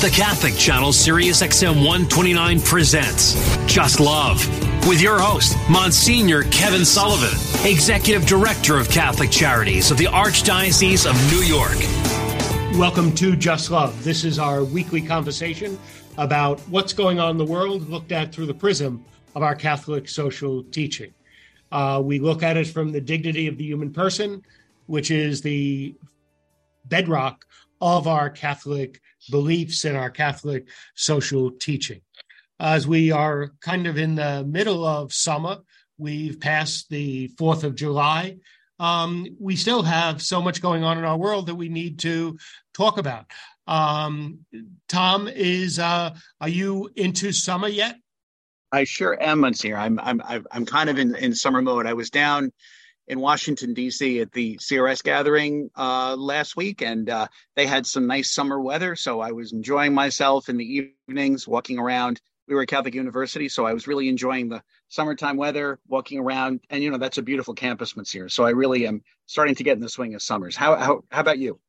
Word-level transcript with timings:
The 0.00 0.08
Catholic 0.08 0.56
Channel 0.56 0.94
Sirius 0.94 1.42
XM 1.42 1.74
129 1.84 2.62
presents 2.62 3.34
Just 3.66 4.00
Love 4.00 4.38
with 4.88 4.98
your 4.98 5.18
host, 5.18 5.58
Monsignor 5.68 6.44
Kevin 6.44 6.86
Sullivan, 6.86 7.38
Executive 7.70 8.24
Director 8.24 8.78
of 8.78 8.88
Catholic 8.88 9.30
Charities 9.30 9.90
of 9.90 9.98
the 9.98 10.06
Archdiocese 10.06 11.04
of 11.04 11.14
New 11.30 11.42
York. 11.44 11.76
Welcome 12.78 13.14
to 13.16 13.36
Just 13.36 13.70
Love. 13.70 14.02
This 14.02 14.24
is 14.24 14.38
our 14.38 14.64
weekly 14.64 15.02
conversation 15.02 15.78
about 16.16 16.60
what's 16.60 16.94
going 16.94 17.20
on 17.20 17.32
in 17.32 17.36
the 17.36 17.44
world, 17.44 17.86
looked 17.90 18.10
at 18.10 18.32
through 18.32 18.46
the 18.46 18.54
prism 18.54 19.04
of 19.34 19.42
our 19.42 19.54
Catholic 19.54 20.08
social 20.08 20.62
teaching. 20.62 21.12
Uh, 21.72 22.00
we 22.02 22.18
look 22.18 22.42
at 22.42 22.56
it 22.56 22.68
from 22.68 22.90
the 22.90 23.02
dignity 23.02 23.48
of 23.48 23.58
the 23.58 23.64
human 23.64 23.92
person, 23.92 24.42
which 24.86 25.10
is 25.10 25.42
the 25.42 25.94
bedrock 26.86 27.44
of 27.82 28.06
our 28.08 28.30
Catholic 28.30 29.02
beliefs 29.30 29.84
and 29.84 29.96
our 29.96 30.10
Catholic 30.10 30.68
social 30.94 31.50
teaching. 31.50 32.00
As 32.58 32.86
we 32.86 33.10
are 33.10 33.52
kind 33.60 33.86
of 33.86 33.98
in 33.98 34.14
the 34.14 34.44
middle 34.44 34.84
of 34.84 35.12
summer, 35.12 35.58
we've 35.98 36.40
passed 36.40 36.88
the 36.90 37.28
4th 37.38 37.64
of 37.64 37.74
July. 37.74 38.36
Um, 38.78 39.26
we 39.38 39.56
still 39.56 39.82
have 39.82 40.22
so 40.22 40.40
much 40.40 40.62
going 40.62 40.84
on 40.84 40.98
in 40.98 41.04
our 41.04 41.16
world 41.16 41.46
that 41.46 41.54
we 41.54 41.68
need 41.68 41.98
to 42.00 42.38
talk 42.72 42.98
about. 42.98 43.26
Um, 43.66 44.40
Tom, 44.88 45.28
is 45.28 45.78
uh, 45.78 46.14
are 46.40 46.48
you 46.48 46.90
into 46.96 47.32
summer 47.32 47.68
yet? 47.68 47.96
I 48.72 48.84
sure 48.84 49.20
am, 49.22 49.40
Monsignor. 49.40 49.76
I'm 49.76 49.98
I'm 50.00 50.22
I'm 50.50 50.64
kind 50.64 50.88
of 50.88 50.98
in, 50.98 51.14
in 51.16 51.34
summer 51.34 51.60
mode. 51.60 51.86
I 51.86 51.92
was 51.92 52.10
down 52.10 52.52
in 53.06 53.20
Washington 53.20 53.74
D.C. 53.74 54.20
at 54.20 54.32
the 54.32 54.56
CRS 54.56 55.02
gathering 55.02 55.70
uh, 55.76 56.16
last 56.16 56.56
week, 56.56 56.82
and 56.82 57.10
uh, 57.10 57.26
they 57.56 57.66
had 57.66 57.86
some 57.86 58.06
nice 58.06 58.32
summer 58.32 58.60
weather. 58.60 58.96
So 58.96 59.20
I 59.20 59.32
was 59.32 59.52
enjoying 59.52 59.94
myself 59.94 60.48
in 60.48 60.56
the 60.56 60.92
evenings, 61.08 61.48
walking 61.48 61.78
around. 61.78 62.20
We 62.46 62.54
were 62.54 62.62
at 62.62 62.68
Catholic 62.68 62.94
University, 62.94 63.48
so 63.48 63.64
I 63.64 63.72
was 63.72 63.86
really 63.86 64.08
enjoying 64.08 64.48
the 64.48 64.62
summertime 64.88 65.36
weather, 65.36 65.78
walking 65.88 66.18
around, 66.18 66.60
and 66.68 66.82
you 66.82 66.90
know 66.90 66.98
that's 66.98 67.18
a 67.18 67.22
beautiful 67.22 67.54
campus, 67.54 67.96
Monsignor. 67.96 68.28
So 68.28 68.44
I 68.44 68.50
really 68.50 68.86
am 68.86 69.02
starting 69.26 69.54
to 69.56 69.64
get 69.64 69.76
in 69.76 69.80
the 69.80 69.88
swing 69.88 70.14
of 70.14 70.22
summers. 70.22 70.56
How 70.56 70.76
how 70.76 71.04
how 71.10 71.20
about 71.20 71.38
you? 71.38 71.60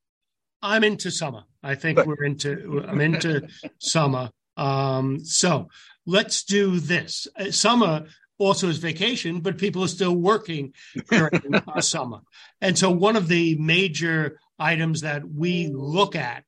I'm 0.61 0.83
into 0.83 1.11
summer. 1.11 1.43
I 1.63 1.75
think 1.75 2.05
we're 2.05 2.23
into. 2.23 2.83
I'm 2.87 3.01
into 3.01 3.47
summer. 3.79 4.31
Um, 4.57 5.23
so 5.23 5.69
let's 6.05 6.43
do 6.43 6.79
this. 6.79 7.27
Uh, 7.39 7.51
summer 7.51 8.05
also 8.41 8.67
is 8.67 8.79
vacation, 8.79 9.39
but 9.39 9.57
people 9.57 9.83
are 9.83 9.87
still 9.87 10.15
working 10.15 10.73
during 11.09 11.55
our 11.67 11.81
summer. 11.95 12.19
And 12.59 12.77
so 12.77 12.89
one 12.89 13.15
of 13.15 13.27
the 13.27 13.55
major 13.55 14.39
items 14.57 15.01
that 15.01 15.23
we 15.27 15.67
look 15.67 16.15
at 16.15 16.43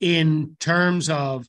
in 0.00 0.56
terms 0.60 1.08
of 1.08 1.48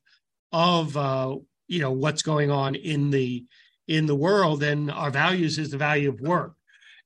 of 0.52 0.96
uh, 0.96 1.36
you 1.68 1.80
know 1.80 1.92
what's 1.92 2.22
going 2.22 2.52
on 2.52 2.76
in 2.76 3.10
the 3.10 3.46
in 3.88 4.06
the 4.06 4.16
world 4.16 4.64
and 4.64 4.92
our 4.92 5.12
values 5.12 5.58
is 5.58 5.72
the 5.72 5.78
value 5.78 6.10
of 6.10 6.22
work 6.22 6.54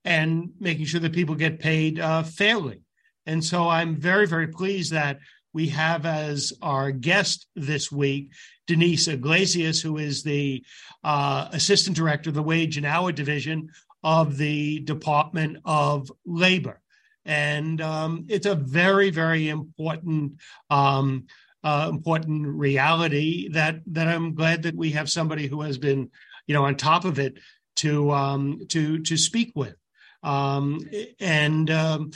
and 0.06 0.52
making 0.60 0.86
sure 0.86 1.00
that 1.00 1.14
people 1.14 1.36
get 1.36 1.60
paid 1.60 2.00
uh, 2.00 2.24
fairly. 2.24 2.82
And 3.26 3.44
so 3.44 3.70
I'm 3.70 3.96
very 3.96 4.28
very 4.28 4.48
pleased 4.48 4.92
that 4.92 5.20
we 5.54 5.68
have 5.70 6.06
as 6.06 6.52
our 6.62 6.92
guest 6.92 7.48
this 7.56 7.92
week 7.92 8.32
Denise 8.68 9.08
Iglesias, 9.08 9.82
who 9.82 9.98
is 9.98 10.24
the 10.24 10.64
uh, 11.04 11.50
assistant 11.52 11.96
director 11.96 12.30
of 12.30 12.36
the 12.36 12.44
Wage 12.44 12.78
and 12.78 12.86
Hour 12.86 13.12
Division 13.12 13.70
of 14.04 14.38
the 14.38 14.80
Department 14.80 15.58
of 15.66 16.12
Labor. 16.26 16.82
And 17.26 17.80
um, 17.82 18.26
it's 18.28 18.46
a 18.46 18.56
very, 18.56 19.10
very 19.10 19.50
important. 19.50 20.34
Um, 20.70 21.28
uh, 21.64 21.88
important 21.90 22.46
reality 22.46 23.48
that 23.50 23.80
that 23.88 24.08
I'm 24.08 24.36
glad 24.36 24.64
that 24.64 24.76
we 24.76 24.92
have 24.92 25.10
somebody 25.10 25.48
who 25.48 25.62
has 25.62 25.78
been, 25.78 26.12
you 26.46 26.54
know, 26.54 26.66
on 26.66 26.76
top 26.76 27.06
of 27.06 27.20
it 27.20 27.40
to 27.78 28.12
um, 28.12 28.66
to 28.70 29.00
to 29.00 29.16
speak 29.16 29.54
with, 29.56 29.76
um, 30.24 30.82
and 31.20 31.72
um, 31.72 32.12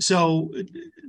so 0.00 0.52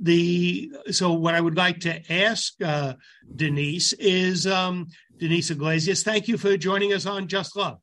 the 0.00 0.72
so 0.90 1.12
what 1.12 1.34
I 1.34 1.40
would 1.40 1.56
like 1.56 1.80
to 1.80 2.12
ask 2.12 2.54
uh, 2.62 2.94
Denise 3.34 3.92
is 3.94 4.46
um, 4.46 4.86
Denise 5.18 5.50
Iglesias. 5.50 6.02
Thank 6.02 6.28
you 6.28 6.38
for 6.38 6.56
joining 6.56 6.92
us 6.92 7.06
on 7.06 7.28
Just 7.28 7.56
Love. 7.56 7.78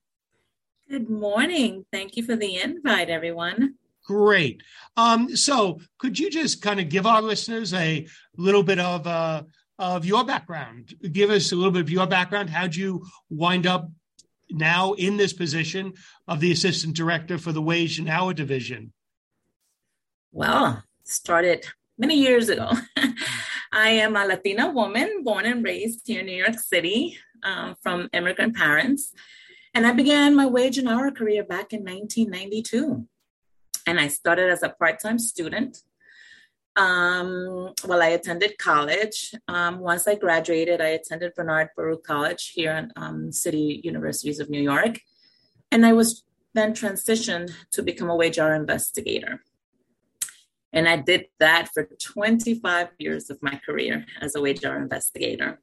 Good 0.89 1.09
morning. 1.09 1.85
Thank 1.91 2.15
you 2.15 2.23
for 2.23 2.35
the 2.35 2.61
invite, 2.61 3.09
everyone. 3.09 3.75
Great. 4.05 4.61
Um, 4.97 5.35
so, 5.35 5.79
could 5.97 6.19
you 6.19 6.29
just 6.29 6.61
kind 6.61 6.79
of 6.79 6.89
give 6.89 7.07
our 7.07 7.21
listeners 7.21 7.73
a 7.73 8.07
little 8.37 8.61
bit 8.61 8.79
of 8.79 9.07
uh, 9.07 9.43
of 9.79 10.05
your 10.05 10.23
background? 10.23 10.93
Give 11.11 11.29
us 11.29 11.51
a 11.51 11.55
little 11.55 11.71
bit 11.71 11.81
of 11.81 11.89
your 11.89 12.07
background. 12.07 12.49
How'd 12.49 12.75
you 12.75 13.05
wind 13.29 13.65
up 13.65 13.89
now 14.51 14.93
in 14.93 15.17
this 15.17 15.33
position 15.33 15.93
of 16.27 16.39
the 16.39 16.51
assistant 16.51 16.95
director 16.95 17.37
for 17.37 17.51
the 17.51 17.61
Wage 17.61 17.97
and 17.97 18.09
Hour 18.09 18.33
Division? 18.33 18.93
Well, 20.31 20.83
started 21.05 21.65
many 21.97 22.19
years 22.19 22.49
ago. 22.49 22.71
I 23.71 23.89
am 23.89 24.15
a 24.15 24.25
Latina 24.25 24.69
woman 24.69 25.23
born 25.23 25.45
and 25.45 25.63
raised 25.63 26.07
here 26.07 26.19
in 26.19 26.25
New 26.25 26.35
York 26.35 26.59
City 26.59 27.17
um, 27.43 27.75
from 27.81 28.09
immigrant 28.13 28.55
parents. 28.55 29.13
And 29.73 29.85
I 29.85 29.91
began 29.91 30.35
my 30.35 30.45
wage 30.45 30.77
and 30.77 30.87
hour 30.87 31.11
career 31.11 31.43
back 31.43 31.73
in 31.73 31.81
1992. 31.81 33.07
And 33.87 33.99
I 33.99 34.07
started 34.07 34.49
as 34.49 34.63
a 34.63 34.69
part 34.69 34.99
time 34.99 35.19
student 35.19 35.83
um, 36.75 37.73
while 37.85 38.01
I 38.01 38.07
attended 38.07 38.57
college. 38.57 39.33
Um, 39.47 39.79
once 39.79 40.07
I 40.07 40.15
graduated, 40.15 40.81
I 40.81 40.89
attended 40.89 41.33
Bernard 41.35 41.69
Baruch 41.75 42.03
College 42.03 42.51
here 42.53 42.73
in 42.73 42.91
um, 42.95 43.31
City 43.31 43.81
Universities 43.83 44.39
of 44.39 44.49
New 44.49 44.61
York. 44.61 44.99
And 45.71 45.85
I 45.85 45.93
was 45.93 46.23
then 46.53 46.73
transitioned 46.73 47.51
to 47.71 47.83
become 47.83 48.09
a 48.09 48.15
wage 48.15 48.39
hour 48.39 48.55
investigator. 48.55 49.41
And 50.75 50.87
I 50.87 50.97
did 50.97 51.27
that 51.39 51.69
for 51.73 51.85
25 51.85 52.89
years 52.99 53.29
of 53.29 53.41
my 53.41 53.59
career 53.65 54.05
as 54.21 54.35
a 54.35 54.41
wage 54.41 54.63
hour 54.65 54.77
investigator. 54.77 55.59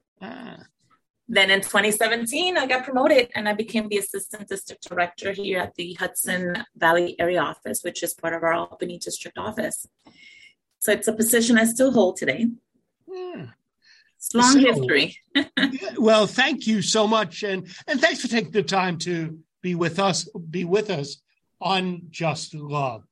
Then 1.29 1.51
in 1.51 1.61
2017, 1.61 2.57
I 2.57 2.67
got 2.67 2.85
promoted 2.85 3.31
and 3.35 3.49
I 3.49 3.53
became 3.53 3.89
the 3.89 3.99
assistant 3.99 4.49
district 4.49 4.89
director 4.89 5.33
here 5.33 5.61
at 5.61 5.75
the 5.77 5.95
Hudson 5.95 6.65
Valley 6.77 7.15
area 7.19 7.41
office, 7.41 7.83
which 7.83 8.03
is 8.03 8.15
part 8.15 8.35
of 8.35 8.43
our 8.43 8.55
Albany 8.55 8.99
district 8.99 9.39
office. 9.39 9.87
So 10.79 10.93
it's 10.93 11.09
a 11.09 11.13
position 11.13 11.59
I 11.59 11.65
still 11.65 11.93
hold 11.93 12.17
today. 12.17 12.49
Yeah. 13.07 13.47
It's 14.17 14.35
long 14.35 14.53
so, 14.53 14.59
history. 14.61 15.17
well, 15.97 16.27
thank 16.27 16.67
you 16.67 16.81
so 16.81 17.09
much, 17.09 17.43
and 17.43 17.67
and 17.89 18.01
thanks 18.01 18.21
for 18.21 18.29
taking 18.29 18.53
the 18.53 18.63
time 18.63 18.99
to 18.99 19.41
be 19.63 19.75
with 19.75 19.99
us. 19.99 20.29
Be 20.49 20.65
with 20.65 20.91
us 20.91 21.21
on 21.61 22.03
Just 22.11 22.55
Love. 22.55 23.05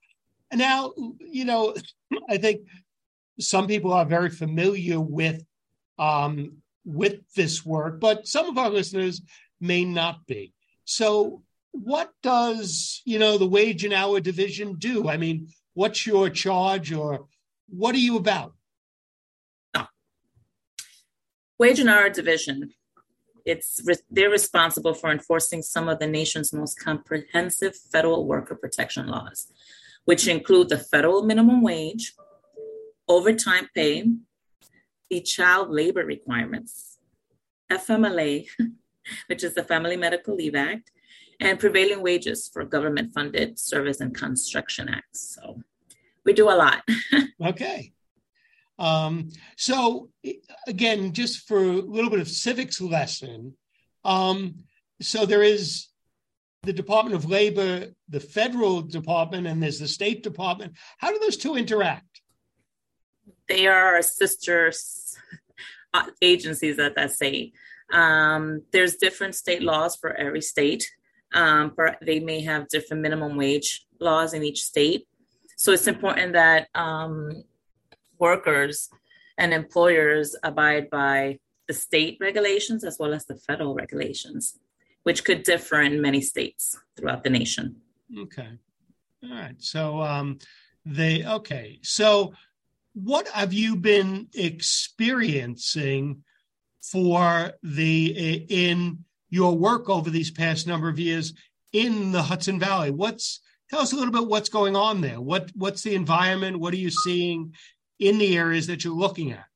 Now, 0.52 0.92
you 1.20 1.44
know, 1.44 1.74
I 2.28 2.38
think 2.38 2.62
some 3.38 3.66
people 3.66 3.92
are 3.92 4.04
very 4.04 4.30
familiar 4.30 5.00
with 5.00 5.44
um, 5.98 6.58
with 6.84 7.20
this 7.34 7.64
work, 7.64 8.00
but 8.00 8.26
some 8.26 8.48
of 8.48 8.58
our 8.58 8.70
listeners 8.70 9.20
may 9.60 9.84
not 9.84 10.26
be. 10.26 10.54
So, 10.84 11.42
what 11.72 12.10
does 12.22 13.02
you 13.04 13.18
know 13.18 13.38
the 13.38 13.46
wage 13.46 13.84
and 13.84 13.94
hour 13.94 14.20
division 14.20 14.74
do? 14.76 15.08
I 15.08 15.16
mean, 15.16 15.48
what's 15.74 16.06
your 16.06 16.30
charge, 16.30 16.92
or 16.92 17.26
what 17.68 17.94
are 17.94 17.98
you 17.98 18.16
about? 18.16 18.54
Wage 21.58 21.78
and 21.78 21.90
hour 21.90 22.08
division. 22.08 22.72
It's 23.44 23.80
they're 24.10 24.30
responsible 24.30 24.94
for 24.94 25.10
enforcing 25.10 25.62
some 25.62 25.88
of 25.88 25.98
the 25.98 26.06
nation's 26.06 26.52
most 26.52 26.78
comprehensive 26.80 27.76
federal 27.76 28.26
worker 28.26 28.54
protection 28.54 29.06
laws 29.06 29.46
which 30.04 30.26
include 30.26 30.68
the 30.68 30.78
federal 30.78 31.22
minimum 31.22 31.62
wage, 31.62 32.14
overtime 33.08 33.68
pay, 33.74 34.04
the 35.08 35.20
child 35.20 35.70
labor 35.70 36.04
requirements, 36.04 36.98
FMLA, 37.70 38.46
which 39.26 39.42
is 39.42 39.54
the 39.54 39.64
Family 39.64 39.96
Medical 39.96 40.36
Leave 40.36 40.54
Act, 40.54 40.90
and 41.40 41.58
prevailing 41.58 42.02
wages 42.02 42.50
for 42.52 42.64
government 42.64 43.12
funded 43.12 43.58
service 43.58 44.00
and 44.00 44.14
construction 44.14 44.88
acts. 44.88 45.36
So 45.36 45.62
we 46.24 46.32
do 46.32 46.50
a 46.50 46.54
lot. 46.54 46.82
okay. 47.42 47.92
Um, 48.78 49.30
so 49.56 50.10
again, 50.66 51.12
just 51.12 51.46
for 51.46 51.58
a 51.58 51.82
little 51.82 52.10
bit 52.10 52.20
of 52.20 52.28
civics 52.28 52.80
lesson, 52.80 53.54
um, 54.04 54.54
so 55.00 55.26
there 55.26 55.42
is 55.42 55.89
the 56.62 56.72
Department 56.72 57.16
of 57.16 57.28
Labor, 57.28 57.86
the 58.08 58.20
federal 58.20 58.82
department, 58.82 59.46
and 59.46 59.62
there's 59.62 59.78
the 59.78 59.88
State 59.88 60.22
Department. 60.22 60.74
How 60.98 61.10
do 61.10 61.18
those 61.18 61.36
two 61.36 61.56
interact? 61.56 62.20
They 63.48 63.66
are 63.66 64.02
sister 64.02 64.72
uh, 65.94 66.06
agencies 66.20 66.78
at 66.78 66.96
that 66.96 67.12
state. 67.12 67.54
Um, 67.92 68.62
there's 68.72 68.96
different 68.96 69.34
state 69.34 69.62
laws 69.62 69.96
for 69.96 70.12
every 70.12 70.42
state. 70.42 70.88
Um, 71.32 71.74
they 72.02 72.20
may 72.20 72.42
have 72.42 72.68
different 72.68 73.02
minimum 73.02 73.36
wage 73.36 73.86
laws 73.98 74.34
in 74.34 74.42
each 74.42 74.62
state. 74.62 75.06
So 75.56 75.72
it's 75.72 75.86
important 75.86 76.34
that 76.34 76.68
um, 76.74 77.44
workers 78.18 78.88
and 79.38 79.52
employers 79.52 80.36
abide 80.42 80.90
by 80.90 81.38
the 81.66 81.74
state 81.74 82.18
regulations 82.20 82.84
as 82.84 82.98
well 82.98 83.14
as 83.14 83.24
the 83.26 83.36
federal 83.36 83.74
regulations, 83.74 84.58
which 85.10 85.24
could 85.24 85.42
differ 85.42 85.80
in 85.80 86.00
many 86.00 86.20
states 86.20 86.78
throughout 86.96 87.24
the 87.24 87.30
nation. 87.30 87.74
Okay. 88.16 88.46
All 89.24 89.30
right. 89.34 89.56
So 89.58 90.00
um 90.00 90.38
they 90.86 91.26
okay. 91.26 91.80
So 91.82 92.32
what 92.92 93.26
have 93.26 93.52
you 93.52 93.74
been 93.74 94.28
experiencing 94.34 96.22
for 96.80 97.54
the 97.64 98.46
in 98.48 99.04
your 99.30 99.56
work 99.56 99.90
over 99.90 100.10
these 100.10 100.30
past 100.30 100.68
number 100.68 100.88
of 100.88 101.00
years 101.00 101.34
in 101.72 102.12
the 102.12 102.22
Hudson 102.22 102.60
Valley? 102.60 102.92
What's 102.92 103.40
tell 103.68 103.80
us 103.80 103.92
a 103.92 103.96
little 103.96 104.12
bit 104.12 104.28
what's 104.28 104.48
going 104.48 104.76
on 104.76 105.00
there. 105.00 105.20
What 105.20 105.50
what's 105.56 105.82
the 105.82 105.96
environment? 105.96 106.60
What 106.60 106.72
are 106.72 106.84
you 106.84 106.90
seeing 106.90 107.56
in 107.98 108.18
the 108.18 108.38
areas 108.38 108.68
that 108.68 108.84
you're 108.84 108.94
looking 108.94 109.32
at? 109.32 109.46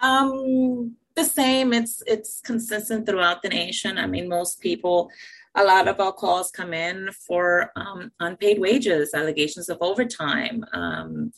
Um, 0.00 0.96
the 1.16 1.24
same. 1.24 1.72
It's 1.72 2.02
it's 2.06 2.40
consistent 2.40 3.06
throughout 3.06 3.42
the 3.42 3.48
nation. 3.48 3.98
I 3.98 4.06
mean, 4.06 4.28
most 4.28 4.60
people, 4.60 5.10
a 5.54 5.64
lot 5.64 5.88
of 5.88 5.98
our 5.98 6.12
calls 6.12 6.50
come 6.50 6.72
in 6.72 7.10
for 7.26 7.72
um, 7.74 8.12
unpaid 8.20 8.58
wages, 8.60 9.14
allegations 9.14 9.68
of 9.68 9.78
overtime. 9.80 10.64
Um, 10.72 11.32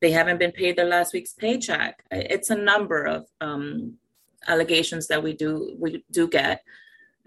they 0.00 0.10
haven't 0.10 0.38
been 0.38 0.52
paid 0.52 0.76
their 0.76 0.86
last 0.86 1.12
week's 1.14 1.32
paycheck. 1.32 2.04
It's 2.10 2.50
a 2.50 2.56
number 2.56 3.04
of 3.04 3.26
um, 3.40 3.94
allegations 4.46 5.08
that 5.08 5.22
we 5.22 5.32
do 5.32 5.76
we 5.78 6.04
do 6.10 6.28
get 6.28 6.62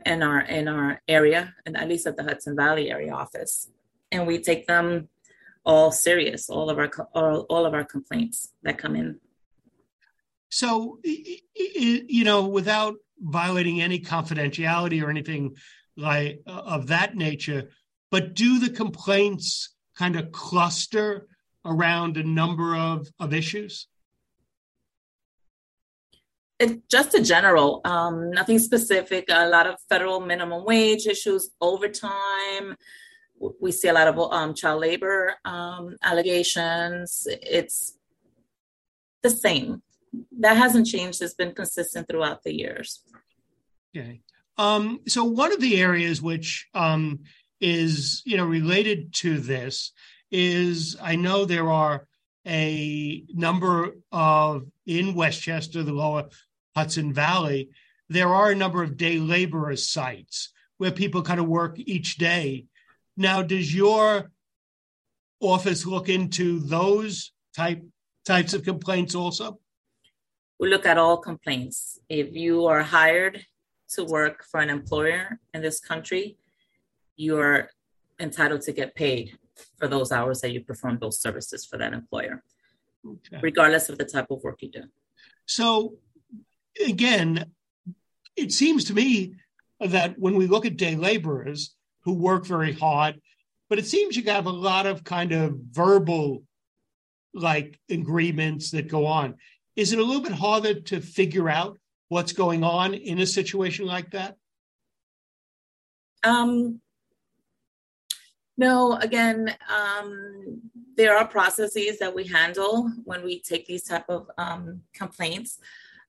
in 0.06 0.22
our 0.22 0.42
in 0.42 0.68
our 0.68 1.02
area, 1.08 1.56
and 1.66 1.76
at 1.76 1.90
least 1.90 2.08
at 2.08 2.16
the 2.18 2.24
Hudson 2.24 2.56
Valley 2.56 2.92
area 2.92 3.14
office, 3.14 3.70
and 4.12 4.28
we 4.28 4.40
take 4.40 4.68
them 4.68 5.10
all 5.66 5.92
serious. 5.92 6.50
All 6.50 6.70
of 6.70 6.78
our 6.78 6.92
all, 7.14 7.48
all 7.50 7.66
of 7.66 7.74
our 7.74 7.86
complaints 7.86 8.54
that 8.64 8.78
come 8.78 8.96
in. 8.96 9.20
So, 10.50 11.00
you 11.04 12.24
know, 12.24 12.48
without 12.48 12.96
violating 13.20 13.82
any 13.82 14.00
confidentiality 14.00 15.04
or 15.04 15.10
anything 15.10 15.56
like 15.98 16.42
uh, 16.48 16.52
of 16.52 16.88
that 16.88 17.16
nature, 17.16 17.70
but 18.12 18.34
do 18.34 18.60
the 18.60 18.70
complaints 18.70 19.76
kind 19.98 20.16
of 20.16 20.32
cluster 20.32 21.28
around 21.66 22.18
a 22.18 22.24
number 22.24 22.76
of, 22.76 23.08
of 23.20 23.34
issues? 23.34 23.88
It, 26.60 26.88
just 26.90 27.14
a 27.14 27.22
general, 27.22 27.82
um, 27.84 28.32
nothing 28.32 28.60
specific. 28.60 29.26
A 29.30 29.50
lot 29.50 29.68
of 29.68 29.76
federal 29.90 30.22
minimum 30.22 30.64
wage 30.64 31.06
issues, 31.06 31.50
overtime. 31.60 32.76
We 33.60 33.74
see 33.74 33.90
a 33.90 33.94
lot 33.94 34.08
of 34.08 34.18
um, 34.18 34.54
child 34.54 34.80
labor 34.80 35.36
um, 35.44 35.98
allegations. 36.02 37.28
It's 37.30 37.98
the 39.22 39.30
same. 39.30 39.82
That 40.40 40.58
hasn't 40.58 40.88
changed. 40.88 41.22
It's 41.22 41.34
been 41.34 41.54
consistent 41.54 42.08
throughout 42.08 42.44
the 42.44 42.54
years. 42.54 43.02
Okay. 43.96 44.22
Um, 44.58 45.02
so 45.08 45.24
one 45.24 45.52
of 45.52 45.60
the 45.60 45.82
areas 45.82 46.22
which 46.22 46.68
um, 46.74 47.20
is, 47.60 48.22
you 48.26 48.38
know, 48.38 48.46
related 48.46 49.14
to 49.16 49.40
this 49.40 49.92
is 50.32 50.98
I 51.02 51.16
know 51.16 51.46
there 51.46 51.70
are 51.70 52.08
a 52.48 53.24
number 53.34 53.96
of 54.12 54.68
in 54.86 55.16
Westchester, 55.16 55.84
the 55.84 55.94
lower 55.94 56.30
Hudson 56.76 57.14
Valley, 57.14 57.70
there 58.10 58.28
are 58.28 58.52
a 58.52 58.56
number 58.56 58.84
of 58.84 58.98
day 58.98 59.18
laborer 59.18 59.76
sites 59.76 60.52
where 60.78 60.92
people 60.92 61.22
kind 61.22 61.40
of 61.40 61.48
work 61.48 61.78
each 61.78 62.18
day. 62.18 62.66
Now, 63.18 63.42
does 63.42 63.74
your 63.74 64.32
office 65.40 65.86
look 65.86 66.10
into 66.10 66.60
those 66.60 67.32
type 67.56 67.82
types 68.26 68.54
of 68.54 68.64
complaints 68.64 69.16
also? 69.16 69.60
We 70.60 70.70
look 70.70 70.86
at 70.86 70.98
all 70.98 71.18
complaints. 71.18 72.00
If 72.10 72.34
you 72.34 72.66
are 72.66 72.84
hired 72.84 73.46
to 73.90 74.04
work 74.06 74.44
for 74.44 74.60
an 74.60 74.70
employer 74.70 75.40
in 75.54 75.62
this 75.62 75.80
country, 75.80 76.38
you 77.16 77.38
are 77.40 77.70
entitled 78.20 78.62
to 78.62 78.72
get 78.72 78.96
paid 78.96 79.38
for 79.78 79.88
those 79.88 80.12
hours 80.12 80.42
that 80.42 80.52
you 80.52 80.62
perform 80.62 80.98
those 81.00 81.20
services 81.20 81.66
for 81.66 81.78
that 81.78 81.94
employer, 81.94 82.44
okay. 83.06 83.40
regardless 83.42 83.90
of 83.90 83.98
the 83.98 84.06
type 84.06 84.28
of 84.32 84.44
work 84.44 84.62
you 84.62 84.70
do. 84.70 84.84
So, 85.46 85.96
again, 86.86 87.46
it 88.36 88.52
seems 88.52 88.86
to 88.86 88.94
me 88.94 89.36
that 89.80 90.18
when 90.18 90.36
we 90.36 90.48
look 90.48 90.66
at 90.66 90.78
day 90.78 90.96
laborers 90.96 91.76
who 92.02 92.14
work 92.14 92.46
very 92.46 92.74
hard, 92.74 93.22
but 93.70 93.80
it 93.80 93.86
seems 93.86 94.16
you 94.16 94.24
have 94.24 94.46
a 94.46 94.52
lot 94.52 94.86
of 94.86 95.04
kind 95.04 95.32
of 95.32 95.58
verbal 95.72 96.44
like 97.34 97.80
agreements 97.90 98.72
that 98.72 98.88
go 98.88 99.06
on. 99.06 99.36
Is 99.76 99.92
it 99.92 100.00
a 100.00 100.04
little 100.04 100.22
bit 100.22 100.32
harder 100.32 100.80
to 100.80 101.02
figure 101.02 101.50
out 101.50 101.78
what's 102.10 102.34
going 102.34 102.64
on 102.64 102.94
in 102.94 103.20
a 103.20 103.26
situation 103.26 103.86
like 103.86 104.12
that? 104.12 104.38
Um, 106.24 106.82
no, 108.58 108.94
again, 108.94 109.54
um, 109.70 110.62
there 110.96 111.18
are 111.18 111.28
processes 111.28 112.00
that 112.00 112.16
we 112.16 112.26
handle 112.26 112.90
when 113.04 113.24
we 113.24 113.42
take 113.42 113.66
these 113.66 113.84
type 113.84 114.06
of 114.10 114.30
um, 114.38 114.82
complaints. 114.94 115.60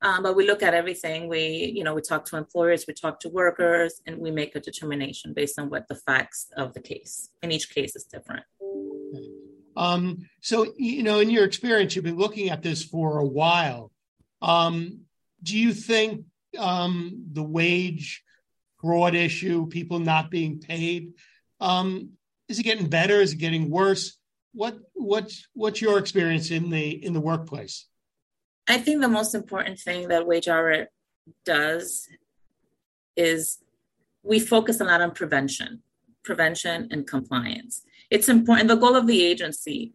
Um, 0.02 0.22
but 0.22 0.36
we 0.36 0.46
look 0.46 0.62
at 0.62 0.74
everything. 0.74 1.28
We, 1.28 1.72
you 1.74 1.82
know, 1.82 1.94
we 1.94 2.02
talk 2.02 2.24
to 2.26 2.36
employers, 2.36 2.84
we 2.86 2.94
talk 2.94 3.18
to 3.20 3.28
workers, 3.28 4.02
and 4.06 4.18
we 4.18 4.30
make 4.30 4.54
a 4.54 4.60
determination 4.60 5.32
based 5.32 5.58
on 5.58 5.70
what 5.70 5.88
the 5.88 5.94
facts 5.94 6.48
of 6.56 6.74
the 6.74 6.80
case. 6.80 7.30
And 7.42 7.52
each 7.52 7.74
case 7.74 7.96
is 7.96 8.04
different. 8.04 8.44
Um, 9.76 10.28
so, 10.40 10.72
you 10.76 11.02
know, 11.02 11.20
in 11.20 11.30
your 11.30 11.44
experience, 11.44 11.94
you've 11.94 12.04
been 12.04 12.16
looking 12.16 12.50
at 12.50 12.62
this 12.62 12.82
for 12.82 13.18
a 13.18 13.24
while. 13.24 13.92
Um, 14.40 15.00
do 15.42 15.56
you 15.56 15.72
think 15.72 16.24
um, 16.58 17.26
the 17.32 17.42
wage 17.42 18.22
fraud 18.80 19.14
issue, 19.14 19.66
people 19.66 19.98
not 19.98 20.30
being 20.30 20.60
paid, 20.60 21.12
um, 21.60 22.10
is 22.48 22.58
it 22.58 22.62
getting 22.62 22.88
better? 22.88 23.20
Is 23.20 23.32
it 23.32 23.38
getting 23.38 23.70
worse? 23.70 24.18
What 24.52 24.78
what's 24.94 25.48
what's 25.52 25.82
your 25.82 25.98
experience 25.98 26.50
in 26.50 26.70
the 26.70 27.04
in 27.04 27.12
the 27.12 27.20
workplace? 27.20 27.86
I 28.68 28.78
think 28.78 29.00
the 29.00 29.08
most 29.08 29.34
important 29.34 29.78
thing 29.78 30.08
that 30.08 30.26
Wage 30.26 30.48
Hour 30.48 30.88
does 31.44 32.08
is 33.16 33.58
we 34.22 34.40
focus 34.40 34.80
a 34.80 34.84
lot 34.84 35.00
on 35.00 35.12
prevention, 35.12 35.82
prevention 36.24 36.88
and 36.90 37.06
compliance. 37.06 37.82
It's 38.16 38.30
important. 38.30 38.68
The 38.68 38.76
goal 38.76 38.96
of 38.96 39.06
the 39.06 39.22
agency 39.22 39.92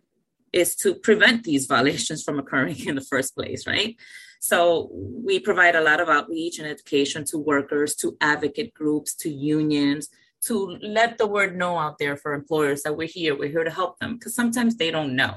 is 0.54 0.76
to 0.76 0.94
prevent 0.94 1.44
these 1.44 1.66
violations 1.66 2.22
from 2.22 2.38
occurring 2.38 2.80
in 2.90 2.94
the 2.94 3.08
first 3.14 3.34
place, 3.36 3.66
right? 3.66 3.96
So 4.40 4.90
we 5.28 5.40
provide 5.40 5.76
a 5.76 5.82
lot 5.90 6.00
of 6.00 6.08
outreach 6.08 6.60
and 6.60 6.68
education 6.68 7.26
to 7.30 7.40
workers, 7.40 7.96
to 7.96 8.16
advocate 8.22 8.76
groups, 8.76 9.16
to 9.24 9.30
unions, 9.32 10.04
to 10.48 10.78
let 11.00 11.18
the 11.18 11.26
word 11.26 11.58
know 11.58 11.80
out 11.80 11.98
there 11.98 12.16
for 12.16 12.34
employers 12.34 12.84
that 12.84 12.96
we're 12.96 13.08
here, 13.08 13.36
we're 13.36 13.56
here 13.56 13.64
to 13.64 13.72
help 13.82 13.98
them 13.98 14.12
because 14.14 14.36
sometimes 14.36 14.76
they 14.76 14.92
don't 14.92 15.16
know. 15.16 15.34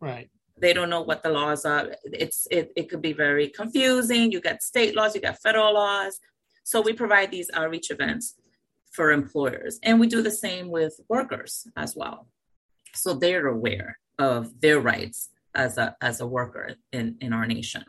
Right. 0.00 0.30
They 0.58 0.72
don't 0.72 0.90
know 0.90 1.02
what 1.02 1.22
the 1.22 1.30
laws 1.30 1.64
are. 1.64 1.94
It's 2.04 2.48
it, 2.50 2.72
it 2.74 2.88
could 2.90 3.02
be 3.02 3.12
very 3.12 3.46
confusing. 3.60 4.32
You 4.32 4.40
got 4.40 4.62
state 4.62 4.96
laws, 4.96 5.14
you 5.14 5.20
got 5.20 5.38
federal 5.38 5.74
laws. 5.74 6.18
So 6.64 6.80
we 6.80 6.92
provide 6.92 7.30
these 7.30 7.50
outreach 7.54 7.90
events 7.92 8.34
for 8.90 9.12
employers. 9.12 9.78
And 9.82 10.00
we 10.00 10.06
do 10.06 10.22
the 10.22 10.30
same 10.30 10.68
with 10.68 11.00
workers 11.08 11.66
as 11.76 11.94
well. 11.96 12.26
So 12.94 13.14
they're 13.14 13.46
aware 13.46 13.98
of 14.18 14.60
their 14.60 14.80
rights 14.80 15.30
as 15.54 15.78
a 15.78 15.96
as 16.00 16.20
a 16.20 16.26
worker 16.26 16.74
in, 16.92 17.16
in 17.20 17.32
our 17.32 17.46
nation. 17.46 17.84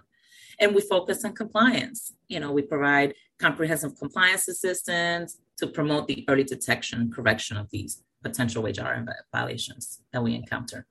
And 0.59 0.75
we 0.75 0.81
focus 0.81 1.25
on 1.25 1.33
compliance. 1.33 2.13
You 2.27 2.39
know, 2.39 2.51
we 2.51 2.61
provide 2.61 3.15
comprehensive 3.39 3.97
compliance 3.97 4.47
assistance, 4.47 5.37
to 5.57 5.67
promote 5.67 6.07
the 6.07 6.25
early 6.27 6.43
detection 6.43 7.01
and 7.01 7.13
correction 7.13 7.55
of 7.57 7.69
these 7.69 8.03
potential 8.23 8.63
wage 8.63 8.79
hour 8.79 9.05
violations 9.31 10.01
that 10.11 10.23
we 10.23 10.35
encounter 10.35 10.85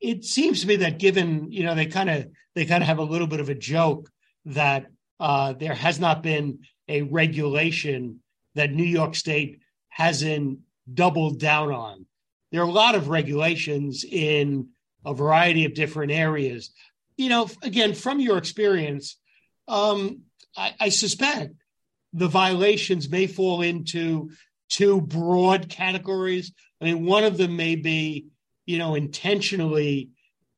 it 0.00 0.24
seems 0.24 0.60
to 0.60 0.66
me 0.66 0.76
that 0.76 0.98
given 0.98 1.50
you 1.50 1.64
know 1.64 1.74
they 1.74 1.86
kind 1.86 2.10
of 2.10 2.28
they 2.54 2.64
kind 2.64 2.82
of 2.82 2.88
have 2.88 2.98
a 2.98 3.02
little 3.02 3.26
bit 3.26 3.40
of 3.40 3.48
a 3.48 3.54
joke 3.54 4.10
that 4.44 4.86
uh, 5.20 5.52
there 5.52 5.74
has 5.74 5.98
not 5.98 6.22
been 6.22 6.58
a 6.88 7.02
regulation 7.02 8.20
that 8.58 8.72
New 8.72 8.84
York 8.84 9.14
State 9.14 9.60
hasn't 9.88 10.58
doubled 10.92 11.38
down 11.38 11.70
on. 11.70 12.06
There 12.50 12.60
are 12.60 12.68
a 12.68 12.70
lot 12.70 12.96
of 12.96 13.08
regulations 13.08 14.04
in 14.04 14.70
a 15.04 15.14
variety 15.14 15.64
of 15.64 15.74
different 15.74 16.10
areas. 16.10 16.70
You 17.16 17.28
know, 17.28 17.48
again, 17.62 17.94
from 17.94 18.18
your 18.18 18.36
experience, 18.36 19.16
um, 19.68 20.22
I, 20.56 20.74
I 20.80 20.88
suspect 20.88 21.54
the 22.12 22.26
violations 22.26 23.08
may 23.08 23.28
fall 23.28 23.62
into 23.62 24.30
two 24.68 25.00
broad 25.02 25.68
categories. 25.68 26.52
I 26.80 26.86
mean, 26.86 27.04
one 27.04 27.22
of 27.22 27.36
them 27.36 27.56
may 27.56 27.76
be, 27.76 28.26
you 28.66 28.78
know, 28.78 28.96
intentionally 28.96 30.10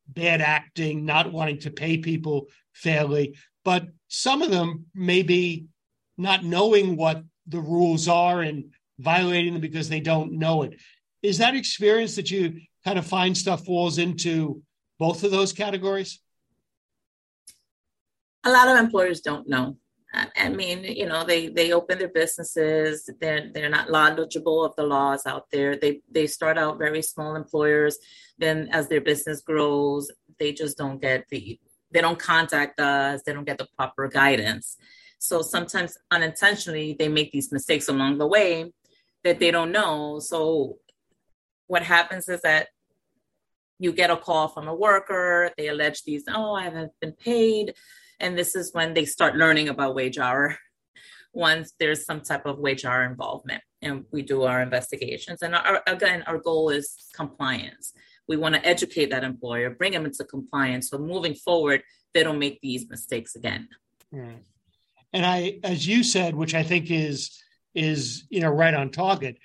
bad 0.09 0.41
acting, 0.41 1.05
not 1.05 1.33
wanting 1.33 1.59
to 1.61 1.71
pay 1.71 1.99
people 1.99 2.47
fairly, 2.73 3.37
but 3.63 3.89
some 4.09 4.41
of 4.41 4.51
them 4.51 4.87
may 4.95 5.23
be 5.23 5.67
not 6.17 6.45
knowing 6.45 6.97
what 6.97 7.25
the 7.51 7.61
rules 7.61 8.09
are 8.09 8.41
and 8.41 8.73
violating 8.99 9.53
them 9.53 9.61
because 9.61 9.89
they 9.89 10.01
don't 10.01 10.33
know 10.33 10.63
it. 10.63 10.81
Is 11.23 11.39
that 11.39 11.55
experience 11.55 12.17
that 12.17 12.31
you 12.31 12.61
kind 12.85 12.99
of 12.99 13.07
find 13.07 13.37
stuff 13.37 13.65
falls 13.65 13.99
into 13.99 14.63
both 14.99 15.23
of 15.25 15.31
those 15.31 15.53
categories? 15.53 16.21
A 18.45 18.51
lot 18.51 18.69
of 18.69 18.79
employers 18.79 19.21
don't 19.21 19.49
know. 19.49 19.77
I 20.13 20.49
mean, 20.49 20.83
you 20.83 21.07
know, 21.07 21.23
they 21.25 21.49
they 21.49 21.73
open 21.73 21.99
their 21.99 22.09
businesses. 22.09 23.09
They're 23.21 23.49
they're 23.55 23.69
not 23.69 23.93
knowledgeable 23.93 24.65
of 24.65 24.75
the 24.75 24.83
laws 24.83 25.25
out 25.25 25.47
there. 25.53 25.77
They 25.77 26.01
they 26.11 26.27
start 26.27 26.59
out 26.59 26.79
very 26.79 27.01
small 27.01 27.37
employers. 27.37 27.97
Then 28.37 28.69
as 28.73 28.89
their 28.89 29.01
business 29.01 29.41
grows, 29.41 30.11
they 30.41 30.53
just 30.53 30.77
don't 30.77 31.01
get 31.01 31.29
the 31.29 31.61
they 31.93 32.01
don't 32.01 32.19
contact 32.19 32.81
us. 32.81 33.23
They 33.25 33.33
don't 33.33 33.47
get 33.47 33.59
the 33.59 33.69
proper 33.77 34.09
guidance. 34.09 34.77
So 35.21 35.43
sometimes 35.43 35.97
unintentionally 36.11 36.97
they 36.99 37.09
make 37.09 37.31
these 37.31 37.53
mistakes 37.53 37.89
along 37.89 38.19
the 38.19 38.27
way 38.27 38.73
that 39.23 39.39
they 39.39 39.53
don't 39.53 39.71
know. 39.71 40.19
So 40.19 40.79
what 41.69 41.85
happens 41.85 42.29
is 42.29 42.41
that 42.43 42.69
you 43.79 43.93
get 43.93 44.11
a 44.11 44.17
call 44.17 44.49
from 44.49 44.67
a 44.67 44.75
worker. 44.75 45.51
They 45.57 45.69
allege 45.69 46.03
these. 46.03 46.25
Oh, 46.29 46.55
I 46.55 46.65
haven't 46.65 46.93
been 47.01 47.13
paid 47.13 47.75
and 48.21 48.37
this 48.37 48.55
is 48.55 48.73
when 48.73 48.95
they 48.95 49.05
start 49.05 49.35
learning 49.35 49.69
about 49.69 49.95
wage 49.95 50.19
hour 50.19 50.57
once 51.33 51.73
there's 51.79 52.05
some 52.05 52.21
type 52.21 52.47
of 52.47 52.59
wage 52.59 52.85
hour 52.85 53.05
involvement 53.05 53.63
and 53.83 54.05
we 54.13 54.23
do 54.23 54.43
our 54.43 54.63
investigations 54.63 55.43
and 55.43 55.55
our, 55.55 55.83
again 55.87 56.23
our 56.27 56.39
goal 56.39 56.71
is 56.71 57.09
compliance 57.15 57.93
we 58.29 58.37
want 58.37 58.55
to 58.55 58.65
educate 58.67 59.11
that 59.11 59.25
employer 59.25 59.71
bring 59.71 59.93
them 59.93 60.05
into 60.05 60.25
compliance 60.25 60.91
so 60.91 60.99
moving 60.99 61.35
forward 61.35 61.83
they 62.15 62.23
don't 62.23 62.39
make 62.39 62.61
these 62.61 62.89
mistakes 62.91 63.35
again 63.37 63.69
right. 64.13 64.43
And 65.13 65.25
i 65.25 65.59
as 65.65 65.87
you 65.87 66.03
said 66.03 66.35
which 66.35 66.55
i 66.55 66.63
think 66.63 66.91
is 66.91 67.43
is 67.75 68.25
you 68.31 68.41
know 68.41 68.51
right 68.51 68.75
on 68.75 68.91
target 68.91 69.37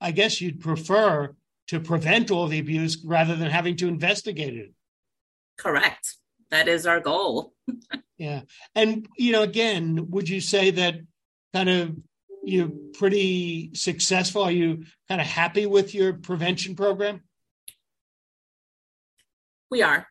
i 0.00 0.10
guess 0.10 0.40
you'd 0.40 0.60
prefer 0.60 1.34
to 1.68 1.80
prevent 1.80 2.30
all 2.30 2.46
the 2.46 2.58
abuse 2.58 3.02
rather 3.04 3.34
than 3.34 3.50
having 3.50 3.76
to 3.76 3.88
investigate 3.88 4.54
it 4.54 4.72
correct 5.58 6.14
that 6.50 6.68
is 6.68 6.86
our 6.86 7.00
goal 7.00 7.52
Yeah. 8.18 8.42
And, 8.74 9.06
you 9.16 9.32
know, 9.32 9.42
again, 9.42 10.10
would 10.10 10.28
you 10.28 10.40
say 10.40 10.70
that 10.72 10.96
kind 11.52 11.68
of 11.68 11.96
you're 12.42 12.70
pretty 12.94 13.74
successful? 13.74 14.42
Are 14.42 14.52
you 14.52 14.84
kind 15.08 15.20
of 15.20 15.26
happy 15.26 15.66
with 15.66 15.94
your 15.94 16.14
prevention 16.14 16.74
program? 16.74 17.22
We 19.70 19.82
are. 19.82 20.06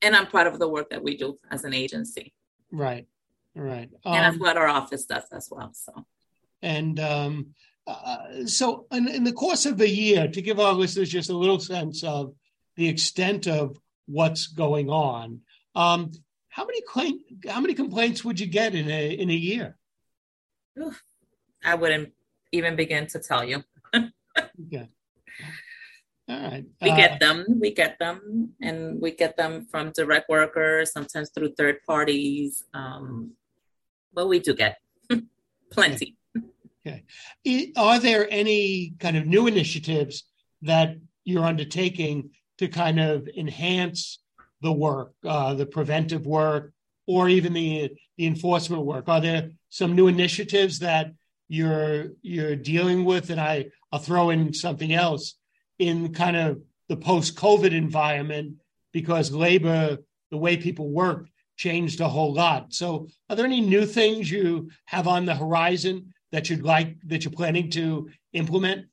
And 0.00 0.14
I'm 0.14 0.28
proud 0.28 0.46
of 0.46 0.58
the 0.58 0.68
work 0.68 0.90
that 0.90 1.02
we 1.02 1.16
do 1.16 1.38
as 1.50 1.64
an 1.64 1.74
agency. 1.74 2.32
Right. 2.70 3.06
Right. 3.58 3.90
Um, 4.04 4.14
and 4.14 4.24
that's 4.24 4.34
um, 4.34 4.40
what 4.40 4.56
our 4.56 4.68
office 4.68 5.04
does 5.04 5.24
as 5.32 5.48
well. 5.50 5.72
So, 5.74 6.06
and 6.62 7.00
um, 7.00 7.46
uh, 7.88 8.46
so 8.46 8.86
in, 8.92 9.08
in 9.08 9.24
the 9.24 9.32
course 9.32 9.66
of 9.66 9.80
a 9.80 9.88
year, 9.88 10.28
to 10.28 10.40
give 10.40 10.60
our 10.60 10.72
listeners 10.72 11.10
just 11.10 11.28
a 11.28 11.36
little 11.36 11.58
sense 11.58 12.04
of 12.04 12.34
the 12.76 12.88
extent 12.88 13.48
of 13.48 13.76
what's 14.06 14.46
going 14.46 14.90
on, 14.90 15.40
um, 15.74 16.12
how 16.50 16.64
many 16.64 16.80
claim, 16.82 17.18
how 17.48 17.60
many 17.60 17.74
complaints 17.74 18.24
would 18.24 18.38
you 18.38 18.46
get 18.46 18.76
in 18.76 18.88
a 18.88 19.10
in 19.10 19.28
a 19.28 19.34
year? 19.34 19.76
I 21.64 21.74
wouldn't 21.74 22.12
even 22.52 22.76
begin 22.76 23.08
to 23.08 23.18
tell 23.18 23.42
you. 23.42 23.64
okay. 23.94 24.88
All 26.28 26.40
right. 26.40 26.64
We 26.80 26.90
uh, 26.90 26.96
get 26.96 27.18
them. 27.18 27.44
We 27.58 27.72
get 27.72 27.98
them, 27.98 28.52
and 28.60 29.00
we 29.00 29.12
get 29.12 29.36
them 29.36 29.66
from 29.68 29.90
direct 29.90 30.28
workers, 30.28 30.92
sometimes 30.92 31.30
through 31.30 31.54
third 31.54 31.82
parties. 31.84 32.64
Um, 32.72 33.32
but 34.12 34.28
we 34.28 34.40
do 34.40 34.54
get 34.54 34.78
plenty. 35.70 36.16
Okay. 36.86 37.04
Are 37.76 37.98
there 37.98 38.26
any 38.30 38.94
kind 38.98 39.16
of 39.16 39.26
new 39.26 39.46
initiatives 39.46 40.24
that 40.62 40.96
you're 41.24 41.44
undertaking 41.44 42.30
to 42.58 42.68
kind 42.68 42.98
of 42.98 43.28
enhance 43.36 44.18
the 44.62 44.72
work, 44.72 45.12
uh, 45.24 45.54
the 45.54 45.66
preventive 45.66 46.26
work, 46.26 46.72
or 47.06 47.28
even 47.28 47.52
the 47.52 47.90
the 48.16 48.26
enforcement 48.26 48.84
work? 48.84 49.08
Are 49.08 49.20
there 49.20 49.50
some 49.70 49.94
new 49.94 50.08
initiatives 50.08 50.78
that 50.80 51.12
you're 51.48 52.12
you're 52.22 52.56
dealing 52.56 53.04
with? 53.04 53.30
And 53.30 53.40
I 53.40 53.66
I'll 53.92 53.98
throw 53.98 54.30
in 54.30 54.52
something 54.54 54.92
else 54.92 55.34
in 55.78 56.12
kind 56.12 56.36
of 56.36 56.62
the 56.88 56.96
post 56.96 57.36
COVID 57.36 57.72
environment 57.72 58.56
because 58.92 59.30
labor, 59.30 59.98
the 60.30 60.36
way 60.36 60.56
people 60.56 60.90
work, 60.90 61.28
changed 61.58 62.00
a 62.00 62.08
whole 62.08 62.32
lot. 62.32 62.72
So, 62.72 63.08
are 63.28 63.36
there 63.36 63.44
any 63.44 63.60
new 63.60 63.84
things 63.84 64.30
you 64.30 64.70
have 64.86 65.06
on 65.06 65.26
the 65.26 65.34
horizon 65.34 66.14
that 66.32 66.48
you'd 66.48 66.62
like 66.62 66.96
that 67.08 67.24
you're 67.24 67.32
planning 67.32 67.68
to 67.70 68.08
implement? 68.32 68.86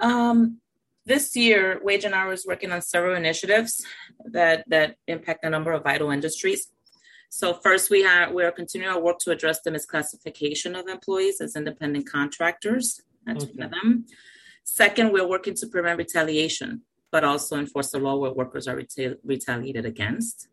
Um, 0.00 0.58
this 1.06 1.34
year, 1.34 1.80
Wage 1.82 2.04
and 2.04 2.14
Hour 2.14 2.32
is 2.32 2.46
working 2.46 2.72
on 2.72 2.82
several 2.82 3.16
initiatives 3.16 3.84
that 4.26 4.64
that 4.68 4.96
impact 5.06 5.44
a 5.44 5.50
number 5.50 5.72
of 5.72 5.82
vital 5.82 6.10
industries. 6.10 6.68
So 7.30 7.54
first, 7.54 7.90
we 7.90 8.02
have 8.02 8.32
we 8.32 8.42
are 8.42 8.52
continuing 8.52 8.92
our 8.92 9.00
work 9.00 9.18
to 9.20 9.30
address 9.30 9.60
the 9.62 9.70
misclassification 9.70 10.78
of 10.78 10.88
employees 10.88 11.40
as 11.40 11.56
independent 11.56 12.10
contractors. 12.10 13.00
That's 13.24 13.44
okay. 13.44 13.52
one 13.54 13.66
of 13.66 13.70
them. 13.70 14.06
Second, 14.64 15.12
we're 15.12 15.28
working 15.28 15.54
to 15.54 15.66
prevent 15.66 15.98
retaliation, 15.98 16.82
but 17.12 17.22
also 17.24 17.56
enforce 17.56 17.90
the 17.90 17.98
law 17.98 18.16
where 18.16 18.32
workers 18.32 18.66
are 18.68 18.76
reta- 18.76 19.16
retaliated 19.24 19.84
against. 19.84 20.48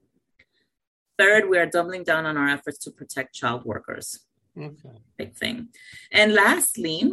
Third, 1.17 1.49
we 1.49 1.57
are 1.57 1.65
doubling 1.65 2.03
down 2.03 2.25
on 2.25 2.37
our 2.37 2.47
efforts 2.47 2.77
to 2.79 2.91
protect 2.91 3.33
child 3.33 3.65
workers. 3.65 4.19
Okay. 4.57 4.97
Big 5.17 5.35
thing. 5.35 5.69
And 6.11 6.33
lastly, 6.33 7.11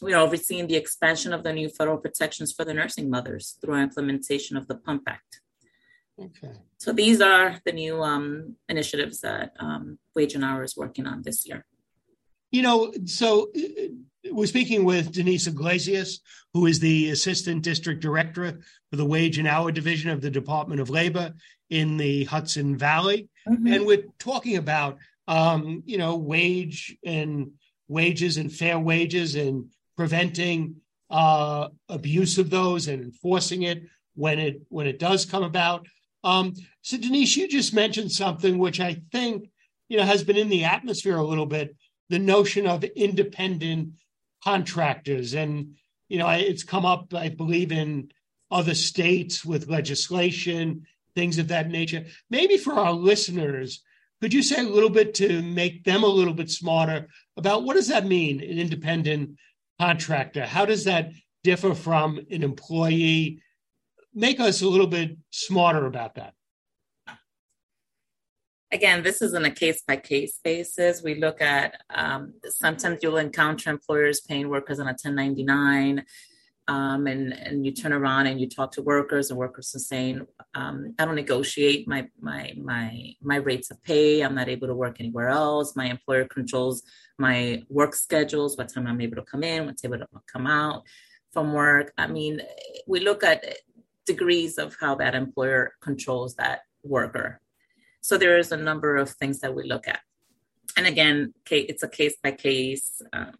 we 0.00 0.12
are 0.14 0.22
overseeing 0.22 0.66
the 0.66 0.76
expansion 0.76 1.32
of 1.32 1.42
the 1.42 1.52
new 1.52 1.68
federal 1.68 1.98
protections 1.98 2.52
for 2.52 2.64
the 2.64 2.74
nursing 2.74 3.10
mothers 3.10 3.56
through 3.60 3.74
our 3.74 3.82
implementation 3.82 4.56
of 4.56 4.68
the 4.68 4.76
PUMP 4.76 5.02
Act. 5.06 5.40
Okay. 6.20 6.52
So 6.78 6.92
these 6.92 7.20
are 7.20 7.60
the 7.64 7.72
new 7.72 8.02
um, 8.02 8.56
initiatives 8.68 9.20
that 9.20 9.52
um, 9.58 9.98
Wage 10.14 10.34
and 10.34 10.44
Hour 10.44 10.62
is 10.64 10.76
working 10.76 11.06
on 11.06 11.22
this 11.22 11.46
year. 11.46 11.64
You 12.50 12.62
know, 12.62 12.92
so 13.04 13.50
uh, 13.56 13.88
we're 14.30 14.46
speaking 14.46 14.84
with 14.84 15.12
Denise 15.12 15.46
Iglesias, 15.46 16.20
who 16.52 16.66
is 16.66 16.80
the 16.80 17.10
Assistant 17.10 17.62
District 17.62 18.00
Director 18.00 18.58
for 18.90 18.96
the 18.96 19.04
Wage 19.04 19.38
and 19.38 19.48
Hour 19.48 19.72
Division 19.72 20.10
of 20.10 20.20
the 20.20 20.30
Department 20.30 20.80
of 20.80 20.90
Labor 20.90 21.34
in 21.70 21.96
the 21.96 22.24
Hudson 22.24 22.76
Valley. 22.76 23.28
Mm-hmm. 23.48 23.66
And 23.66 23.86
we're 23.86 24.04
talking 24.18 24.56
about, 24.56 24.98
um, 25.26 25.82
you 25.86 25.98
know, 25.98 26.16
wage 26.16 26.96
and 27.04 27.52
wages 27.88 28.36
and 28.36 28.52
fair 28.52 28.78
wages 28.78 29.34
and 29.34 29.70
preventing 29.96 30.76
uh, 31.10 31.68
abuse 31.88 32.38
of 32.38 32.50
those 32.50 32.88
and 32.88 33.02
enforcing 33.02 33.62
it 33.62 33.82
when 34.14 34.38
it 34.38 34.60
when 34.68 34.86
it 34.86 34.98
does 34.98 35.24
come 35.24 35.42
about. 35.42 35.86
Um, 36.24 36.54
so 36.82 36.96
Denise, 36.96 37.36
you 37.36 37.48
just 37.48 37.72
mentioned 37.72 38.12
something 38.12 38.58
which 38.58 38.80
I 38.80 39.00
think 39.12 39.48
you 39.88 39.96
know 39.96 40.04
has 40.04 40.24
been 40.24 40.36
in 40.36 40.48
the 40.48 40.64
atmosphere 40.64 41.16
a 41.16 41.24
little 41.24 41.46
bit: 41.46 41.76
the 42.08 42.18
notion 42.18 42.66
of 42.66 42.84
independent 42.84 43.90
contractors, 44.42 45.34
and 45.34 45.76
you 46.08 46.18
know 46.18 46.28
it's 46.28 46.64
come 46.64 46.84
up, 46.84 47.12
I 47.14 47.28
believe, 47.28 47.72
in 47.72 48.10
other 48.50 48.74
states 48.74 49.44
with 49.44 49.68
legislation, 49.68 50.86
things 51.14 51.38
of 51.38 51.48
that 51.48 51.68
nature. 51.68 52.06
Maybe 52.30 52.56
for 52.56 52.74
our 52.74 52.92
listeners, 52.92 53.82
could 54.20 54.32
you 54.32 54.42
say 54.42 54.60
a 54.60 54.68
little 54.68 54.90
bit 54.90 55.14
to 55.14 55.42
make 55.42 55.84
them 55.84 56.02
a 56.02 56.06
little 56.06 56.34
bit 56.34 56.50
smarter 56.50 57.08
about 57.36 57.64
what 57.64 57.74
does 57.74 57.88
that 57.88 58.06
mean, 58.06 58.40
an 58.40 58.58
independent 58.58 59.36
contractor? 59.80 60.44
How 60.44 60.64
does 60.64 60.84
that 60.84 61.12
differ 61.44 61.74
from 61.74 62.18
an 62.30 62.42
employee? 62.42 63.42
Make 64.14 64.40
us 64.40 64.62
a 64.62 64.68
little 64.68 64.86
bit 64.86 65.16
smarter 65.30 65.86
about 65.86 66.16
that. 66.16 66.34
Again, 68.70 69.02
this 69.02 69.22
isn't 69.22 69.46
a 69.46 69.50
case 69.50 69.82
by 69.86 69.96
case 69.96 70.40
basis. 70.44 71.02
We 71.02 71.14
look 71.14 71.40
at 71.40 71.80
um, 71.88 72.34
sometimes 72.44 72.98
you'll 73.02 73.16
encounter 73.16 73.70
employers 73.70 74.20
paying 74.20 74.50
workers 74.50 74.78
on 74.78 74.86
a 74.86 74.90
1099. 74.90 76.04
Um, 76.68 77.06
and 77.06 77.32
and 77.32 77.64
you 77.64 77.72
turn 77.72 77.94
around 77.94 78.26
and 78.26 78.38
you 78.38 78.46
talk 78.46 78.72
to 78.72 78.82
workers, 78.82 79.30
and 79.30 79.38
workers 79.38 79.74
are 79.74 79.78
saying, 79.78 80.26
um, 80.54 80.94
"I 80.98 81.06
don't 81.06 81.14
negotiate 81.14 81.88
my 81.88 82.10
my 82.20 82.52
my 82.58 83.14
my 83.22 83.36
rates 83.36 83.70
of 83.70 83.82
pay. 83.82 84.20
I'm 84.20 84.34
not 84.34 84.50
able 84.50 84.66
to 84.66 84.74
work 84.74 85.00
anywhere 85.00 85.30
else. 85.30 85.74
My 85.74 85.86
employer 85.86 86.26
controls 86.26 86.82
my 87.18 87.62
work 87.70 87.94
schedules, 87.94 88.58
what 88.58 88.68
time 88.68 88.86
I'm 88.86 89.00
able 89.00 89.16
to 89.16 89.22
come 89.22 89.44
in, 89.44 89.64
what's 89.64 89.82
able 89.82 89.96
to 89.96 90.08
come 90.30 90.46
out 90.46 90.82
from 91.32 91.54
work. 91.54 91.94
I 91.96 92.06
mean, 92.06 92.42
we 92.86 93.00
look 93.00 93.24
at 93.24 93.44
degrees 94.04 94.58
of 94.58 94.76
how 94.78 94.94
that 94.96 95.14
employer 95.14 95.72
controls 95.80 96.34
that 96.34 96.60
worker. 96.82 97.40
So 98.08 98.16
there 98.16 98.38
is 98.38 98.52
a 98.52 98.56
number 98.56 98.96
of 98.96 99.10
things 99.10 99.40
that 99.40 99.54
we 99.54 99.64
look 99.64 99.86
at. 99.86 100.00
And 100.78 100.86
again, 100.86 101.34
it's 101.50 101.82
a 101.82 101.88
case 101.88 102.16
by 102.22 102.30
case. 102.30 103.02
Um, 103.12 103.34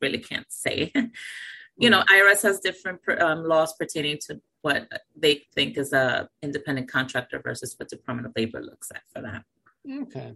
really 0.00 0.20
can't 0.20 0.46
say. 0.48 0.90
you 1.76 1.90
know, 1.90 2.02
IRS 2.10 2.44
has 2.44 2.60
different 2.60 3.00
um, 3.20 3.44
laws 3.44 3.74
pertaining 3.78 4.20
to 4.26 4.40
what 4.62 4.90
they 5.14 5.42
think 5.54 5.76
is 5.76 5.92
a 5.92 6.30
independent 6.40 6.90
contractor 6.90 7.42
versus 7.44 7.74
what 7.76 7.90
Department 7.90 8.26
of 8.26 8.32
Labor 8.34 8.62
looks 8.62 8.90
at 8.90 9.02
for 9.12 9.20
that. 9.20 9.44
Okay. 10.04 10.32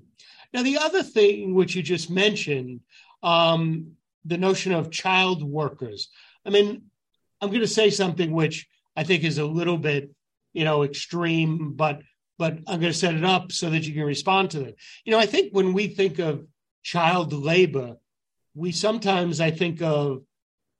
Now, 0.52 0.62
the 0.62 0.76
other 0.76 1.02
thing 1.02 1.54
which 1.54 1.74
you 1.74 1.82
just 1.82 2.10
mentioned, 2.10 2.80
um, 3.22 3.92
the 4.26 4.36
notion 4.36 4.72
of 4.72 4.90
child 4.90 5.42
workers. 5.42 6.10
I 6.44 6.50
mean, 6.50 6.82
I'm 7.40 7.48
going 7.48 7.62
to 7.62 7.66
say 7.66 7.88
something 7.88 8.30
which 8.30 8.68
I 8.94 9.04
think 9.04 9.24
is 9.24 9.38
a 9.38 9.46
little 9.46 9.78
bit, 9.78 10.10
you 10.52 10.66
know, 10.66 10.82
extreme, 10.82 11.72
but 11.72 12.02
but 12.38 12.54
I'm 12.66 12.80
going 12.80 12.92
to 12.92 12.94
set 12.94 13.14
it 13.14 13.24
up 13.24 13.52
so 13.52 13.68
that 13.70 13.86
you 13.86 13.92
can 13.92 14.04
respond 14.04 14.52
to 14.52 14.64
it. 14.64 14.76
You 15.04 15.12
know, 15.12 15.18
I 15.18 15.26
think 15.26 15.52
when 15.52 15.72
we 15.72 15.88
think 15.88 16.18
of 16.20 16.46
child 16.82 17.32
labor, 17.32 17.96
we 18.54 18.72
sometimes 18.72 19.40
I 19.40 19.50
think 19.50 19.82
of 19.82 20.22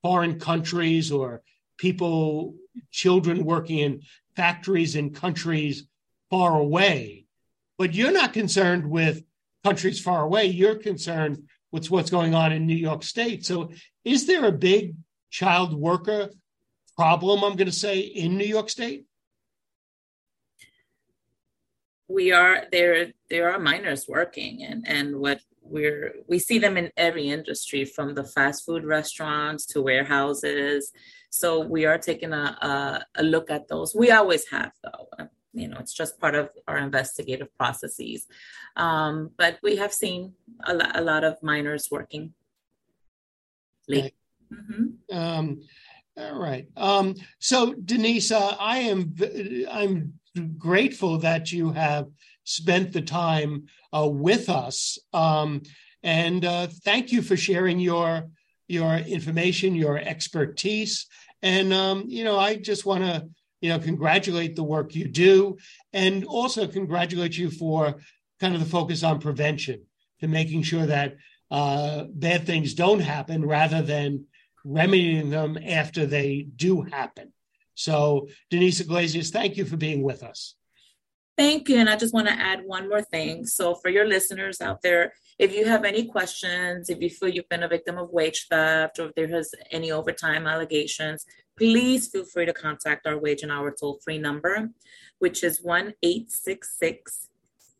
foreign 0.03 0.39
countries 0.39 1.11
or 1.11 1.43
people, 1.77 2.55
children 2.91 3.45
working 3.45 3.79
in 3.79 4.03
factories 4.37 4.95
in 4.95 5.11
countries 5.11 5.89
far 6.31 6.57
away. 6.57 7.27
But 7.77 7.95
you're 7.95 8.13
not 8.13 8.33
concerned 8.33 8.89
with 8.89 9.23
countries 9.65 10.01
far 10.01 10.23
away. 10.23 10.47
You're 10.47 10.77
concerned 10.77 11.49
with 11.73 11.91
what's 11.91 12.11
going 12.11 12.35
on 12.35 12.53
in 12.53 12.67
New 12.67 12.77
York 12.77 13.03
State. 13.03 13.45
So, 13.45 13.73
is 14.05 14.27
there 14.27 14.47
a 14.47 14.53
big 14.53 14.95
child 15.31 15.75
worker 15.75 16.31
problem, 16.97 17.45
I'm 17.45 17.57
going 17.57 17.67
to 17.67 17.73
say, 17.73 17.99
in 17.99 18.39
New 18.39 18.47
York 18.47 18.71
State? 18.71 19.05
We 22.09 22.33
are 22.33 22.65
there. 22.73 23.13
There 23.31 23.53
are 23.53 23.59
minors 23.59 24.07
working, 24.09 24.65
and 24.65 24.87
and 24.87 25.17
what 25.17 25.41
we're 25.63 26.15
we 26.27 26.39
see 26.39 26.59
them 26.59 26.77
in 26.77 26.91
every 26.97 27.29
industry, 27.29 27.85
from 27.85 28.15
the 28.15 28.25
fast 28.25 28.65
food 28.65 28.85
restaurants 28.85 29.67
to 29.67 29.83
warehouses. 29.83 30.91
So 31.31 31.61
we 31.61 31.85
are 31.85 31.99
taking 31.99 32.33
a, 32.33 32.57
a, 32.63 33.07
a 33.17 33.23
look 33.23 33.51
at 33.51 33.69
those. 33.69 33.95
We 33.95 34.11
always 34.11 34.49
have, 34.49 34.73
though 34.83 35.29
you 35.59 35.69
know 35.69 35.79
it's 35.79 35.93
just 35.93 36.21
part 36.21 36.35
of 36.35 36.51
our 36.67 36.79
investigative 36.79 37.49
processes 37.57 38.27
um, 38.77 39.31
but 39.37 39.59
we 39.63 39.77
have 39.77 39.93
seen 39.93 40.35
a, 40.67 40.75
lo- 40.75 40.93
a 40.95 41.01
lot 41.03 41.25
of 41.25 41.43
minors 41.43 41.89
working 41.91 42.33
late 43.89 44.15
mm-hmm. 44.53 45.17
um, 45.17 45.61
all 46.17 46.39
right 46.39 46.69
um, 46.77 47.15
so 47.39 47.75
denise 47.75 48.31
uh, 48.31 48.57
i 48.61 48.79
am 48.79 49.15
i'm 49.71 50.13
grateful 50.39 51.19
that 51.19 51.53
you 51.53 51.73
have 51.73 52.09
spent 52.45 52.93
the 52.93 53.03
time 53.03 53.67
uh, 53.93 54.09
with 54.09 54.49
us 54.49 54.99
um, 55.13 55.63
and 56.03 56.45
uh, 56.45 56.67
thank 56.85 57.13
you 57.13 57.23
for 57.23 57.37
sharing 57.37 57.79
your 57.79 58.29
your 58.69 58.97
information 58.97 59.75
your 59.75 59.99
expertise 59.99 61.07
and 61.43 61.73
um, 61.73 62.05
you 62.07 62.25
know 62.25 62.39
i 62.39 62.57
just 62.57 62.87
want 62.87 63.05
to 63.05 63.29
you 63.61 63.71
know, 63.71 63.79
congratulate 63.79 64.57
the 64.57 64.63
work 64.63 64.95
you 64.95 65.09
do 65.09 65.57
and 65.93 66.25
also 66.25 66.67
congratulate 66.67 67.37
you 67.37 67.51
for 67.51 67.97
kind 68.41 68.55
of 68.55 68.61
the 68.61 68.67
focus 68.67 69.03
on 69.03 69.21
prevention 69.21 69.83
to 70.21 70.29
making 70.29 70.63
sure 70.63 70.87
that 70.87 71.17
uh, 71.51 72.05
bad 72.13 72.47
things 72.47 72.75
don't 72.75 73.01
happen 73.01 73.45
rather 73.45 73.83
than 73.83 74.27
remedying 74.65 75.31
them 75.31 75.59
after 75.67 76.07
they 76.07 76.47
do 76.57 76.83
happen. 76.83 77.33
So, 77.79 78.27
Denise 78.51 78.81
Iglesias, 78.81 79.31
thank 79.31 79.57
you 79.57 79.65
for 79.65 79.77
being 79.77 80.03
with 80.03 80.25
us. 80.25 80.57
Thank 81.37 81.69
you. 81.69 81.77
And 81.77 81.89
I 81.89 81.95
just 81.95 82.13
want 82.13 82.27
to 82.27 82.33
add 82.33 82.65
one 82.65 82.89
more 82.89 83.03
thing. 83.03 83.47
So, 83.47 83.77
for 83.77 83.89
your 83.89 84.05
listeners 84.05 84.61
out 84.61 84.83
there, 84.83 85.13
if 85.39 85.55
you 85.55 85.65
have 85.65 85.85
any 85.85 86.05
questions, 86.07 86.91
if 86.91 87.01
you 87.01 87.09
feel 87.09 87.29
you've 87.29 87.49
been 87.49 87.63
a 87.63 87.69
victim 87.69 87.97
of 87.97 88.11
wage 88.11 88.49
theft, 88.51 88.99
or 88.99 89.07
if 89.07 89.15
there 89.15 89.29
has 89.29 89.55
any 89.71 89.93
overtime 89.93 90.49
allegations, 90.49 91.25
please 91.57 92.09
feel 92.09 92.25
free 92.25 92.47
to 92.47 92.53
contact 92.53 93.07
our 93.07 93.17
wage 93.17 93.45
and 93.45 93.53
hour 93.53 93.71
toll 93.71 94.01
free 94.05 94.19
number, 94.19 94.71
which 95.21 95.45
is 95.45 95.63
1 95.63 95.95
866 96.03 97.29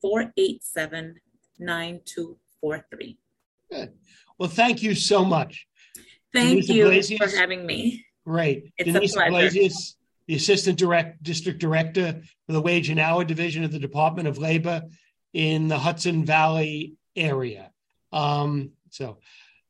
487 0.01 1.17
9243. 1.59 3.19
Good. 3.69 3.93
Well, 4.39 4.49
thank 4.49 4.81
you 4.81 4.95
so 4.95 5.25
much. 5.25 5.67
Thank 6.33 6.51
Denise 6.51 6.69
you 6.69 6.87
Iglesias. 6.87 7.33
for 7.33 7.37
having 7.37 7.67
me. 7.67 8.05
Great. 8.29 8.75
It's 8.77 8.93
Denise 8.93 9.17
Iglesias, 9.17 9.97
the 10.27 10.35
Assistant 10.35 10.79
Direct 10.79 11.23
District 11.23 11.59
Director 11.59 12.21
for 12.47 12.53
the 12.53 12.61
Wage 12.61 12.91
and 12.91 13.01
Hour 13.01 13.25
Division 13.25 13.65
of 13.65 13.73
the 13.73 13.79
Department 13.79 14.29
of 14.29 14.37
Labor 14.37 14.83
in 15.33 15.69
the 15.69 15.79
Hudson 15.79 16.27
Valley 16.27 16.97
area. 17.17 17.71
Um, 18.13 18.73
so, 18.91 19.17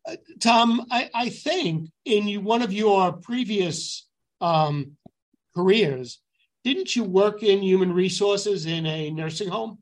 uh, 0.09 0.17
Tom, 0.41 0.87
I, 0.91 1.09
I, 1.15 1.29
think 1.29 1.91
in 2.05 2.27
you, 2.27 2.41
one 2.41 2.63
of 2.63 2.73
your 2.73 3.13
previous 3.13 4.09
um, 4.41 4.97
careers, 5.55 6.19
didn't 6.65 6.97
you 6.97 7.05
work 7.05 7.45
in 7.45 7.63
human 7.63 7.93
resources 7.93 8.67
in 8.67 8.87
a 8.87 9.13
nursing 9.13 9.49
home? 9.51 9.79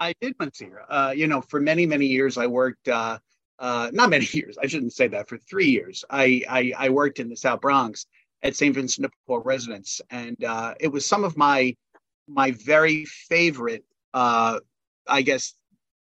I 0.00 0.14
did, 0.22 0.34
Monsignor. 0.38 0.82
Uh, 0.88 1.12
you 1.14 1.26
know, 1.26 1.42
for 1.42 1.60
many, 1.60 1.84
many 1.84 2.06
years, 2.06 2.38
I 2.38 2.46
worked. 2.46 2.88
Uh, 2.88 3.18
uh, 3.58 3.90
not 3.92 4.10
many 4.10 4.26
years. 4.32 4.58
I 4.62 4.66
shouldn't 4.66 4.92
say 4.92 5.08
that. 5.08 5.28
For 5.28 5.38
three 5.38 5.68
years, 5.68 6.04
I 6.10 6.42
I, 6.48 6.72
I 6.76 6.88
worked 6.90 7.20
in 7.20 7.28
the 7.28 7.36
South 7.36 7.60
Bronx 7.60 8.06
at 8.42 8.56
St. 8.56 8.74
Vincent 8.74 9.06
de 9.06 9.10
Paul 9.26 9.40
residence, 9.40 10.00
and 10.10 10.42
uh, 10.44 10.74
it 10.80 10.88
was 10.88 11.06
some 11.06 11.24
of 11.24 11.36
my 11.36 11.76
my 12.28 12.50
very 12.50 13.04
favorite, 13.04 13.84
uh, 14.12 14.58
I 15.06 15.22
guess, 15.22 15.54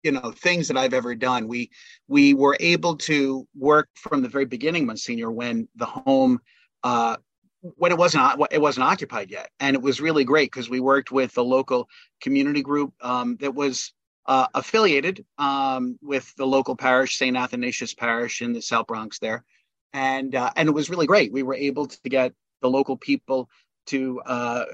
you 0.03 0.11
know 0.11 0.31
things 0.31 0.67
that 0.67 0.77
I've 0.77 0.93
ever 0.93 1.15
done. 1.15 1.47
We 1.47 1.71
we 2.07 2.33
were 2.33 2.57
able 2.59 2.97
to 2.97 3.47
work 3.57 3.89
from 3.95 4.21
the 4.21 4.29
very 4.29 4.45
beginning, 4.45 4.85
Monsignor, 4.85 5.31
when 5.31 5.67
the 5.75 5.85
home 5.85 6.39
uh, 6.83 7.17
when 7.61 7.91
it 7.91 7.97
wasn't 7.97 8.41
it 8.51 8.61
wasn't 8.61 8.85
occupied 8.85 9.31
yet, 9.31 9.49
and 9.59 9.75
it 9.75 9.81
was 9.81 10.01
really 10.01 10.25
great 10.25 10.51
because 10.51 10.69
we 10.69 10.79
worked 10.79 11.11
with 11.11 11.33
the 11.33 11.43
local 11.43 11.87
community 12.21 12.61
group 12.61 12.93
um, 13.01 13.37
that 13.37 13.55
was 13.55 13.93
uh, 14.25 14.47
affiliated 14.53 15.25
um, 15.38 15.97
with 16.01 16.33
the 16.36 16.45
local 16.45 16.75
parish, 16.75 17.17
St. 17.17 17.36
Athanasius 17.36 17.93
Parish 17.93 18.41
in 18.41 18.53
the 18.53 18.62
South 18.62 18.88
Bronx 18.88 19.19
there, 19.19 19.43
and 19.91 20.36
uh, 20.36 20.51
and 20.55 20.69
it 20.69 20.73
was 20.73 20.89
really 20.89 21.07
great. 21.07 21.31
We 21.31 21.43
were 21.43 21.55
able 21.55 21.88
to 21.88 22.09
get 22.09 22.33
the 22.62 22.69
local 22.69 22.97
people 22.97 23.49
to 23.86 24.21
uh, 24.21 24.65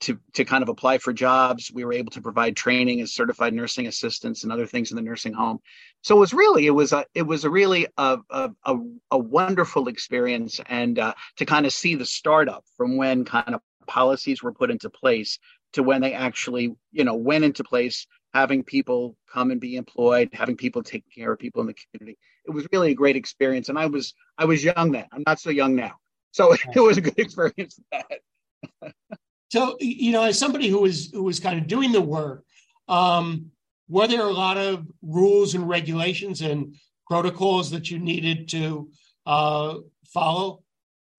to 0.00 0.18
to 0.34 0.44
kind 0.44 0.62
of 0.62 0.68
apply 0.68 0.98
for 0.98 1.12
jobs. 1.12 1.70
We 1.72 1.84
were 1.84 1.92
able 1.92 2.12
to 2.12 2.22
provide 2.22 2.56
training 2.56 3.00
as 3.00 3.12
certified 3.12 3.54
nursing 3.54 3.86
assistants 3.86 4.44
and 4.44 4.52
other 4.52 4.66
things 4.66 4.90
in 4.90 4.96
the 4.96 5.02
nursing 5.02 5.32
home. 5.32 5.58
So 6.02 6.16
it 6.16 6.20
was 6.20 6.32
really 6.32 6.66
it 6.66 6.70
was 6.70 6.92
a 6.92 7.04
it 7.14 7.22
was 7.22 7.44
a 7.44 7.50
really 7.50 7.88
a 7.96 8.18
a, 8.30 8.50
a, 9.10 9.18
wonderful 9.18 9.88
experience 9.88 10.60
and 10.66 10.98
uh, 10.98 11.14
to 11.38 11.44
kind 11.44 11.66
of 11.66 11.72
see 11.72 11.94
the 11.96 12.06
startup 12.06 12.64
from 12.76 12.96
when 12.96 13.24
kind 13.24 13.54
of 13.54 13.60
policies 13.86 14.42
were 14.42 14.52
put 14.52 14.70
into 14.70 14.88
place 14.88 15.38
to 15.72 15.82
when 15.82 16.00
they 16.00 16.14
actually 16.14 16.74
you 16.92 17.04
know 17.04 17.16
went 17.16 17.44
into 17.44 17.64
place 17.64 18.06
having 18.34 18.62
people 18.62 19.16
come 19.32 19.50
and 19.50 19.60
be 19.60 19.76
employed 19.76 20.30
having 20.32 20.56
people 20.56 20.82
take 20.82 21.04
care 21.14 21.32
of 21.32 21.38
people 21.38 21.60
in 21.60 21.66
the 21.66 21.74
community. 21.74 22.18
It 22.46 22.50
was 22.50 22.66
really 22.72 22.92
a 22.92 22.94
great 22.94 23.16
experience 23.16 23.68
and 23.68 23.78
i 23.78 23.86
was 23.86 24.14
i 24.38 24.44
was 24.44 24.64
young 24.64 24.92
then. 24.92 25.06
I'm 25.12 25.24
not 25.26 25.40
so 25.40 25.50
young 25.50 25.74
now. 25.74 25.96
So 26.32 26.54
it 26.74 26.80
was 26.80 26.96
a 26.96 27.00
good 27.00 27.18
experience 27.18 27.78
that. 27.92 28.06
So 29.50 29.76
you 29.80 30.12
know, 30.12 30.22
as 30.22 30.38
somebody 30.38 30.68
who 30.68 30.80
was 30.80 31.10
who 31.12 31.24
was 31.24 31.38
kind 31.38 31.58
of 31.58 31.66
doing 31.66 31.92
the 31.92 32.00
work, 32.00 32.44
um, 32.88 33.50
were 33.88 34.06
there 34.06 34.26
a 34.26 34.32
lot 34.32 34.56
of 34.56 34.86
rules 35.02 35.54
and 35.54 35.68
regulations 35.68 36.40
and 36.40 36.74
protocols 37.06 37.70
that 37.70 37.90
you 37.90 37.98
needed 37.98 38.48
to 38.48 38.90
uh, 39.26 39.74
follow? 40.06 40.62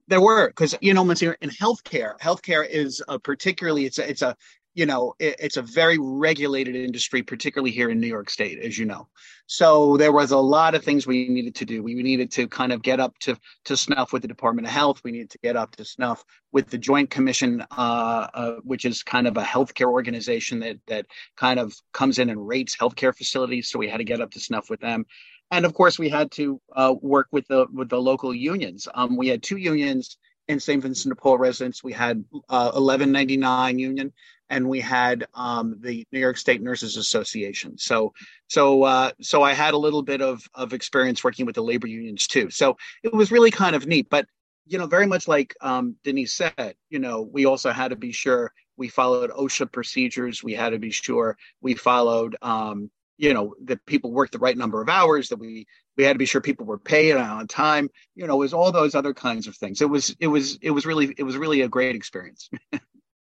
There 0.08 0.20
were, 0.20 0.48
because 0.48 0.76
you 0.82 0.96
know, 0.96 1.04
Monsignor, 1.04 1.38
in 1.42 1.52
healthcare, 1.52 2.18
healthcare 2.20 2.68
is 2.68 3.04
a 3.08 3.20
particularly 3.20 3.86
it's 3.86 4.00
a, 4.00 4.10
it's 4.10 4.24
a 4.24 4.36
you 4.74 4.86
know 4.86 5.14
it, 5.20 5.36
it's 5.40 5.58
a 5.58 5.62
very 5.62 5.98
regulated 6.00 6.76
industry 6.76 7.22
particularly 7.24 7.72
here 7.72 7.90
in 7.90 8.00
new 8.00 8.08
york 8.08 8.30
state 8.30 8.60
as 8.60 8.78
you 8.78 8.86
know. 8.86 9.08
So 9.46 9.98
there 9.98 10.14
was 10.14 10.32
a 10.32 10.38
lot 10.38 10.74
of 10.74 10.84
things 10.84 11.06
we 11.06 11.28
needed 11.28 11.56
to 11.56 11.66
do. 11.66 11.84
We 11.84 11.96
needed 11.96 12.32
to 12.32 12.48
kind 12.48 12.72
of 12.72 12.82
get 12.82 13.00
up 13.00 13.18
to 13.20 13.38
to 13.66 13.76
snuff 13.76 14.14
with 14.14 14.22
the 14.22 14.28
department 14.28 14.68
of 14.68 14.74
health. 14.74 15.02
We 15.04 15.12
needed 15.12 15.32
to 15.32 15.38
get 15.40 15.56
up 15.56 15.76
to 15.76 15.86
snuff 15.86 16.24
with 16.52 16.70
the 16.70 16.78
joint 16.78 17.10
commission 17.10 17.64
uh, 17.72 18.28
uh, 18.34 18.56
which 18.64 18.86
is 18.86 19.04
kind 19.04 19.28
of 19.28 19.38
a 19.38 19.44
healthcare 19.44 19.92
organization 19.92 20.60
that 20.60 20.78
that 20.88 21.06
kind 21.36 21.60
of 21.60 21.74
comes 21.92 22.20
in 22.20 22.30
and 22.30 22.48
rates 22.48 22.76
healthcare 22.76 23.16
facilities. 23.16 23.70
So 23.70 23.80
we 23.80 23.90
had 23.90 23.98
to 23.98 24.04
get 24.04 24.22
up 24.22 24.32
to 24.32 24.40
snuff 24.40 24.70
with 24.70 24.80
them. 24.80 25.06
And 25.52 25.66
of 25.66 25.74
course 25.74 26.00
we 26.00 26.10
had 26.10 26.32
to 26.32 26.60
uh, 26.76 26.96
work 27.02 27.28
with 27.32 27.48
the 27.48 27.68
with 27.74 27.90
the 27.90 28.02
local 28.02 28.34
unions. 28.34 28.88
Um, 28.96 29.18
we 29.18 29.28
had 29.28 29.44
two 29.44 29.58
unions 29.58 30.18
in 30.48 30.60
St. 30.60 30.82
Vincent 30.82 31.16
de 31.16 31.20
Paul 31.20 31.38
residence. 31.38 31.84
We 31.84 31.94
had 31.94 32.24
uh, 32.50 32.72
1199 32.74 33.80
union, 33.80 34.14
and 34.50 34.68
we 34.68 34.80
had 34.80 35.26
um, 35.34 35.78
the 35.80 36.06
New 36.12 36.20
York 36.20 36.38
State 36.38 36.62
Nurses 36.62 36.98
Association. 36.98 37.78
So, 37.78 38.14
so, 38.48 38.84
uh, 38.84 39.12
so 39.22 39.42
I 39.42 39.54
had 39.54 39.74
a 39.74 39.78
little 39.78 40.04
bit 40.04 40.22
of 40.22 40.44
of 40.54 40.74
experience 40.74 41.24
working 41.24 41.46
with 41.46 41.56
the 41.56 41.64
labor 41.64 41.88
unions 41.88 42.28
too. 42.28 42.50
So 42.50 42.78
it 43.04 43.14
was 43.14 43.32
really 43.32 43.52
kind 43.52 43.76
of 43.76 43.88
neat. 43.88 44.10
But 44.10 44.28
you 44.66 44.78
know, 44.78 44.88
very 44.88 45.08
much 45.08 45.28
like 45.28 45.56
um, 45.62 45.96
Denise 46.04 46.34
said, 46.34 46.76
you 46.90 47.00
know, 47.00 47.22
we 47.22 47.46
also 47.46 47.72
had 47.72 47.90
to 47.90 47.96
be 47.96 48.12
sure 48.12 48.54
we 48.78 48.88
followed 48.88 49.30
OSHA 49.32 49.72
procedures. 49.72 50.44
We 50.44 50.54
had 50.54 50.70
to 50.70 50.80
be 50.80 50.92
sure 50.92 51.38
we 51.62 51.74
followed. 51.74 52.36
Um, 52.42 52.90
you 53.18 53.34
know 53.34 53.54
that 53.64 53.86
people 53.86 54.12
worked 54.12 54.34
the 54.34 54.40
right 54.40 54.58
number 54.58 54.82
of 54.82 54.90
hours 54.90 55.30
that 55.30 55.40
we 55.40 55.66
we 55.98 56.04
had 56.04 56.14
to 56.14 56.20
be 56.20 56.26
sure 56.26 56.42
people 56.42 56.66
were 56.66 56.80
paid 56.80 57.16
on 57.16 57.48
time 57.48 57.90
you 58.16 58.26
know 58.26 58.36
it 58.36 58.40
was 58.40 58.54
all 58.54 58.72
those 58.72 58.96
other 58.96 59.14
kinds 59.14 59.48
of 59.48 59.56
things. 59.56 59.82
It 59.82 59.90
was 59.90 60.16
it 60.20 60.28
was 60.28 60.58
it 60.62 60.72
was 60.72 60.86
really 60.86 61.14
it 61.18 61.24
was 61.24 61.38
really 61.38 61.62
a 61.62 61.68
great 61.68 61.96
experience. 61.96 62.50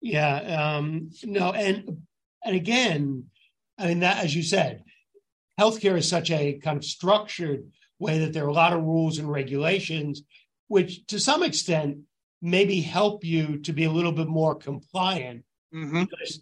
Yeah, 0.01 0.77
um, 0.77 1.09
no, 1.23 1.51
and 1.51 2.03
and 2.43 2.55
again, 2.55 3.25
I 3.77 3.87
mean 3.87 3.99
that 3.99 4.23
as 4.23 4.33
you 4.33 4.43
said, 4.43 4.83
healthcare 5.59 5.97
is 5.97 6.07
such 6.07 6.31
a 6.31 6.53
kind 6.53 6.77
of 6.77 6.85
structured 6.85 7.69
way 7.99 8.19
that 8.19 8.31
there 8.31 8.45
are 8.45 8.49
a 8.49 8.53
lot 8.53 8.71
of 8.71 8.81
rules 8.81 9.17
and 9.17 9.29
regulations, 9.29 10.21
which 10.67 11.05
to 11.07 11.19
some 11.19 11.43
extent 11.43 11.97
maybe 12.41 12.79
help 12.79 13.25
you 13.25 13.59
to 13.59 13.73
be 13.73 13.83
a 13.83 13.91
little 13.91 14.13
bit 14.13 14.27
more 14.27 14.55
compliant. 14.55 15.43
Mm-hmm. 15.75 16.05
because 16.05 16.41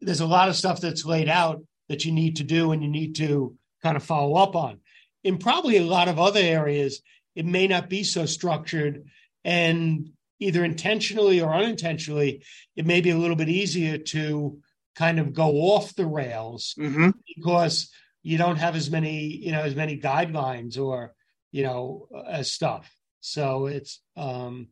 there's 0.00 0.20
a 0.20 0.26
lot 0.26 0.48
of 0.48 0.56
stuff 0.56 0.80
that's 0.80 1.04
laid 1.04 1.28
out 1.28 1.62
that 1.88 2.04
you 2.04 2.12
need 2.12 2.36
to 2.36 2.44
do 2.44 2.72
and 2.72 2.82
you 2.82 2.88
need 2.88 3.16
to 3.16 3.56
kind 3.82 3.96
of 3.96 4.02
follow 4.02 4.34
up 4.36 4.54
on. 4.56 4.80
In 5.24 5.38
probably 5.38 5.76
a 5.76 5.84
lot 5.84 6.08
of 6.08 6.18
other 6.18 6.40
areas, 6.40 7.00
it 7.34 7.46
may 7.46 7.66
not 7.66 7.88
be 7.88 8.02
so 8.04 8.26
structured 8.26 9.04
and 9.44 10.10
either 10.40 10.64
intentionally 10.64 11.40
or 11.40 11.52
unintentionally, 11.52 12.44
it 12.76 12.86
may 12.86 13.00
be 13.00 13.10
a 13.10 13.16
little 13.18 13.36
bit 13.36 13.48
easier 13.48 13.98
to 13.98 14.58
kind 14.94 15.18
of 15.18 15.32
go 15.32 15.48
off 15.56 15.94
the 15.94 16.06
rails 16.06 16.74
Mm-hmm. 16.78 17.10
because 17.36 17.90
you 18.22 18.38
don't 18.38 18.56
have 18.56 18.76
as 18.76 18.90
many, 18.90 19.26
you 19.26 19.52
know, 19.52 19.62
as 19.62 19.74
many 19.74 19.98
guidelines 19.98 20.78
or, 20.78 21.14
you 21.50 21.62
know, 21.62 22.08
as 22.28 22.52
stuff. 22.52 22.90
So 23.20 23.66
it's 23.66 24.00
um 24.16 24.68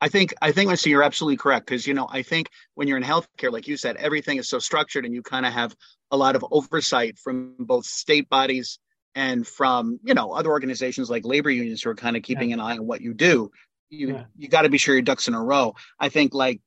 I 0.00 0.08
think 0.08 0.32
I 0.40 0.52
think 0.52 0.68
Winston, 0.68 0.90
you're 0.90 1.02
absolutely 1.02 1.36
correct 1.36 1.66
because 1.66 1.86
you 1.86 1.94
know 1.94 2.08
I 2.10 2.22
think 2.22 2.48
when 2.74 2.88
you're 2.88 2.96
in 2.96 3.02
healthcare, 3.04 3.52
like 3.52 3.68
you 3.68 3.76
said, 3.76 3.96
everything 3.96 4.38
is 4.38 4.48
so 4.48 4.58
structured, 4.58 5.04
and 5.04 5.14
you 5.14 5.22
kind 5.22 5.44
of 5.46 5.52
have 5.52 5.74
a 6.10 6.16
lot 6.16 6.36
of 6.36 6.44
oversight 6.50 7.18
from 7.18 7.54
both 7.58 7.84
state 7.84 8.28
bodies 8.28 8.78
and 9.14 9.46
from 9.46 9.98
you 10.02 10.14
know 10.14 10.32
other 10.32 10.50
organizations 10.50 11.10
like 11.10 11.24
labor 11.24 11.50
unions 11.50 11.82
who 11.82 11.90
are 11.90 11.94
kind 11.94 12.16
of 12.16 12.22
keeping 12.22 12.50
Yeah. 12.50 12.54
an 12.54 12.60
eye 12.60 12.78
on 12.78 12.86
what 12.86 13.00
you 13.00 13.12
do. 13.14 13.50
You 13.90 14.08
Yeah. 14.14 14.24
you 14.38 14.48
got 14.48 14.62
to 14.62 14.68
be 14.70 14.78
sure 14.78 14.94
your 14.94 15.02
ducks 15.02 15.28
in 15.28 15.34
a 15.34 15.42
row. 15.42 15.74
I 15.98 16.08
think 16.08 16.32
like 16.32 16.60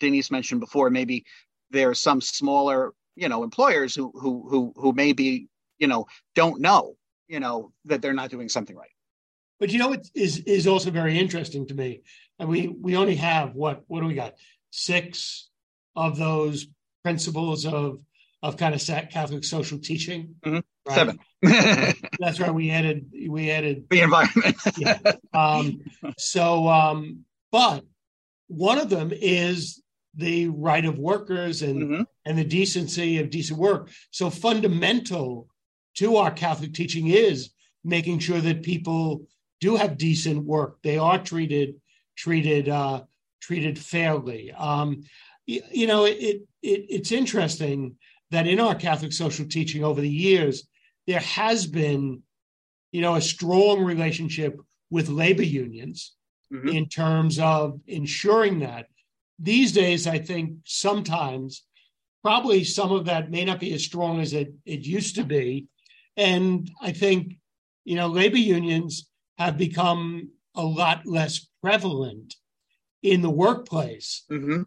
Denise 0.00 0.30
mentioned 0.30 0.60
before, 0.60 0.90
maybe 0.90 1.24
there 1.70 1.90
are 1.90 1.94
some 1.94 2.20
smaller 2.20 2.92
you 3.16 3.28
know 3.28 3.44
employers 3.44 3.94
who 3.94 4.12
who 4.14 4.46
who 4.48 4.72
who 4.76 4.92
maybe 4.92 5.48
you 5.78 5.86
know 5.86 6.06
don't 6.34 6.60
know 6.60 6.96
you 7.28 7.38
know 7.38 7.72
that 7.84 8.02
they're 8.02 8.14
not 8.14 8.30
doing 8.30 8.48
something 8.48 8.74
right. 8.76 8.90
But 9.60 9.70
you 9.70 9.78
know 9.78 9.88
what 9.88 10.06
is 10.14 10.38
is 10.38 10.66
also 10.66 10.90
very 10.90 11.18
interesting 11.18 11.66
to 11.66 11.74
me, 11.74 12.02
and 12.40 12.48
we 12.48 12.66
we 12.68 12.96
only 12.96 13.16
have 13.16 13.54
what 13.54 13.84
what 13.86 14.00
do 14.00 14.06
we 14.06 14.14
got 14.14 14.34
six 14.70 15.48
of 15.94 16.16
those 16.16 16.66
principles 17.04 17.66
of 17.66 18.00
of 18.42 18.56
kind 18.56 18.74
of 18.74 18.80
Catholic 19.10 19.44
social 19.44 19.78
teaching. 19.78 20.34
Mhm. 20.44 20.62
right? 20.88 20.94
Seven. 20.94 21.18
That's 22.18 22.40
right. 22.40 22.52
We 22.52 22.70
added 22.70 23.12
we 23.28 23.50
added 23.50 23.84
the 23.90 24.00
environment. 24.00 24.56
yeah. 24.78 24.98
Um, 25.34 25.80
so, 26.16 26.66
um, 26.68 27.26
but 27.52 27.84
one 28.48 28.78
of 28.78 28.88
them 28.88 29.12
is 29.12 29.82
the 30.14 30.48
right 30.48 30.84
of 30.84 30.98
workers 30.98 31.60
and 31.62 31.82
Mhm. 31.82 32.06
and 32.24 32.38
the 32.38 32.44
decency 32.44 33.18
of 33.18 33.28
decent 33.30 33.58
work. 33.58 33.90
So 34.10 34.30
fundamental 34.30 35.48
to 35.96 36.16
our 36.16 36.30
Catholic 36.30 36.72
teaching 36.72 37.08
is 37.08 37.50
making 37.84 38.20
sure 38.20 38.40
that 38.40 38.62
people 38.62 39.26
do 39.60 39.76
have 39.76 39.98
decent 39.98 40.44
work. 40.44 40.78
They 40.82 40.96
are 40.96 41.22
treated 41.22 41.79
treated 42.20 42.68
uh, 42.68 43.02
treated 43.40 43.78
fairly. 43.78 44.52
Um, 44.52 45.02
you, 45.46 45.62
you 45.72 45.86
know, 45.86 46.04
it, 46.04 46.42
it 46.62 46.80
it's 46.96 47.12
interesting 47.12 47.96
that 48.30 48.46
in 48.46 48.60
our 48.60 48.74
Catholic 48.74 49.12
social 49.12 49.46
teaching 49.46 49.82
over 49.82 50.00
the 50.00 50.16
years, 50.28 50.68
there 51.06 51.20
has 51.20 51.66
been, 51.66 52.22
you 52.92 53.00
know, 53.00 53.14
a 53.16 53.20
strong 53.34 53.82
relationship 53.82 54.54
with 54.90 55.08
labor 55.08 55.48
unions 55.66 56.16
Mhm. 56.52 56.74
in 56.76 56.88
terms 56.88 57.38
of 57.38 57.78
ensuring 57.86 58.58
that. 58.60 58.86
These 59.38 59.70
days, 59.72 60.06
I 60.06 60.18
think 60.18 60.46
sometimes 60.64 61.62
probably 62.24 62.64
some 62.64 62.90
of 62.92 63.04
that 63.04 63.30
may 63.30 63.44
not 63.44 63.60
be 63.60 63.72
as 63.72 63.84
strong 63.84 64.20
as 64.20 64.32
it, 64.32 64.52
it 64.66 64.80
used 64.98 65.14
to 65.14 65.24
be. 65.24 65.68
And 66.16 66.68
I 66.82 66.92
think, 66.92 67.38
you 67.84 67.94
know, 67.94 68.08
labor 68.08 68.42
unions 68.60 69.08
have 69.38 69.56
become 69.56 70.30
a 70.60 70.66
lot 70.66 71.06
less 71.06 71.48
prevalent 71.62 72.36
in 73.02 73.22
the 73.22 73.30
workplace. 73.30 74.24
Mhm. 74.30 74.66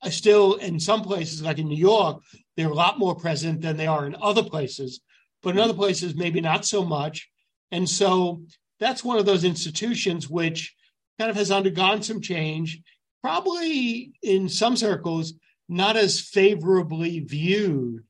I 0.00 0.10
still, 0.10 0.54
in 0.54 0.78
some 0.78 1.02
places, 1.02 1.42
like 1.42 1.58
in 1.58 1.68
New 1.68 1.76
York, 1.76 2.22
they're 2.56 2.70
a 2.70 2.74
lot 2.74 2.98
more 2.98 3.16
present 3.16 3.60
than 3.60 3.76
they 3.76 3.86
are 3.86 4.06
in 4.06 4.16
other 4.20 4.44
places, 4.44 5.00
but 5.42 5.50
in 5.50 5.60
other 5.60 5.74
places, 5.74 6.14
maybe 6.14 6.40
not 6.40 6.64
so 6.64 6.84
much. 6.84 7.28
And 7.72 7.88
so 7.88 8.44
that's 8.78 9.04
one 9.04 9.18
of 9.18 9.26
those 9.26 9.44
institutions 9.44 10.30
which 10.30 10.74
kind 11.18 11.30
of 11.30 11.36
has 11.36 11.50
undergone 11.50 12.02
some 12.02 12.20
change, 12.20 12.80
probably 13.22 14.12
in 14.22 14.48
some 14.48 14.76
circles, 14.76 15.34
not 15.68 15.96
as 15.96 16.20
favorably 16.20 17.20
viewed 17.20 18.04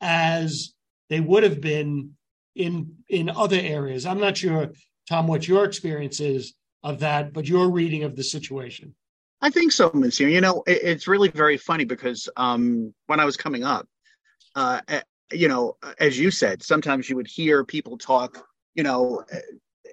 as 0.00 0.72
they 1.10 1.20
would 1.20 1.42
have 1.42 1.60
been 1.60 2.16
in 2.54 3.04
in 3.08 3.28
other 3.28 3.60
areas. 3.60 4.06
I'm 4.06 4.18
not 4.18 4.38
sure, 4.38 4.72
Tom, 5.08 5.26
what 5.26 5.46
your 5.46 5.64
experience 5.64 6.20
is 6.20 6.54
of 6.82 6.98
that, 7.00 7.32
but 7.32 7.48
your 7.48 7.70
reading 7.70 8.04
of 8.04 8.16
the 8.16 8.24
situation. 8.24 8.94
I 9.40 9.50
think 9.50 9.72
so, 9.72 9.90
Monsignor. 9.92 10.30
You 10.30 10.40
know, 10.40 10.62
it, 10.66 10.80
it's 10.82 11.08
really 11.08 11.28
very 11.28 11.56
funny 11.56 11.84
because 11.84 12.28
um, 12.36 12.94
when 13.06 13.20
I 13.20 13.24
was 13.24 13.36
coming 13.36 13.64
up, 13.64 13.86
uh, 14.54 14.80
eh, 14.88 15.02
you 15.32 15.48
know, 15.48 15.76
as 16.00 16.18
you 16.18 16.30
said, 16.30 16.62
sometimes 16.62 17.10
you 17.10 17.16
would 17.16 17.26
hear 17.26 17.64
people 17.64 17.98
talk, 17.98 18.46
you 18.74 18.82
know, 18.82 19.24
eh, 19.30 19.40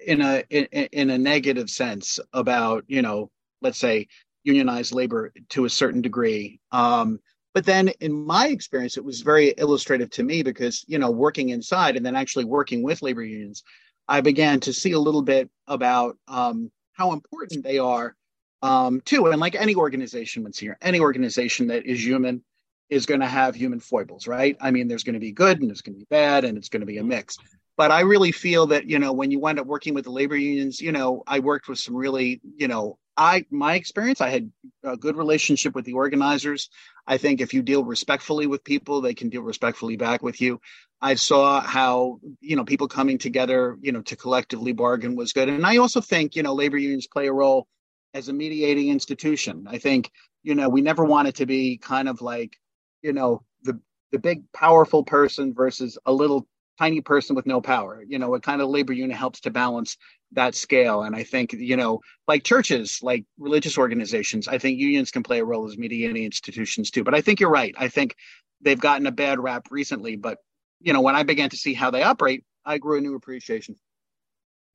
in 0.06 0.20
a 0.20 0.42
in, 0.50 0.64
in 0.92 1.10
a 1.10 1.18
negative 1.18 1.70
sense 1.70 2.18
about, 2.32 2.84
you 2.88 3.02
know, 3.02 3.30
let's 3.60 3.78
say 3.78 4.08
unionized 4.44 4.92
labor 4.92 5.32
to 5.50 5.64
a 5.64 5.70
certain 5.70 6.02
degree. 6.02 6.60
Um, 6.72 7.18
but 7.54 7.64
then, 7.64 7.88
in 8.00 8.12
my 8.12 8.48
experience, 8.48 8.96
it 8.96 9.04
was 9.04 9.20
very 9.20 9.54
illustrative 9.58 10.10
to 10.10 10.24
me 10.24 10.42
because, 10.42 10.84
you 10.88 10.98
know, 10.98 11.10
working 11.10 11.50
inside 11.50 11.96
and 11.96 12.04
then 12.04 12.16
actually 12.16 12.44
working 12.44 12.82
with 12.82 13.02
labor 13.02 13.22
unions, 13.22 13.62
I 14.08 14.20
began 14.20 14.60
to 14.60 14.72
see 14.72 14.92
a 14.92 14.98
little 14.98 15.22
bit 15.22 15.50
about 15.66 16.16
um, 16.28 16.70
how 16.92 17.12
important 17.12 17.64
they 17.64 17.78
are 17.78 18.14
um, 18.62 19.00
too. 19.04 19.26
And 19.26 19.40
like 19.40 19.54
any 19.54 19.74
organization, 19.74 20.42
once 20.42 20.58
here, 20.58 20.78
any 20.80 21.00
organization 21.00 21.68
that 21.68 21.86
is 21.86 22.04
human 22.04 22.42
is 22.90 23.06
going 23.06 23.20
to 23.20 23.26
have 23.26 23.54
human 23.54 23.80
foibles, 23.80 24.26
right? 24.26 24.56
I 24.60 24.70
mean, 24.70 24.88
there's 24.88 25.04
going 25.04 25.14
to 25.14 25.20
be 25.20 25.32
good 25.32 25.60
and 25.60 25.68
there's 25.68 25.82
going 25.82 25.94
to 25.94 25.98
be 25.98 26.06
bad 26.10 26.44
and 26.44 26.56
it's 26.58 26.68
going 26.68 26.80
to 26.80 26.86
be 26.86 26.98
a 26.98 27.04
mix. 27.04 27.38
But 27.76 27.90
I 27.90 28.00
really 28.00 28.30
feel 28.30 28.68
that, 28.68 28.88
you 28.88 28.98
know, 28.98 29.12
when 29.12 29.30
you 29.30 29.40
wind 29.40 29.58
up 29.58 29.66
working 29.66 29.94
with 29.94 30.04
the 30.04 30.12
labor 30.12 30.36
unions, 30.36 30.80
you 30.80 30.92
know, 30.92 31.24
I 31.26 31.40
worked 31.40 31.68
with 31.68 31.78
some 31.78 31.96
really, 31.96 32.40
you 32.56 32.68
know, 32.68 32.98
I, 33.16 33.46
my 33.50 33.74
experience, 33.74 34.20
I 34.20 34.28
had 34.28 34.50
a 34.82 34.96
good 34.96 35.16
relationship 35.16 35.74
with 35.74 35.84
the 35.84 35.94
organizers. 35.94 36.68
I 37.06 37.16
think 37.16 37.40
if 37.40 37.54
you 37.54 37.62
deal 37.62 37.84
respectfully 37.84 38.46
with 38.46 38.64
people, 38.64 39.00
they 39.00 39.14
can 39.14 39.28
deal 39.28 39.42
respectfully 39.42 39.96
back 39.96 40.22
with 40.22 40.40
you. 40.40 40.60
I 41.04 41.16
saw 41.16 41.60
how, 41.60 42.18
you 42.40 42.56
know, 42.56 42.64
people 42.64 42.88
coming 42.88 43.18
together, 43.18 43.76
you 43.82 43.92
know, 43.92 44.00
to 44.00 44.16
collectively 44.16 44.72
bargain 44.72 45.16
was 45.16 45.34
good. 45.34 45.50
And 45.50 45.66
I 45.66 45.76
also 45.76 46.00
think, 46.00 46.34
you 46.34 46.42
know, 46.42 46.54
labor 46.54 46.78
unions 46.78 47.06
play 47.06 47.26
a 47.26 47.32
role 47.32 47.68
as 48.14 48.30
a 48.30 48.32
mediating 48.32 48.88
institution. 48.88 49.66
I 49.68 49.76
think, 49.76 50.10
you 50.42 50.54
know, 50.54 50.70
we 50.70 50.80
never 50.80 51.04
want 51.04 51.28
it 51.28 51.34
to 51.36 51.46
be 51.46 51.76
kind 51.76 52.08
of 52.08 52.22
like, 52.22 52.56
you 53.02 53.12
know, 53.12 53.42
the 53.64 53.78
the 54.12 54.18
big 54.18 54.50
powerful 54.52 55.04
person 55.04 55.52
versus 55.52 55.98
a 56.06 56.12
little 56.12 56.48
tiny 56.78 57.02
person 57.02 57.36
with 57.36 57.44
no 57.44 57.60
power. 57.60 58.02
You 58.08 58.18
know, 58.18 58.34
a 58.34 58.40
kind 58.40 58.62
of 58.62 58.70
labor 58.70 58.94
union 58.94 59.18
helps 59.18 59.40
to 59.40 59.50
balance 59.50 59.98
that 60.32 60.54
scale. 60.54 61.02
And 61.02 61.14
I 61.14 61.22
think, 61.22 61.52
you 61.52 61.76
know, 61.76 62.00
like 62.26 62.44
churches, 62.44 63.00
like 63.02 63.26
religious 63.38 63.76
organizations, 63.76 64.48
I 64.48 64.56
think 64.56 64.78
unions 64.78 65.10
can 65.10 65.22
play 65.22 65.40
a 65.40 65.44
role 65.44 65.68
as 65.68 65.76
mediating 65.76 66.24
institutions 66.24 66.90
too. 66.90 67.04
But 67.04 67.14
I 67.14 67.20
think 67.20 67.40
you're 67.40 67.50
right. 67.50 67.74
I 67.76 67.88
think 67.88 68.16
they've 68.62 68.80
gotten 68.80 69.06
a 69.06 69.12
bad 69.12 69.38
rap 69.38 69.68
recently. 69.70 70.16
But, 70.16 70.38
you 70.84 70.92
know, 70.92 71.00
when 71.00 71.16
I 71.16 71.22
began 71.22 71.50
to 71.50 71.56
see 71.56 71.72
how 71.72 71.90
they 71.90 72.02
operate, 72.02 72.44
I 72.64 72.78
grew 72.78 72.98
a 72.98 73.00
new 73.00 73.14
appreciation. 73.14 73.76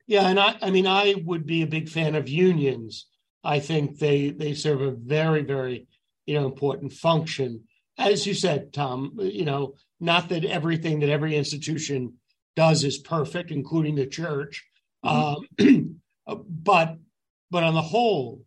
Yeah, 0.07 0.27
and 0.27 0.39
I, 0.39 0.57
I 0.61 0.71
mean, 0.71 0.87
I 0.87 1.15
would 1.23 1.45
be 1.45 1.61
a 1.61 1.67
big 1.67 1.87
fan 1.87 2.15
of 2.15 2.27
unions. 2.27 3.05
I 3.43 3.59
think 3.59 3.99
they 3.99 4.31
they 4.31 4.55
serve 4.55 4.81
a 4.81 4.91
very, 4.91 5.43
very, 5.43 5.87
you 6.25 6.33
know, 6.33 6.47
important 6.47 6.93
function. 6.93 7.63
As 7.97 8.25
you 8.25 8.33
said, 8.33 8.73
Tom, 8.73 9.17
you 9.19 9.45
know, 9.45 9.75
not 9.99 10.29
that 10.29 10.45
everything 10.45 10.99
that 11.01 11.09
every 11.09 11.35
institution 11.35 12.13
does 12.55 12.83
is 12.83 12.97
perfect, 12.97 13.51
including 13.51 13.95
the 13.95 14.07
church, 14.07 14.65
um, 15.03 15.45
but 16.25 16.97
but 17.51 17.63
on 17.63 17.75
the 17.75 17.81
whole, 17.81 18.41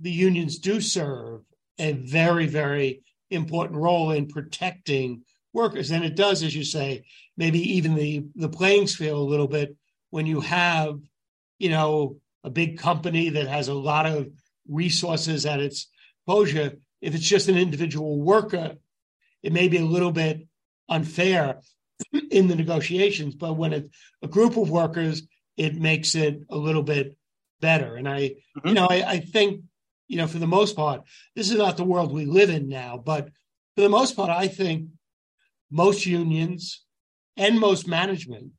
the 0.00 0.10
unions 0.10 0.58
do 0.58 0.82
serve 0.82 1.40
a 1.78 1.92
very, 1.92 2.46
very 2.46 3.02
important 3.30 3.80
role 3.80 4.10
in 4.10 4.26
protecting 4.26 5.22
workers, 5.52 5.90
and 5.90 6.04
it 6.04 6.16
does, 6.16 6.42
as 6.42 6.54
you 6.54 6.64
say, 6.64 7.04
maybe 7.36 7.76
even 7.76 7.94
the 7.94 8.24
the 8.34 8.48
playing 8.48 8.86
field 8.86 9.18
a 9.18 9.30
little 9.30 9.48
bit 9.48 9.76
when 10.10 10.26
you 10.26 10.40
have, 10.40 10.98
you 11.58 11.70
know, 11.70 12.16
a 12.44 12.50
big 12.50 12.78
company 12.78 13.30
that 13.30 13.46
has 13.46 13.68
a 13.68 13.74
lot 13.74 14.06
of 14.06 14.28
resources 14.68 15.46
at 15.46 15.60
its 15.60 15.88
disposal. 16.26 16.70
If 17.00 17.14
it's 17.14 17.24
just 17.24 17.48
an 17.48 17.56
individual 17.56 18.20
worker, 18.20 18.76
it 19.42 19.52
may 19.52 19.68
be 19.68 19.78
a 19.78 19.84
little 19.84 20.12
bit 20.12 20.46
unfair 20.88 21.60
in 22.30 22.48
the 22.48 22.56
negotiations. 22.56 23.34
But 23.34 23.54
when 23.54 23.72
it's 23.72 23.96
a 24.22 24.28
group 24.28 24.56
of 24.56 24.70
workers, 24.70 25.22
it 25.56 25.74
makes 25.76 26.14
it 26.14 26.42
a 26.50 26.56
little 26.56 26.82
bit 26.82 27.16
better. 27.60 27.96
And 27.96 28.08
I, 28.08 28.36
Mhm. 28.56 28.68
you 28.68 28.74
know, 28.74 28.86
I, 28.88 29.02
I 29.14 29.20
think, 29.20 29.62
you 30.08 30.16
know, 30.16 30.26
for 30.26 30.38
the 30.38 30.46
most 30.46 30.76
part, 30.76 31.02
this 31.34 31.50
is 31.50 31.56
not 31.56 31.76
the 31.76 31.84
world 31.84 32.12
we 32.12 32.26
live 32.26 32.50
in 32.50 32.68
now, 32.68 32.98
but 32.98 33.30
for 33.74 33.82
the 33.82 33.88
most 33.88 34.16
part, 34.16 34.30
I 34.30 34.48
think 34.48 34.88
most 35.70 36.06
unions 36.06 36.84
and 37.36 37.58
most 37.58 37.86
management 37.86 38.52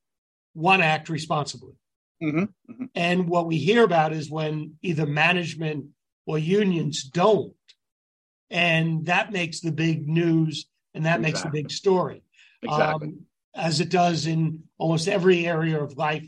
want 0.53 0.81
to 0.81 0.85
act 0.85 1.09
responsibly. 1.09 1.73
Mhm, 2.21 2.49
mhm. 2.69 2.89
And 2.95 3.27
what 3.27 3.47
we 3.47 3.57
hear 3.57 3.83
about 3.83 4.13
is 4.13 4.29
when 4.29 4.77
either 4.81 5.05
management 5.05 5.87
or 6.25 6.37
unions 6.37 7.03
don't. 7.03 7.53
And 8.49 9.05
that 9.05 9.31
makes 9.31 9.61
the 9.61 9.71
big 9.71 10.07
news 10.07 10.67
and 10.93 11.05
that 11.05 11.19
exactly. 11.19 11.31
makes 11.31 11.43
the 11.43 11.49
big 11.49 11.71
story. 11.71 12.23
Exactly. 12.61 13.07
Um, 13.07 13.25
as 13.55 13.81
it 13.81 13.89
does 13.89 14.27
in 14.27 14.63
almost 14.77 15.07
every 15.07 15.45
area 15.45 15.81
of 15.81 15.97
life 15.97 16.25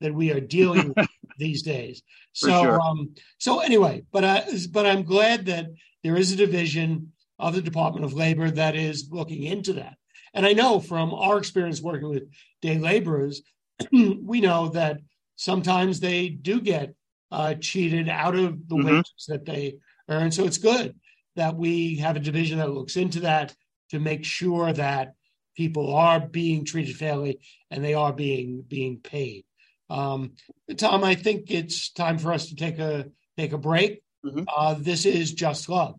that 0.00 0.14
we 0.14 0.30
are 0.30 0.40
dealing 0.40 0.92
with 0.94 1.08
these 1.38 1.62
days. 1.62 2.02
So, 2.32 2.62
sure. 2.62 2.80
um, 2.80 3.14
so 3.38 3.60
anyway, 3.60 4.02
but 4.12 4.24
I, 4.24 4.44
but 4.70 4.86
I'm 4.86 5.04
glad 5.04 5.46
that 5.46 5.66
there 6.02 6.16
is 6.16 6.32
a 6.32 6.36
division 6.36 7.12
of 7.38 7.54
the 7.54 7.62
Department 7.62 8.04
of 8.04 8.14
Labor 8.14 8.50
that 8.50 8.76
is 8.76 9.08
looking 9.10 9.44
into 9.44 9.74
that. 9.74 9.96
And 10.36 10.44
I 10.44 10.52
know 10.52 10.80
from 10.80 11.14
our 11.14 11.38
experience 11.38 11.80
working 11.80 12.10
with 12.10 12.24
day 12.60 12.78
laborers, 12.78 13.40
we 13.90 14.40
know 14.40 14.68
that 14.68 14.98
sometimes 15.36 15.98
they 15.98 16.28
do 16.28 16.60
get 16.60 16.94
uh, 17.32 17.54
cheated 17.54 18.08
out 18.08 18.36
of 18.36 18.68
the 18.68 18.76
mm-hmm. 18.76 18.86
wages 18.86 19.24
that 19.28 19.46
they 19.46 19.78
earn. 20.08 20.30
So 20.30 20.44
it's 20.44 20.58
good 20.58 20.94
that 21.36 21.56
we 21.56 21.96
have 21.96 22.16
a 22.16 22.20
division 22.20 22.58
that 22.58 22.70
looks 22.70 22.96
into 22.96 23.20
that 23.20 23.54
to 23.90 23.98
make 23.98 24.24
sure 24.24 24.72
that 24.72 25.14
people 25.56 25.94
are 25.94 26.20
being 26.20 26.66
treated 26.66 26.96
fairly 26.96 27.40
and 27.70 27.82
they 27.82 27.94
are 27.94 28.12
being 28.12 28.62
being 28.66 28.98
paid. 28.98 29.44
Um, 29.88 30.32
Tom, 30.76 31.02
I 31.02 31.14
think 31.14 31.50
it's 31.50 31.92
time 31.92 32.18
for 32.18 32.32
us 32.32 32.48
to 32.48 32.56
take 32.56 32.78
a 32.78 33.06
take 33.38 33.52
a 33.52 33.58
break. 33.58 34.02
Mm-hmm. 34.24 34.42
Uh, 34.54 34.74
this 34.78 35.06
is 35.06 35.32
just 35.32 35.70
love. 35.70 35.98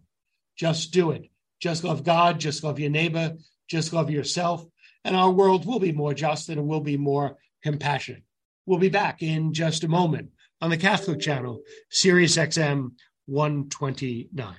Just 0.56 0.91
do 0.91 1.12
it. 1.12 1.30
Just 1.60 1.84
love 1.84 2.04
God. 2.04 2.39
Just 2.39 2.63
love 2.63 2.80
your 2.80 2.91
neighbor. 2.91 3.34
Just 3.67 3.93
love 3.93 4.10
yourself, 4.10 4.65
and 5.03 5.15
our 5.15 5.32
world 5.32 5.65
will 5.65 5.80
be 5.80 5.91
more 5.91 6.13
just 6.13 6.49
and 6.49 6.60
it 6.60 6.65
will 6.65 6.82
be 6.82 6.97
more 6.97 7.38
compassionate. 7.63 8.23
We'll 8.65 8.80
be 8.80 8.89
back 8.89 9.21
in 9.21 9.53
just 9.53 9.84
a 9.84 9.88
moment 9.88 10.30
on 10.62 10.69
the 10.69 10.77
Catholic 10.77 11.19
Channel, 11.19 11.62
Sirius 11.89 12.38
XM 12.38 12.91
129. 13.25 14.56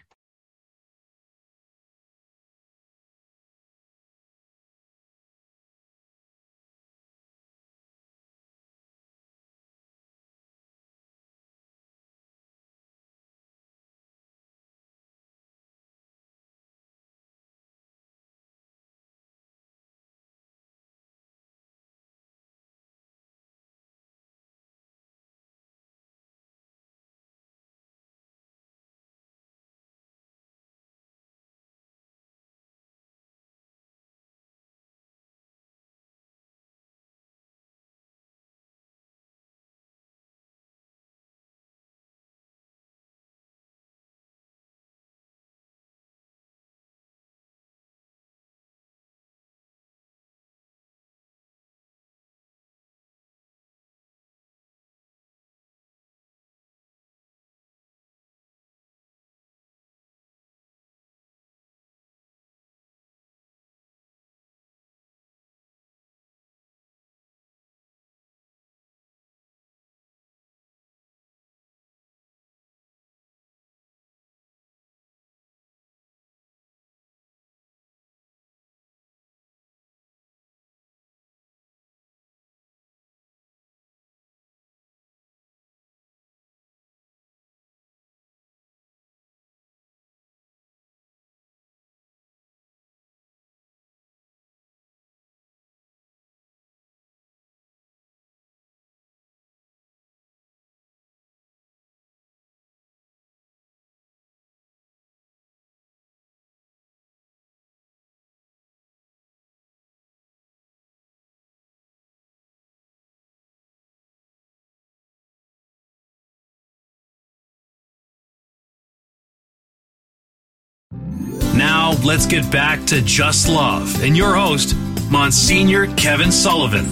Now, 121.89 121.95
let's 122.05 122.27
get 122.27 122.53
back 122.53 122.85
to 122.89 123.01
Just 123.01 123.49
Love 123.49 124.03
and 124.03 124.15
your 124.15 124.35
host, 124.35 124.77
Monsignor 125.11 125.87
Kevin 125.95 126.31
Sullivan. 126.31 126.85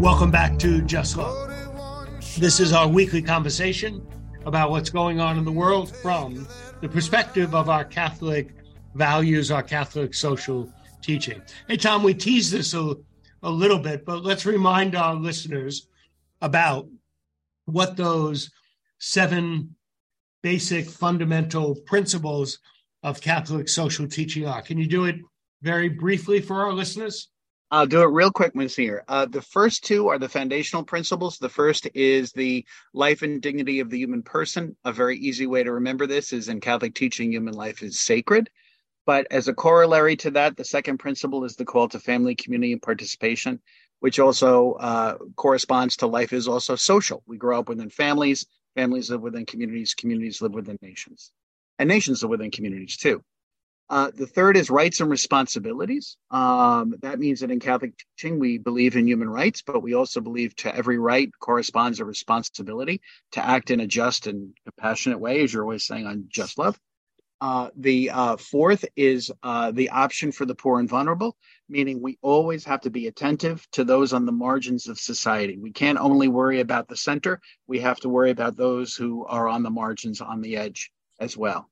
Welcome 0.00 0.30
back 0.30 0.56
to 0.60 0.82
Just 0.82 1.16
Love. 1.16 1.50
This 2.38 2.60
is 2.60 2.72
our 2.72 2.86
weekly 2.86 3.22
conversation 3.22 4.00
about 4.46 4.70
what's 4.70 4.90
going 4.90 5.20
on 5.20 5.38
in 5.38 5.44
the 5.44 5.52
world 5.52 5.94
from 5.96 6.46
the 6.80 6.88
perspective 6.88 7.54
of 7.54 7.68
our 7.68 7.84
Catholic 7.84 8.50
values, 8.94 9.50
our 9.50 9.62
Catholic 9.62 10.14
social 10.14 10.72
teaching. 11.02 11.42
Hey, 11.68 11.76
Tom, 11.76 12.02
we 12.02 12.14
teased 12.14 12.52
this 12.52 12.74
a, 12.74 12.94
a 13.42 13.50
little 13.50 13.78
bit, 13.78 14.04
but 14.04 14.22
let's 14.22 14.46
remind 14.46 14.94
our 14.94 15.14
listeners 15.14 15.88
about 16.40 16.88
what 17.66 17.96
those 17.96 18.50
seven 18.98 19.76
basic 20.42 20.86
fundamental 20.86 21.74
principles 21.86 22.58
of 23.02 23.20
Catholic 23.20 23.68
social 23.68 24.06
teaching 24.06 24.46
are. 24.46 24.62
Can 24.62 24.78
you 24.78 24.86
do 24.86 25.04
it 25.04 25.16
very 25.62 25.88
briefly 25.88 26.40
for 26.40 26.62
our 26.64 26.72
listeners? 26.72 27.28
I'll 27.70 27.86
do 27.86 28.02
it 28.02 28.06
real 28.06 28.30
quick, 28.30 28.54
Monsignor. 28.54 29.02
Uh, 29.08 29.26
the 29.26 29.42
first 29.42 29.84
two 29.84 30.08
are 30.08 30.18
the 30.18 30.28
foundational 30.28 30.84
principles. 30.84 31.38
The 31.38 31.48
first 31.48 31.88
is 31.94 32.30
the 32.32 32.64
life 32.92 33.22
and 33.22 33.42
dignity 33.42 33.80
of 33.80 33.90
the 33.90 33.98
human 33.98 34.22
person. 34.22 34.76
A 34.84 34.92
very 34.92 35.18
easy 35.18 35.46
way 35.46 35.64
to 35.64 35.72
remember 35.72 36.06
this 36.06 36.32
is 36.32 36.48
in 36.48 36.60
Catholic 36.60 36.94
teaching, 36.94 37.32
human 37.32 37.54
life 37.54 37.82
is 37.82 37.98
sacred. 37.98 38.48
But 39.06 39.26
as 39.30 39.48
a 39.48 39.54
corollary 39.54 40.16
to 40.16 40.30
that, 40.32 40.56
the 40.56 40.64
second 40.64 40.98
principle 40.98 41.44
is 41.44 41.56
the 41.56 41.64
call 41.64 41.88
to 41.88 41.98
family, 41.98 42.34
community, 42.34 42.72
and 42.72 42.82
participation, 42.82 43.60
which 44.00 44.18
also 44.18 44.72
uh, 44.74 45.18
corresponds 45.36 45.96
to 45.96 46.06
life 46.06 46.32
is 46.32 46.48
also 46.48 46.76
social. 46.76 47.22
We 47.26 47.38
grow 47.38 47.58
up 47.58 47.68
within 47.68 47.90
families, 47.90 48.46
families 48.76 49.10
live 49.10 49.20
within 49.20 49.46
communities, 49.46 49.94
communities 49.94 50.40
live 50.40 50.54
within 50.54 50.78
nations, 50.80 51.32
and 51.78 51.88
nations 51.88 52.22
live 52.22 52.30
within 52.30 52.50
communities 52.50 52.96
too. 52.96 53.22
Uh, 53.90 54.10
the 54.14 54.26
third 54.26 54.56
is 54.56 54.70
rights 54.70 55.00
and 55.00 55.10
responsibilities. 55.10 56.16
Um, 56.30 56.94
that 57.02 57.18
means 57.18 57.40
that 57.40 57.50
in 57.50 57.60
Catholic 57.60 57.92
teaching, 58.16 58.38
we 58.38 58.56
believe 58.56 58.96
in 58.96 59.06
human 59.06 59.28
rights, 59.28 59.62
but 59.62 59.82
we 59.82 59.94
also 59.94 60.20
believe 60.20 60.56
to 60.56 60.74
every 60.74 60.98
right 60.98 61.30
corresponds 61.38 62.00
a 62.00 62.04
responsibility 62.04 63.02
to 63.32 63.44
act 63.44 63.70
in 63.70 63.80
a 63.80 63.86
just 63.86 64.26
and 64.26 64.54
compassionate 64.64 65.20
way, 65.20 65.42
as 65.42 65.52
you're 65.52 65.64
always 65.64 65.86
saying 65.86 66.06
on 66.06 66.24
just 66.28 66.58
love. 66.58 66.78
Uh, 67.40 67.68
the 67.76 68.08
uh, 68.08 68.36
fourth 68.38 68.86
is 68.96 69.30
uh, 69.42 69.70
the 69.70 69.90
option 69.90 70.32
for 70.32 70.46
the 70.46 70.54
poor 70.54 70.80
and 70.80 70.88
vulnerable, 70.88 71.36
meaning 71.68 72.00
we 72.00 72.16
always 72.22 72.64
have 72.64 72.80
to 72.80 72.90
be 72.90 73.06
attentive 73.06 73.68
to 73.70 73.84
those 73.84 74.14
on 74.14 74.24
the 74.24 74.32
margins 74.32 74.88
of 74.88 74.98
society. 74.98 75.58
We 75.58 75.72
can't 75.72 75.98
only 75.98 76.28
worry 76.28 76.60
about 76.60 76.88
the 76.88 76.96
center, 76.96 77.40
we 77.66 77.80
have 77.80 78.00
to 78.00 78.08
worry 78.08 78.30
about 78.30 78.56
those 78.56 78.94
who 78.94 79.26
are 79.26 79.46
on 79.46 79.62
the 79.62 79.70
margins, 79.70 80.22
on 80.22 80.40
the 80.40 80.56
edge 80.56 80.90
as 81.20 81.36
well. 81.36 81.68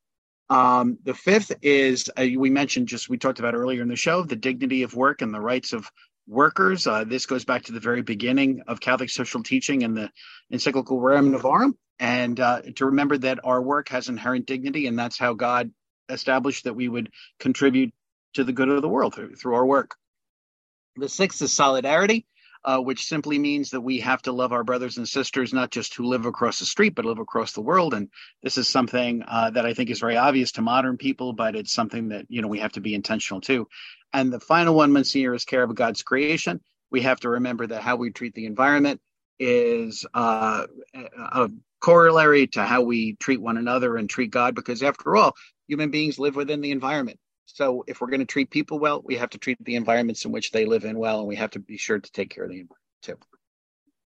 Um, 0.50 0.98
the 1.04 1.14
fifth 1.14 1.52
is 1.62 2.10
uh, 2.16 2.26
we 2.36 2.50
mentioned 2.50 2.88
just 2.88 3.08
we 3.08 3.16
talked 3.16 3.38
about 3.38 3.54
earlier 3.54 3.82
in 3.82 3.88
the 3.88 3.96
show 3.96 4.22
the 4.22 4.36
dignity 4.36 4.82
of 4.82 4.94
work 4.94 5.22
and 5.22 5.32
the 5.32 5.40
rights 5.40 5.72
of 5.72 5.90
workers. 6.26 6.86
Uh, 6.86 7.04
this 7.04 7.26
goes 7.26 7.44
back 7.44 7.64
to 7.64 7.72
the 7.72 7.80
very 7.80 8.02
beginning 8.02 8.62
of 8.66 8.80
Catholic 8.80 9.10
social 9.10 9.42
teaching 9.42 9.82
and 9.82 9.96
the 9.96 10.10
encyclical 10.50 11.00
Rerum 11.00 11.34
Novarum, 11.34 11.72
and 11.98 12.38
uh, 12.38 12.62
to 12.76 12.86
remember 12.86 13.18
that 13.18 13.40
our 13.44 13.62
work 13.62 13.88
has 13.88 14.08
inherent 14.08 14.46
dignity, 14.46 14.86
and 14.86 14.98
that's 14.98 15.18
how 15.18 15.34
God 15.34 15.70
established 16.08 16.64
that 16.64 16.74
we 16.74 16.88
would 16.88 17.10
contribute 17.40 17.92
to 18.34 18.44
the 18.44 18.52
good 18.52 18.68
of 18.68 18.82
the 18.82 18.88
world 18.88 19.14
through, 19.14 19.34
through 19.36 19.54
our 19.54 19.66
work. 19.66 19.96
The 20.96 21.08
sixth 21.08 21.40
is 21.42 21.52
solidarity. 21.52 22.26
Uh, 22.64 22.78
which 22.78 23.06
simply 23.06 23.40
means 23.40 23.70
that 23.70 23.80
we 23.80 23.98
have 23.98 24.22
to 24.22 24.30
love 24.30 24.52
our 24.52 24.62
brothers 24.62 24.96
and 24.96 25.08
sisters, 25.08 25.52
not 25.52 25.72
just 25.72 25.96
who 25.96 26.04
live 26.04 26.26
across 26.26 26.60
the 26.60 26.64
street, 26.64 26.94
but 26.94 27.04
live 27.04 27.18
across 27.18 27.52
the 27.52 27.60
world. 27.60 27.92
And 27.92 28.08
this 28.40 28.56
is 28.56 28.68
something 28.68 29.24
uh, 29.26 29.50
that 29.50 29.66
I 29.66 29.74
think 29.74 29.90
is 29.90 29.98
very 29.98 30.16
obvious 30.16 30.52
to 30.52 30.62
modern 30.62 30.96
people, 30.96 31.32
but 31.32 31.56
it's 31.56 31.72
something 31.72 32.10
that 32.10 32.26
you 32.28 32.40
know 32.40 32.46
we 32.46 32.60
have 32.60 32.72
to 32.72 32.80
be 32.80 32.94
intentional 32.94 33.40
too. 33.40 33.66
And 34.12 34.32
the 34.32 34.38
final 34.38 34.76
one, 34.76 34.92
Monsignor, 34.92 35.34
is 35.34 35.44
care 35.44 35.64
of 35.64 35.74
God's 35.74 36.04
creation. 36.04 36.60
We 36.92 37.02
have 37.02 37.18
to 37.20 37.30
remember 37.30 37.66
that 37.66 37.82
how 37.82 37.96
we 37.96 38.12
treat 38.12 38.34
the 38.34 38.46
environment 38.46 39.00
is 39.40 40.06
uh, 40.14 40.66
a 40.94 41.50
corollary 41.80 42.46
to 42.46 42.62
how 42.62 42.82
we 42.82 43.16
treat 43.16 43.40
one 43.40 43.56
another 43.56 43.96
and 43.96 44.08
treat 44.08 44.30
God, 44.30 44.54
because 44.54 44.82
after 44.84 45.16
all, 45.16 45.34
human 45.66 45.90
beings 45.90 46.18
live 46.18 46.36
within 46.36 46.60
the 46.60 46.70
environment. 46.70 47.18
So 47.46 47.84
if 47.86 48.00
we're 48.00 48.08
going 48.08 48.20
to 48.20 48.26
treat 48.26 48.50
people 48.50 48.78
well, 48.78 49.02
we 49.04 49.16
have 49.16 49.30
to 49.30 49.38
treat 49.38 49.62
the 49.64 49.76
environments 49.76 50.24
in 50.24 50.32
which 50.32 50.50
they 50.50 50.64
live 50.64 50.84
in 50.84 50.98
well, 50.98 51.18
and 51.20 51.28
we 51.28 51.36
have 51.36 51.50
to 51.52 51.58
be 51.58 51.76
sure 51.76 51.98
to 51.98 52.12
take 52.12 52.30
care 52.30 52.44
of 52.44 52.50
the 52.50 52.60
environment 52.60 52.78
too. 53.02 53.16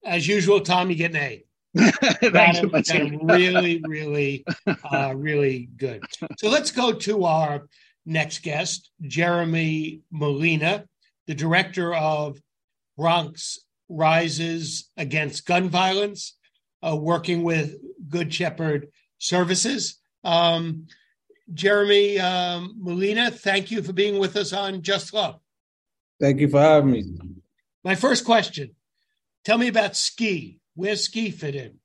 As 0.04 0.26
usual, 0.26 0.60
Tom, 0.60 0.90
you 0.90 0.96
get 0.96 1.10
an 1.10 1.16
A. 1.16 1.44
Thank 1.76 2.62
you, 2.62 2.70
that 2.70 3.18
really, 3.22 3.82
really, 3.86 4.44
uh, 4.90 5.12
really 5.14 5.68
good. 5.76 6.02
So 6.38 6.48
let's 6.48 6.70
go 6.70 6.92
to 6.92 7.24
our 7.24 7.66
next 8.06 8.42
guest, 8.42 8.90
Jeremy 9.02 10.00
Molina, 10.10 10.86
the 11.26 11.34
director 11.34 11.94
of 11.94 12.40
Bronx 12.96 13.58
Rises 13.88 14.90
Against 14.96 15.44
Gun 15.44 15.68
Violence, 15.68 16.36
uh, 16.86 16.96
working 16.96 17.42
with 17.42 17.76
Good 18.08 18.32
Shepherd 18.32 18.88
Services. 19.18 19.98
Um, 20.24 20.86
Jeremy 21.52 22.18
um, 22.18 22.74
Molina, 22.78 23.30
thank 23.30 23.70
you 23.70 23.82
for 23.82 23.92
being 23.92 24.18
with 24.18 24.36
us 24.36 24.52
on 24.52 24.82
Just 24.82 25.12
Love. 25.12 25.38
Thank 26.20 26.40
you 26.40 26.48
for 26.48 26.60
having 26.60 26.90
me. 26.90 27.04
My 27.84 27.94
first 27.94 28.24
question 28.24 28.74
tell 29.44 29.58
me 29.58 29.68
about 29.68 29.96
Ski. 29.96 30.60
Where's 30.74 31.04
Ski 31.04 31.30
fit 31.30 31.54
in? 31.54 31.78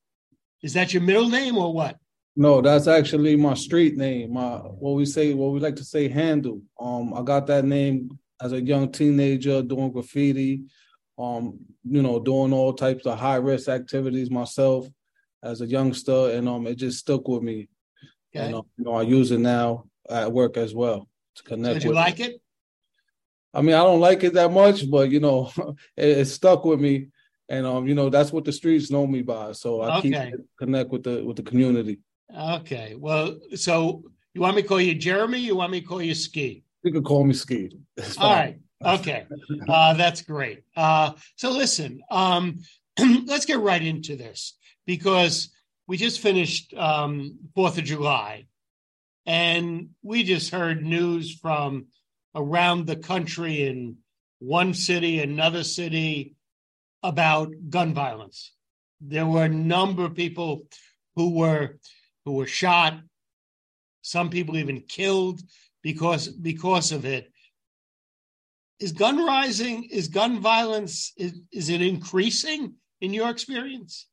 Is 0.64 0.74
that 0.74 0.94
your 0.94 1.04
middle 1.04 1.30
name 1.30 1.58
or 1.58 1.74
what? 1.74 1.98
No, 2.36 2.62
that's 2.62 2.88
actually 2.88 3.36
my 3.36 3.56
street 3.56 3.98
name. 3.98 4.34
My 4.34 4.56
what 4.58 4.96
we 4.96 5.06
say, 5.06 5.34
what 5.34 5.52
we 5.52 5.60
like 5.60 5.76
to 5.78 5.84
say, 5.84 6.08
handle. 6.08 6.62
Um, 6.80 7.14
I 7.14 7.24
got 7.24 7.48
that 7.48 7.66
name 7.66 8.18
as 8.42 8.54
a 8.54 8.62
young 8.62 8.92
teenager 8.92 9.62
doing 9.62 9.92
graffiti, 9.92 10.64
um, 11.20 11.60
you 11.84 12.02
know, 12.02 12.20
doing 12.20 12.54
all 12.54 12.74
types 12.74 13.06
of 13.06 13.20
high 13.20 13.36
risk 13.36 13.68
activities 13.68 14.32
myself 14.32 14.88
as 15.44 15.62
a 15.62 15.68
youngster, 15.68 16.32
and 16.32 16.48
um, 16.48 16.68
it 16.68 16.76
just 16.76 17.00
stuck 17.00 17.28
with 17.28 17.44
me. 17.44 17.68
Okay. 18.34 18.46
And 18.46 18.56
you 18.78 18.86
know, 18.86 18.94
I 18.94 19.02
use 19.04 19.32
it 19.32 19.40
now 19.40 19.86
at 20.10 20.32
work 20.32 20.58
as 20.58 20.74
well 20.74 21.08
to 21.36 21.44
connect. 21.44 21.76
Did 21.76 21.84
you 21.86 21.94
like 21.94 22.20
it? 22.20 22.42
I 23.54 23.62
mean, 23.62 23.76
I 23.76 23.80
don't 23.80 24.00
like 24.00 24.24
it 24.24 24.34
that 24.34 24.52
much, 24.52 24.90
but 24.90 25.10
you 25.10 25.20
know, 25.20 25.52
it, 25.98 26.18
it 26.20 26.26
stuck 26.26 26.64
with 26.64 26.80
me, 26.80 27.08
and 27.50 27.66
um, 27.66 27.88
you 27.88 27.96
know, 27.96 28.10
that's 28.10 28.32
what 28.32 28.46
the 28.46 28.52
streets 28.52 28.90
know 28.90 29.06
me 29.06 29.22
by. 29.22 29.52
So 29.52 29.82
I 29.82 29.98
okay. 30.00 30.32
keep 30.32 30.46
connect 30.58 30.90
with 30.90 31.04
the 31.04 31.24
with 31.24 31.36
the 31.36 31.44
community. 31.44 32.00
Okay. 32.36 32.96
Well, 32.98 33.38
so 33.56 34.04
you 34.34 34.42
want 34.42 34.56
me 34.56 34.62
to 34.62 34.68
call 34.68 34.80
you 34.80 34.96
Jeremy? 34.96 35.40
You 35.40 35.56
want 35.56 35.72
me 35.72 35.82
to 35.82 35.88
call 35.88 36.02
you 36.02 36.16
Ski? 36.16 36.64
You 36.84 36.92
can 36.92 37.04
call 37.04 37.26
me 37.26 37.34
Ski. 37.34 37.72
All 38.18 38.34
right. 38.34 38.60
Okay. 38.84 39.26
Uh, 39.68 39.94
that's 39.94 40.22
great. 40.24 40.64
Uh, 40.76 41.12
so 41.36 41.52
listen, 41.52 42.02
um, 42.10 42.58
let's 43.26 43.46
get 43.46 43.60
right 43.60 43.82
into 43.82 44.16
this 44.16 44.58
because 44.86 45.50
we 45.92 45.98
just 45.98 46.22
finished 46.22 46.74
um, 46.76 47.38
Fourth 47.54 47.78
of 47.78 47.84
July, 47.84 48.46
and 49.26 49.90
we 50.02 50.24
just 50.24 50.50
heard 50.50 50.86
news 50.86 51.38
from 51.38 51.88
around 52.34 52.88
the 52.88 52.96
country 52.96 53.68
in 53.68 53.98
one 54.40 54.74
city, 54.74 55.20
another 55.20 55.66
city, 55.66 56.38
about 57.04 57.52
gun 57.70 57.94
violence. 57.94 58.54
There 59.02 59.26
were 59.26 59.44
a 59.44 59.50
number 59.50 60.06
of 60.06 60.16
people 60.16 60.64
who 61.18 61.32
were 61.32 61.78
who 62.24 62.36
were 62.36 62.48
shot, 62.48 62.98
some 64.02 64.30
people 64.30 64.58
even 64.58 64.80
killed 64.88 65.42
because 65.84 66.30
because 66.30 66.94
of 66.94 67.04
it. 67.04 67.34
Is 68.80 68.94
gun 68.94 69.26
rising? 69.26 69.90
Is 69.92 70.08
gun 70.08 70.40
violence 70.40 71.12
is, 71.18 71.34
is 71.52 71.68
it 71.68 71.82
increasing 71.82 72.76
in 73.02 73.14
your 73.14 73.30
experience? 73.30 74.08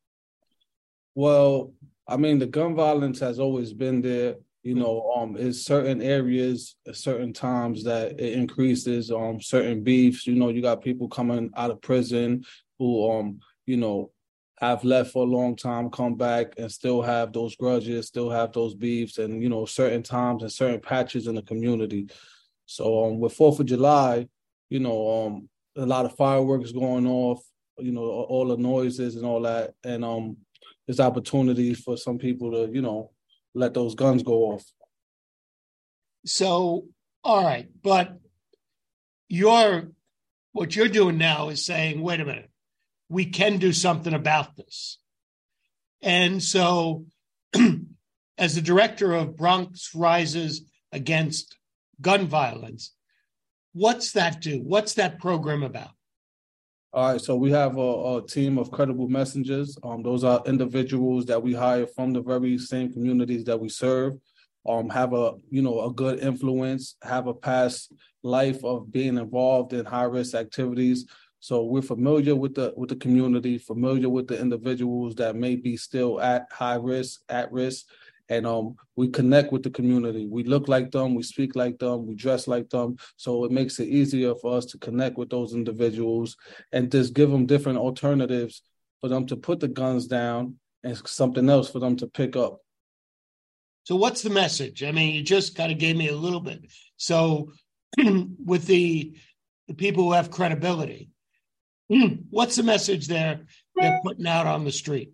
Well, 1.19 1.73
I 2.07 2.17
mean, 2.17 2.39
the 2.39 2.47
gun 2.47 2.77
violence 2.77 3.19
has 3.19 3.41
always 3.41 3.73
been 3.73 4.01
there. 4.03 4.37
You 4.63 4.77
know, 4.77 5.13
um, 5.17 5.37
in 5.37 5.53
certain 5.53 6.01
areas, 6.01 6.77
certain 6.93 7.33
times 7.33 7.83
that 7.83 8.21
it 8.21 8.35
increases. 8.35 9.11
Um, 9.11 9.41
certain 9.41 9.83
beefs. 9.83 10.29
You 10.29 10.37
know, 10.37 10.49
you 10.51 10.63
got 10.63 10.81
people 10.81 11.09
coming 11.09 11.51
out 11.57 11.73
of 11.73 11.83
prison 11.83 12.45
who, 12.79 13.11
um, 13.11 13.41
you 13.67 13.77
know, 13.77 14.13
have 14.61 14.85
left 14.85 15.11
for 15.11 15.25
a 15.25 15.29
long 15.29 15.57
time, 15.57 15.91
come 15.91 16.15
back 16.15 16.55
and 16.57 16.71
still 16.71 17.03
have 17.03 17.33
those 17.33 17.57
grudges, 17.57 18.07
still 18.07 18.31
have 18.31 18.53
those 18.53 18.77
beefs, 18.77 19.19
and 19.19 19.43
you 19.43 19.49
know, 19.49 19.67
certain 19.67 20.05
times 20.05 20.43
and 20.45 20.53
certain 20.53 20.81
patches 20.81 21.27
in 21.27 21.35
the 21.35 21.43
community. 21.43 22.07
So 22.67 23.07
um, 23.07 23.19
with 23.19 23.33
Fourth 23.33 23.59
of 23.59 23.67
July, 23.67 24.29
you 24.71 24.79
know, 24.79 25.27
um, 25.27 25.49
a 25.77 25.85
lot 25.85 26.05
of 26.05 26.15
fireworks 26.15 26.71
going 26.71 27.09
off, 27.09 27.43
you 27.77 27.91
know, 27.91 28.03
all 28.03 28.47
the 28.47 28.57
noises 28.57 29.17
and 29.17 29.27
all 29.27 29.43
that, 29.43 29.75
and 29.83 30.05
um, 30.05 30.37
there's 30.89 31.01
opportunity 31.01 31.75
for 31.75 31.99
some 31.99 32.17
people 32.17 32.51
to, 32.51 32.73
you 32.73 32.81
know, 32.81 33.11
let 33.55 33.75
those 33.75 33.95
guns 33.95 34.23
go 34.23 34.53
off. 34.53 34.65
So, 36.25 36.87
all 37.23 37.45
right, 37.45 37.69
but 37.83 38.17
you're 39.29 39.91
what 40.53 40.75
you're 40.75 40.89
doing 40.89 41.19
now 41.19 41.51
is 41.51 41.65
saying, 41.65 42.01
wait 42.01 42.21
a 42.21 42.25
minute, 42.25 42.51
we 43.11 43.27
can 43.27 43.59
do 43.59 43.73
something 43.73 44.15
about 44.15 44.57
this. 44.57 44.99
And 46.01 46.43
so, 46.43 47.05
as 48.39 48.55
the 48.55 48.63
director 48.63 49.13
of 49.13 49.37
Bronx 49.37 49.95
Rises 49.95 50.63
Against 50.91 51.55
Gun 52.01 52.27
Violence, 52.27 52.95
what's 53.75 54.13
that 54.13 54.41
do? 54.41 54.63
What's 54.63 54.95
that 54.95 55.19
program 55.19 55.63
about? 55.63 55.91
All 56.91 57.13
right, 57.13 57.21
so 57.21 57.37
we 57.37 57.51
have 57.51 57.77
a, 57.77 58.17
a, 58.17 58.27
team 58.27 58.57
of 58.57 58.71
credible 58.71 59.09
messengers. 59.09 59.77
Um, 59.83 60.03
those 60.03 60.25
are 60.25 60.43
individuals 60.47 61.27
that 61.27 61.43
we 61.43 61.53
hire 61.53 61.87
from 61.87 62.15
the 62.15 62.23
very 62.23 62.57
same 62.57 62.91
communities 62.91 63.45
that 63.45 63.61
we 63.61 63.69
serve. 63.69 64.15
Um, 64.67 64.89
have 64.89 65.13
a 65.13 65.35
you 65.51 65.61
know 65.61 65.83
a 65.83 65.93
good 65.93 66.21
influence, 66.21 66.97
have 67.03 67.27
a 67.27 67.35
past 67.35 67.93
life 68.23 68.65
of 68.65 68.91
being 68.91 69.19
involved 69.19 69.75
in 69.75 69.85
high 69.85 70.05
risk 70.05 70.35
activities, 70.35 71.05
so 71.41 71.63
we're 71.65 71.83
familiar 71.83 72.35
with 72.35 72.55
the 72.55 72.73
with 72.75 72.89
the 72.89 72.97
community, 72.97 73.59
familiar 73.59 74.09
with 74.09 74.27
the 74.27 74.41
individuals 74.41 75.15
that 75.17 75.37
may 75.37 75.57
be 75.57 75.77
still 75.77 76.21
at 76.21 76.47
high 76.51 76.77
risk, 76.77 77.21
at 77.29 77.53
risk, 77.53 77.85
and 78.29 78.47
um, 78.47 78.77
we 78.97 79.09
connect 79.09 79.53
with 79.53 79.63
the 79.63 79.71
community. 79.71 80.27
We 80.27 80.45
look 80.45 80.69
like 80.69 80.91
them, 80.91 81.15
we 81.15 81.23
speak 81.23 81.57
like 81.57 81.79
them, 81.79 82.07
we 82.07 82.15
dress 82.15 82.47
like 82.47 82.69
them. 82.69 82.97
So 83.17 83.45
it 83.45 83.51
makes 83.51 83.79
it 83.79 83.89
easier 83.89 84.35
for 84.35 84.57
us 84.57 84.67
to 84.67 84.79
connect 84.79 85.17
with 85.17 85.31
those 85.31 85.55
individuals 85.55 86.37
and 86.73 86.93
just 86.93 87.15
give 87.15 87.31
them 87.31 87.47
different 87.47 87.79
alternatives 87.79 88.63
for 89.01 89.09
them 89.09 89.27
to 89.27 89.37
put 89.37 89.61
the 89.61 89.69
guns 89.69 90.07
down 90.07 90.57
and 90.85 90.97
something 91.09 91.49
else 91.49 91.71
for 91.71 91.79
them 91.79 91.97
to 91.97 92.07
pick 92.07 92.37
up. 92.37 92.59
So 93.85 93.97
what's 93.97 94.23
the 94.23 94.31
message? 94.31 94.83
I 94.83 94.93
mean, 94.93 95.15
you 95.15 95.23
just 95.23 95.57
kind 95.57 95.73
of 95.73 95.79
gave 95.79 95.97
me 95.97 96.09
a 96.09 96.17
little 96.17 96.41
bit. 96.41 96.67
So 96.99 97.53
with 97.99 98.67
the 98.67 99.17
the 99.67 99.75
people 99.75 100.05
who 100.05 100.13
have 100.13 100.31
credibility, 100.31 101.11
what's 102.31 102.57
the 102.57 102.63
message 102.63 103.07
there 103.07 103.41
they're 103.77 104.01
putting 104.03 104.27
out 104.27 104.47
on 104.47 104.65
the 104.65 104.73
street? 104.73 105.13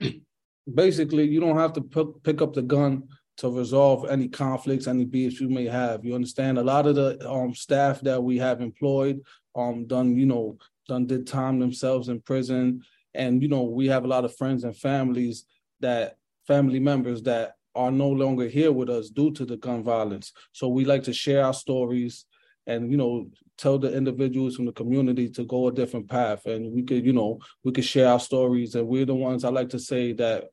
Basically, 0.72 1.24
you 1.28 1.40
don't 1.40 1.58
have 1.58 1.72
to 1.74 1.82
pick, 1.82 2.06
pick 2.22 2.42
up 2.42 2.54
the 2.54 2.62
gun 2.62 3.04
to 3.36 3.50
resolve 3.50 4.08
any 4.08 4.28
conflicts, 4.28 4.86
any 4.86 5.04
beefs 5.04 5.40
you 5.40 5.48
may 5.48 5.66
have. 5.66 6.04
You 6.04 6.14
understand? 6.14 6.58
A 6.58 6.62
lot 6.62 6.86
of 6.86 6.94
the 6.94 7.28
um, 7.28 7.54
staff 7.54 8.00
that 8.02 8.22
we 8.22 8.38
have 8.38 8.60
employed, 8.60 9.20
um, 9.54 9.86
done 9.86 10.16
you 10.16 10.26
know, 10.26 10.56
done 10.88 11.06
did 11.06 11.26
time 11.26 11.58
themselves 11.58 12.08
in 12.08 12.20
prison, 12.20 12.82
and 13.14 13.42
you 13.42 13.48
know, 13.48 13.62
we 13.62 13.88
have 13.88 14.04
a 14.04 14.08
lot 14.08 14.24
of 14.24 14.36
friends 14.36 14.64
and 14.64 14.76
families 14.76 15.44
that 15.80 16.16
family 16.46 16.80
members 16.80 17.22
that 17.22 17.54
are 17.74 17.90
no 17.90 18.08
longer 18.08 18.46
here 18.46 18.70
with 18.70 18.88
us 18.88 19.10
due 19.10 19.32
to 19.32 19.44
the 19.44 19.56
gun 19.56 19.82
violence. 19.82 20.32
So 20.52 20.68
we 20.68 20.84
like 20.84 21.02
to 21.04 21.12
share 21.12 21.44
our 21.44 21.54
stories 21.54 22.24
and 22.66 22.90
you 22.90 22.96
know 22.96 23.26
tell 23.56 23.78
the 23.78 23.94
individuals 23.94 24.56
from 24.56 24.64
the 24.64 24.72
community 24.72 25.28
to 25.28 25.44
go 25.44 25.68
a 25.68 25.72
different 25.72 26.08
path 26.08 26.46
and 26.46 26.72
we 26.72 26.82
could 26.82 27.04
you 27.04 27.12
know 27.12 27.38
we 27.62 27.72
could 27.72 27.84
share 27.84 28.08
our 28.08 28.20
stories 28.20 28.74
and 28.74 28.86
we're 28.86 29.04
the 29.04 29.14
ones 29.14 29.44
i 29.44 29.48
like 29.48 29.68
to 29.68 29.78
say 29.78 30.12
that 30.12 30.44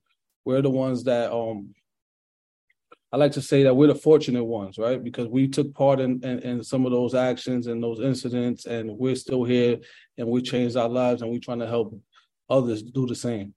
we're 0.46 0.62
the 0.62 0.70
ones 0.70 1.04
that 1.06 1.32
um 1.32 1.74
I 3.14 3.18
like 3.18 3.34
to 3.34 3.42
say 3.42 3.64
that 3.64 3.76
we're 3.76 3.88
the 3.88 3.96
fortunate 3.96 4.44
ones, 4.44 4.78
right? 4.78 5.04
Because 5.04 5.28
we 5.28 5.50
took 5.50 5.74
part 5.74 6.00
in, 6.00 6.24
in, 6.24 6.40
in 6.40 6.64
some 6.64 6.86
of 6.86 6.94
those 6.94 7.14
actions 7.14 7.68
and 7.68 7.84
those 7.84 8.00
incidents, 8.00 8.66
and 8.66 8.90
we're 8.90 9.18
still 9.18 9.44
here, 9.44 9.80
and 10.18 10.30
we 10.30 10.42
changed 10.42 10.78
our 10.78 10.88
lives, 10.88 11.22
and 11.22 11.30
we're 11.30 11.40
trying 11.40 11.60
to 11.60 11.68
help 11.68 11.94
others 12.50 12.82
do 12.82 13.06
the 13.06 13.16
same. 13.16 13.54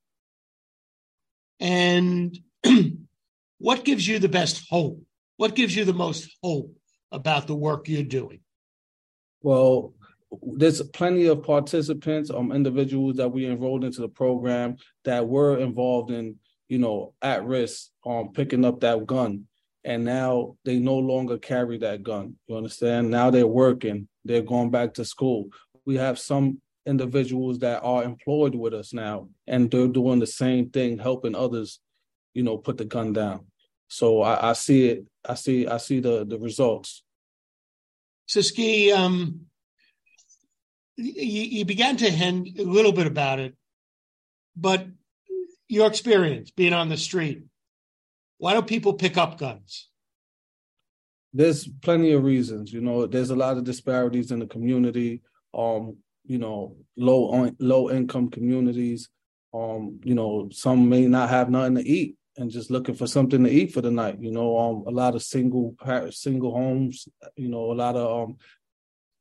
And 1.61 2.37
what 3.59 3.85
gives 3.85 4.09
you 4.09 4.18
the 4.18 4.28
best 4.28 4.66
hope? 4.68 5.01
What 5.37 5.55
gives 5.55 5.76
you 5.76 5.85
the 5.85 5.93
most 5.93 6.37
hope 6.43 6.74
about 7.12 7.47
the 7.47 7.55
work 7.55 7.89
you're 7.89 8.03
doing? 8.03 8.41
Well, 9.41 9.95
there's 10.43 10.82
plenty 10.82 11.26
of 11.26 11.45
participants, 11.45 12.30
um, 12.30 12.51
individuals 12.51 13.16
that 13.16 13.28
we 13.28 13.47
enrolled 13.47 13.85
into 13.85 14.01
the 14.01 14.09
program 14.09 14.76
that 15.05 15.28
were 15.28 15.59
involved 15.59 16.11
in, 16.11 16.37
you 16.68 16.78
know, 16.78 17.14
at 17.20 17.44
risk, 17.44 17.90
um, 18.06 18.32
picking 18.32 18.64
up 18.64 18.80
that 18.80 19.06
gun, 19.06 19.46
and 19.84 20.04
now 20.04 20.56
they 20.64 20.78
no 20.78 20.96
longer 20.96 21.38
carry 21.38 21.78
that 21.78 22.02
gun. 22.02 22.36
You 22.46 22.56
understand? 22.56 23.10
Now 23.10 23.30
they're 23.30 23.46
working, 23.46 24.08
they're 24.24 24.42
going 24.42 24.70
back 24.70 24.94
to 24.94 25.04
school. 25.04 25.48
We 25.84 25.96
have 25.96 26.18
some 26.18 26.60
individuals 26.86 27.58
that 27.60 27.82
are 27.82 28.04
employed 28.04 28.54
with 28.54 28.74
us 28.74 28.92
now, 28.92 29.28
and 29.46 29.70
they're 29.70 29.88
doing 29.88 30.20
the 30.20 30.26
same 30.26 30.70
thing, 30.70 30.98
helping 30.98 31.34
others, 31.34 31.80
you 32.32 32.42
know, 32.42 32.56
put 32.56 32.78
the 32.78 32.84
gun 32.84 33.12
down. 33.12 33.46
So 33.88 34.22
I, 34.22 34.50
I 34.50 34.52
see 34.54 34.88
it. 34.88 35.04
I 35.26 35.34
see. 35.34 35.66
I 35.66 35.76
see 35.76 36.00
the 36.00 36.24
the 36.24 36.38
results. 36.38 37.02
Siski, 38.28 38.92
um, 38.92 39.42
you, 40.96 41.42
you 41.42 41.64
began 41.64 41.96
to 41.98 42.10
hint 42.10 42.58
a 42.58 42.62
little 42.62 42.92
bit 42.92 43.06
about 43.06 43.38
it, 43.38 43.54
but 44.56 44.86
your 45.68 45.86
experience 45.86 46.50
being 46.50 46.72
on 46.72 46.88
the 46.88 46.96
street, 46.96 47.44
why 48.38 48.52
don't 48.52 48.66
people 48.66 48.94
pick 48.94 49.16
up 49.16 49.38
guns? 49.38 49.88
There's 51.32 51.66
plenty 51.66 52.12
of 52.12 52.24
reasons. 52.24 52.72
You 52.72 52.80
know, 52.80 53.06
there's 53.06 53.30
a 53.30 53.36
lot 53.36 53.56
of 53.56 53.64
disparities 53.64 54.30
in 54.30 54.38
the 54.38 54.46
community. 54.46 55.22
Um, 55.52 55.96
you 56.26 56.38
know, 56.38 56.76
low 56.96 57.30
on, 57.30 57.56
low 57.58 57.90
income 57.90 58.30
communities. 58.30 59.08
Um, 59.52 60.00
you 60.04 60.14
know, 60.14 60.48
some 60.52 60.88
may 60.88 61.06
not 61.06 61.30
have 61.30 61.50
nothing 61.50 61.76
to 61.76 61.82
eat 61.82 62.16
and 62.36 62.50
just 62.50 62.70
looking 62.70 62.94
for 62.94 63.06
something 63.06 63.44
to 63.44 63.50
eat 63.50 63.72
for 63.72 63.80
the 63.80 63.90
night. 63.90 64.18
You 64.20 64.32
know, 64.32 64.58
um, 64.58 64.84
a 64.86 64.90
lot 64.90 65.14
of 65.14 65.22
single 65.22 65.76
single 66.10 66.52
homes. 66.52 67.08
You 67.36 67.48
know, 67.48 67.72
a 67.72 67.74
lot 67.74 67.96
of 67.96 68.28
um, 68.28 68.36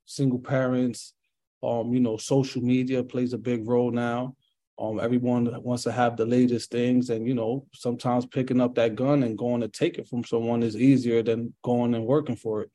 single 0.06 0.40
parents. 0.40 1.14
Um, 1.62 1.94
you 1.94 2.02
know, 2.02 2.18
social 2.18 2.62
media 2.62 3.04
plays 3.04 3.34
a 3.34 3.38
big 3.38 3.68
role 3.68 3.92
now. 3.92 4.36
Um, 4.84 5.00
everyone 5.00 5.50
wants 5.64 5.84
to 5.84 5.94
have 5.94 6.18
the 6.18 6.26
latest 6.26 6.70
things, 6.70 7.10
and 7.10 7.26
you 7.26 7.34
know, 7.34 7.66
sometimes 7.74 8.26
picking 8.26 8.60
up 8.60 8.76
that 8.76 8.96
gun 8.96 9.24
and 9.24 9.38
going 9.38 9.62
to 9.62 9.70
take 9.70 9.98
it 9.98 10.08
from 10.10 10.26
someone 10.26 10.62
is 10.62 10.76
easier 10.76 11.24
than 11.24 11.54
going 11.64 11.96
and 11.96 12.06
working 12.06 12.36
for 12.36 12.64
it. 12.64 12.72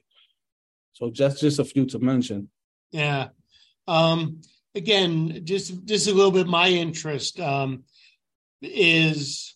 So 0.94 1.10
just 1.10 1.40
just 1.40 1.58
a 1.58 1.64
few 1.64 1.84
to 1.86 1.98
mention. 1.98 2.48
Yeah. 2.92 3.28
Um, 3.86 4.40
again, 4.74 5.42
just 5.44 5.84
just 5.84 6.08
a 6.08 6.14
little 6.14 6.30
bit 6.30 6.46
my 6.46 6.68
interest 6.68 7.38
um, 7.40 7.84
is 8.62 9.54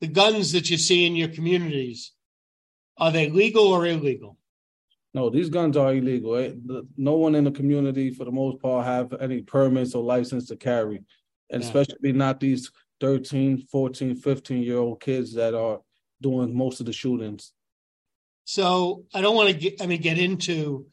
the 0.00 0.06
guns 0.06 0.52
that 0.52 0.70
you 0.70 0.76
see 0.76 1.06
in 1.06 1.16
your 1.16 1.28
communities. 1.28 2.12
Are 2.98 3.10
they 3.10 3.30
legal 3.30 3.66
or 3.66 3.84
illegal? 3.84 4.38
No, 5.12 5.28
these 5.28 5.48
guns 5.48 5.76
are 5.76 5.92
illegal. 5.92 6.36
Eh? 6.36 6.52
No 6.96 7.14
one 7.14 7.34
in 7.34 7.44
the 7.44 7.50
community, 7.50 8.10
for 8.10 8.24
the 8.24 8.32
most 8.32 8.60
part, 8.60 8.84
have 8.84 9.12
any 9.20 9.42
permits 9.42 9.94
or 9.94 10.02
license 10.02 10.46
to 10.48 10.56
carry, 10.56 11.02
and 11.50 11.62
yeah. 11.62 11.68
especially 11.68 12.12
not 12.12 12.40
these 12.40 12.70
13, 13.00 13.66
14, 13.70 14.16
15 14.16 14.62
year 14.62 14.78
old 14.78 15.00
kids 15.00 15.34
that 15.34 15.54
are 15.54 15.80
doing 16.20 16.56
most 16.56 16.80
of 16.80 16.86
the 16.86 16.92
shootings. 16.92 17.52
So 18.44 19.04
I 19.14 19.20
don't 19.20 19.36
want 19.36 19.50
to 19.50 19.54
get, 19.54 19.82
I 19.82 19.86
mean, 19.86 20.00
get 20.00 20.18
into 20.18 20.86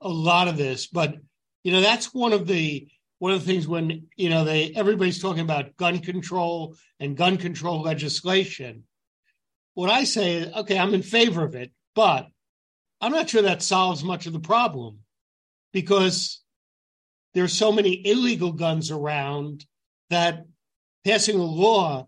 a 0.00 0.08
lot 0.08 0.48
of 0.48 0.56
this, 0.56 0.86
but 0.86 1.16
you 1.64 1.72
know, 1.72 1.80
that's 1.80 2.14
one 2.14 2.32
of 2.32 2.46
the 2.46 2.88
one 3.18 3.32
of 3.32 3.40
the 3.40 3.46
things 3.46 3.68
when 3.68 4.06
you 4.16 4.30
know 4.30 4.44
they 4.44 4.72
everybody's 4.74 5.20
talking 5.20 5.42
about 5.42 5.76
gun 5.76 5.98
control 5.98 6.74
and 6.98 7.16
gun 7.16 7.36
control 7.36 7.82
legislation. 7.82 8.84
What 9.74 9.90
I 9.90 10.04
say 10.04 10.36
is, 10.36 10.54
okay, 10.54 10.78
I'm 10.78 10.94
in 10.94 11.02
favor 11.02 11.44
of 11.44 11.54
it, 11.54 11.70
but 11.94 12.28
I'm 13.00 13.12
not 13.12 13.28
sure 13.28 13.42
that 13.42 13.62
solves 13.62 14.02
much 14.02 14.26
of 14.26 14.32
the 14.32 14.40
problem 14.40 15.00
because 15.72 16.42
there's 17.34 17.52
so 17.52 17.70
many 17.70 18.06
illegal 18.06 18.52
guns 18.52 18.90
around 18.90 19.64
that 20.10 20.44
passing 21.04 21.38
a 21.38 21.42
law, 21.42 22.06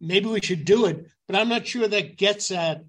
maybe 0.00 0.26
we 0.26 0.40
should 0.40 0.64
do 0.64 0.86
it, 0.86 1.06
but 1.26 1.36
I'm 1.36 1.48
not 1.48 1.66
sure 1.66 1.88
that 1.88 2.16
gets 2.16 2.50
at 2.50 2.84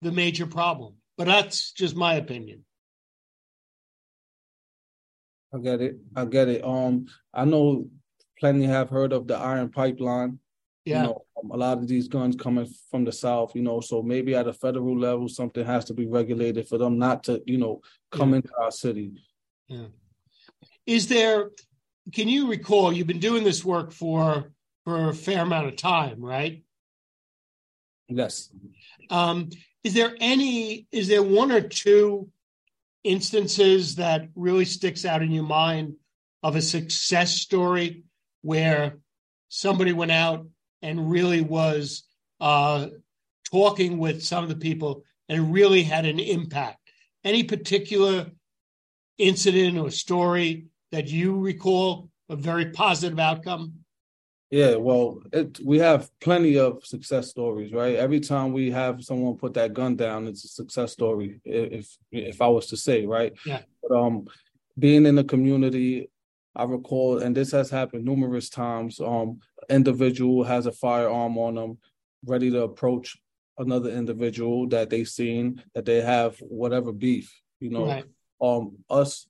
the 0.00 0.12
major 0.12 0.46
problem. 0.46 0.94
But 1.18 1.26
that's 1.26 1.72
just 1.72 1.94
my 1.94 2.14
opinion. 2.14 2.64
I 5.54 5.58
get 5.58 5.80
it. 5.82 5.96
I 6.16 6.24
get 6.24 6.48
it. 6.48 6.64
Um, 6.64 7.06
I 7.34 7.44
know 7.44 7.88
plenty 8.40 8.64
have 8.64 8.88
heard 8.88 9.12
of 9.12 9.26
the 9.26 9.36
iron 9.36 9.68
pipeline. 9.68 10.38
Yeah. 10.84 11.02
You 11.02 11.08
know, 11.08 11.24
um, 11.40 11.50
a 11.50 11.56
lot 11.56 11.78
of 11.78 11.86
these 11.86 12.08
guns 12.08 12.34
coming 12.34 12.66
from 12.90 13.04
the 13.04 13.12
south, 13.12 13.54
you 13.54 13.62
know, 13.62 13.80
so 13.80 14.02
maybe 14.02 14.34
at 14.34 14.48
a 14.48 14.52
federal 14.52 14.98
level, 14.98 15.28
something 15.28 15.64
has 15.64 15.84
to 15.84 15.94
be 15.94 16.06
regulated 16.06 16.66
for 16.66 16.78
them 16.78 16.98
not 16.98 17.22
to, 17.24 17.40
you 17.46 17.58
know, 17.58 17.82
come 18.10 18.30
yeah. 18.30 18.36
into 18.36 18.50
our 18.58 18.72
city. 18.72 19.12
Yeah. 19.68 19.86
Is 20.86 21.06
there? 21.06 21.50
Can 22.10 22.28
you 22.28 22.48
recall? 22.48 22.92
You've 22.92 23.06
been 23.06 23.20
doing 23.20 23.44
this 23.44 23.64
work 23.64 23.92
for 23.92 24.52
for 24.84 25.10
a 25.10 25.14
fair 25.14 25.42
amount 25.42 25.68
of 25.68 25.76
time, 25.76 26.20
right? 26.20 26.62
Yes. 28.08 28.50
Um, 29.10 29.50
is 29.84 29.94
there 29.94 30.14
any? 30.20 30.86
Is 30.90 31.08
there 31.08 31.22
one 31.22 31.52
or 31.52 31.60
two 31.60 32.28
instances 33.04 33.96
that 33.96 34.28
really 34.34 34.64
sticks 34.64 35.04
out 35.04 35.22
in 35.22 35.30
your 35.30 35.44
mind 35.44 35.94
of 36.42 36.56
a 36.56 36.62
success 36.62 37.32
story 37.32 38.04
where 38.42 38.98
somebody 39.48 39.92
went 39.92 40.12
out 40.12 40.46
and 40.82 41.10
really 41.10 41.40
was 41.40 42.04
uh, 42.40 42.88
talking 43.50 43.98
with 43.98 44.24
some 44.24 44.42
of 44.42 44.48
the 44.48 44.56
people 44.56 45.04
and 45.28 45.52
really 45.52 45.84
had 45.84 46.04
an 46.04 46.18
impact? 46.18 46.78
Any 47.24 47.44
particular 47.44 48.26
incident 49.18 49.78
or 49.78 49.90
story 49.90 50.66
that 50.92 51.08
you 51.08 51.38
recall 51.38 52.08
a 52.28 52.36
very 52.36 52.66
positive 52.66 53.18
outcome? 53.18 53.72
Yeah, 54.50 54.76
well, 54.76 55.22
it, 55.32 55.58
we 55.64 55.78
have 55.78 56.10
plenty 56.20 56.58
of 56.58 56.84
success 56.84 57.30
stories, 57.30 57.72
right? 57.72 57.96
Every 57.96 58.20
time 58.20 58.52
we 58.52 58.70
have 58.70 59.02
someone 59.02 59.38
put 59.38 59.54
that 59.54 59.72
gun 59.72 59.96
down, 59.96 60.28
it's 60.28 60.44
a 60.44 60.48
success 60.48 60.92
story. 60.92 61.40
If 61.44 61.96
if 62.10 62.42
I 62.42 62.48
was 62.48 62.66
to 62.66 62.76
say, 62.76 63.06
right? 63.06 63.32
Yeah. 63.46 63.62
But 63.82 63.98
um, 63.98 64.26
being 64.78 65.06
in 65.06 65.14
the 65.14 65.24
community, 65.24 66.10
I 66.54 66.64
recall, 66.64 67.22
and 67.22 67.34
this 67.34 67.50
has 67.52 67.70
happened 67.70 68.04
numerous 68.04 68.50
times. 68.50 69.00
Um, 69.00 69.40
individual 69.70 70.44
has 70.44 70.66
a 70.66 70.72
firearm 70.72 71.38
on 71.38 71.54
them, 71.54 71.78
ready 72.26 72.50
to 72.50 72.62
approach 72.62 73.16
another 73.56 73.88
individual 73.88 74.68
that 74.68 74.90
they've 74.90 75.08
seen 75.08 75.62
that 75.74 75.86
they 75.86 76.02
have 76.02 76.36
whatever 76.40 76.92
beef. 76.92 77.32
You 77.58 77.70
know, 77.70 77.86
right. 77.86 78.04
um, 78.42 78.76
us 78.90 79.26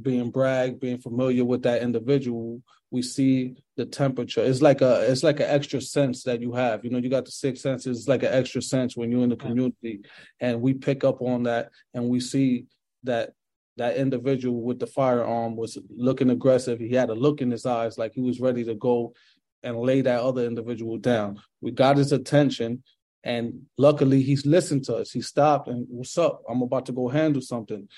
being 0.00 0.30
BRAG, 0.30 0.80
being 0.80 0.98
familiar 0.98 1.44
with 1.44 1.62
that 1.62 1.82
individual, 1.82 2.62
we 2.90 3.02
see 3.02 3.56
the 3.76 3.84
temperature. 3.84 4.42
It's 4.42 4.62
like 4.62 4.80
a 4.80 5.10
it's 5.10 5.22
like 5.22 5.40
an 5.40 5.48
extra 5.48 5.80
sense 5.80 6.22
that 6.24 6.40
you 6.40 6.52
have. 6.52 6.84
You 6.84 6.90
know, 6.90 6.98
you 6.98 7.08
got 7.08 7.24
the 7.24 7.30
six 7.30 7.60
senses. 7.60 7.98
It's 7.98 8.08
like 8.08 8.22
an 8.22 8.32
extra 8.32 8.62
sense 8.62 8.96
when 8.96 9.10
you're 9.10 9.24
in 9.24 9.30
the 9.30 9.36
community, 9.36 10.00
and 10.40 10.60
we 10.60 10.74
pick 10.74 11.04
up 11.04 11.20
on 11.20 11.44
that, 11.44 11.70
and 11.92 12.08
we 12.08 12.20
see 12.20 12.66
that 13.04 13.32
that 13.76 13.96
individual 13.96 14.62
with 14.62 14.78
the 14.78 14.86
firearm 14.86 15.56
was 15.56 15.76
looking 15.90 16.30
aggressive. 16.30 16.78
He 16.78 16.94
had 16.94 17.10
a 17.10 17.14
look 17.14 17.40
in 17.40 17.50
his 17.50 17.66
eyes 17.66 17.98
like 17.98 18.12
he 18.14 18.20
was 18.20 18.40
ready 18.40 18.64
to 18.64 18.74
go 18.74 19.14
and 19.64 19.76
lay 19.76 20.00
that 20.02 20.20
other 20.20 20.44
individual 20.44 20.98
down. 20.98 21.40
We 21.60 21.72
got 21.72 21.96
his 21.96 22.12
attention, 22.12 22.84
and 23.24 23.62
luckily 23.76 24.22
he's 24.22 24.46
listened 24.46 24.84
to 24.84 24.96
us. 24.96 25.10
He 25.10 25.20
stopped 25.20 25.68
and 25.68 25.86
what's 25.88 26.16
up? 26.16 26.42
I'm 26.48 26.62
about 26.62 26.86
to 26.86 26.92
go 26.92 27.08
handle 27.08 27.42
something 27.42 27.88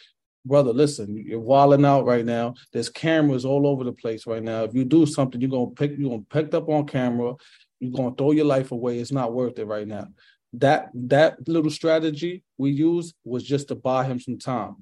brother, 0.46 0.72
listen, 0.72 1.16
you're 1.16 1.40
walling 1.40 1.84
out 1.84 2.06
right 2.06 2.24
now. 2.24 2.54
There's 2.72 2.88
cameras 2.88 3.44
all 3.44 3.66
over 3.66 3.84
the 3.84 3.92
place 3.92 4.26
right 4.26 4.42
now. 4.42 4.64
If 4.64 4.74
you 4.74 4.84
do 4.84 5.04
something, 5.06 5.40
you're 5.40 5.50
gonna 5.50 5.70
pick 5.70 5.98
you're 5.98 6.10
gonna 6.10 6.22
picked 6.30 6.54
up 6.54 6.68
on 6.68 6.86
camera, 6.86 7.34
you're 7.80 7.92
gonna 7.92 8.14
throw 8.14 8.30
your 8.30 8.44
life 8.46 8.72
away. 8.72 8.98
It's 8.98 9.12
not 9.12 9.32
worth 9.34 9.58
it 9.58 9.66
right 9.66 9.86
now. 9.86 10.08
That 10.54 10.90
that 10.94 11.46
little 11.48 11.70
strategy 11.70 12.44
we 12.56 12.70
used 12.70 13.14
was 13.24 13.42
just 13.42 13.68
to 13.68 13.74
buy 13.74 14.04
him 14.04 14.20
some 14.20 14.38
time. 14.38 14.76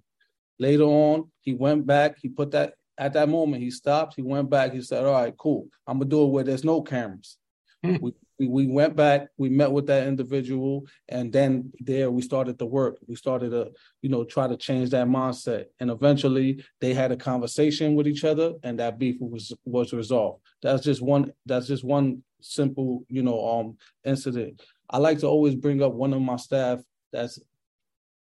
Later 0.59 0.85
on, 0.85 1.31
he 1.41 1.55
went 1.55 1.87
back, 1.87 2.17
he 2.21 2.29
put 2.29 2.53
that 2.53 2.75
at 2.97 3.15
that 3.15 3.29
moment, 3.29 3.62
he 3.62 3.71
stopped, 3.71 4.15
he 4.15 4.23
went 4.23 4.51
back, 4.51 4.73
he 4.73 4.81
said, 4.81 5.05
All 5.05 5.12
right, 5.12 5.37
cool. 5.37 5.69
I'm 5.87 5.99
gonna 5.99 6.11
do 6.11 6.25
it 6.25 6.29
where 6.29 6.45
there's 6.45 6.65
no 6.65 6.83
cameras. 6.83 7.39
Hmm. 7.83 7.97
we 8.01 8.12
we, 8.39 8.49
we 8.49 8.66
went 8.66 8.97
back, 8.97 9.28
we 9.37 9.49
met 9.49 9.70
with 9.70 9.87
that 9.87 10.07
individual, 10.07 10.87
and 11.09 11.32
then 11.32 11.72
there 11.78 12.11
we 12.11 12.22
started 12.22 12.59
to 12.59 12.66
work. 12.66 12.99
We 13.07 13.14
started 13.16 13.51
to, 13.51 13.70
you 14.03 14.09
know, 14.09 14.24
try 14.24 14.49
to 14.49 14.57
change 14.57 14.91
that 14.91 15.07
mindset. 15.07 15.66
And 15.80 15.91
eventually 15.91 16.64
they 16.80 16.95
had 16.95 17.12
a 17.12 17.16
conversation 17.16 17.95
with 17.95 18.07
each 18.09 18.24
other 18.24 18.55
and 18.62 18.78
that 18.78 18.99
beef 18.99 19.16
was 19.20 19.53
was 19.64 19.93
resolved. 19.93 20.43
That's 20.62 20.82
just 20.82 21.03
one 21.03 21.32
that's 21.47 21.66
just 21.66 21.85
one 21.85 22.22
simple, 22.41 23.05
you 23.09 23.22
know, 23.22 23.49
um, 23.49 23.76
incident. 24.05 24.62
I 24.91 24.99
like 24.99 25.18
to 25.20 25.26
always 25.26 25.55
bring 25.55 25.82
up 25.82 25.93
one 25.93 26.12
of 26.12 26.20
my 26.20 26.37
staff 26.37 26.80
that's 27.12 27.39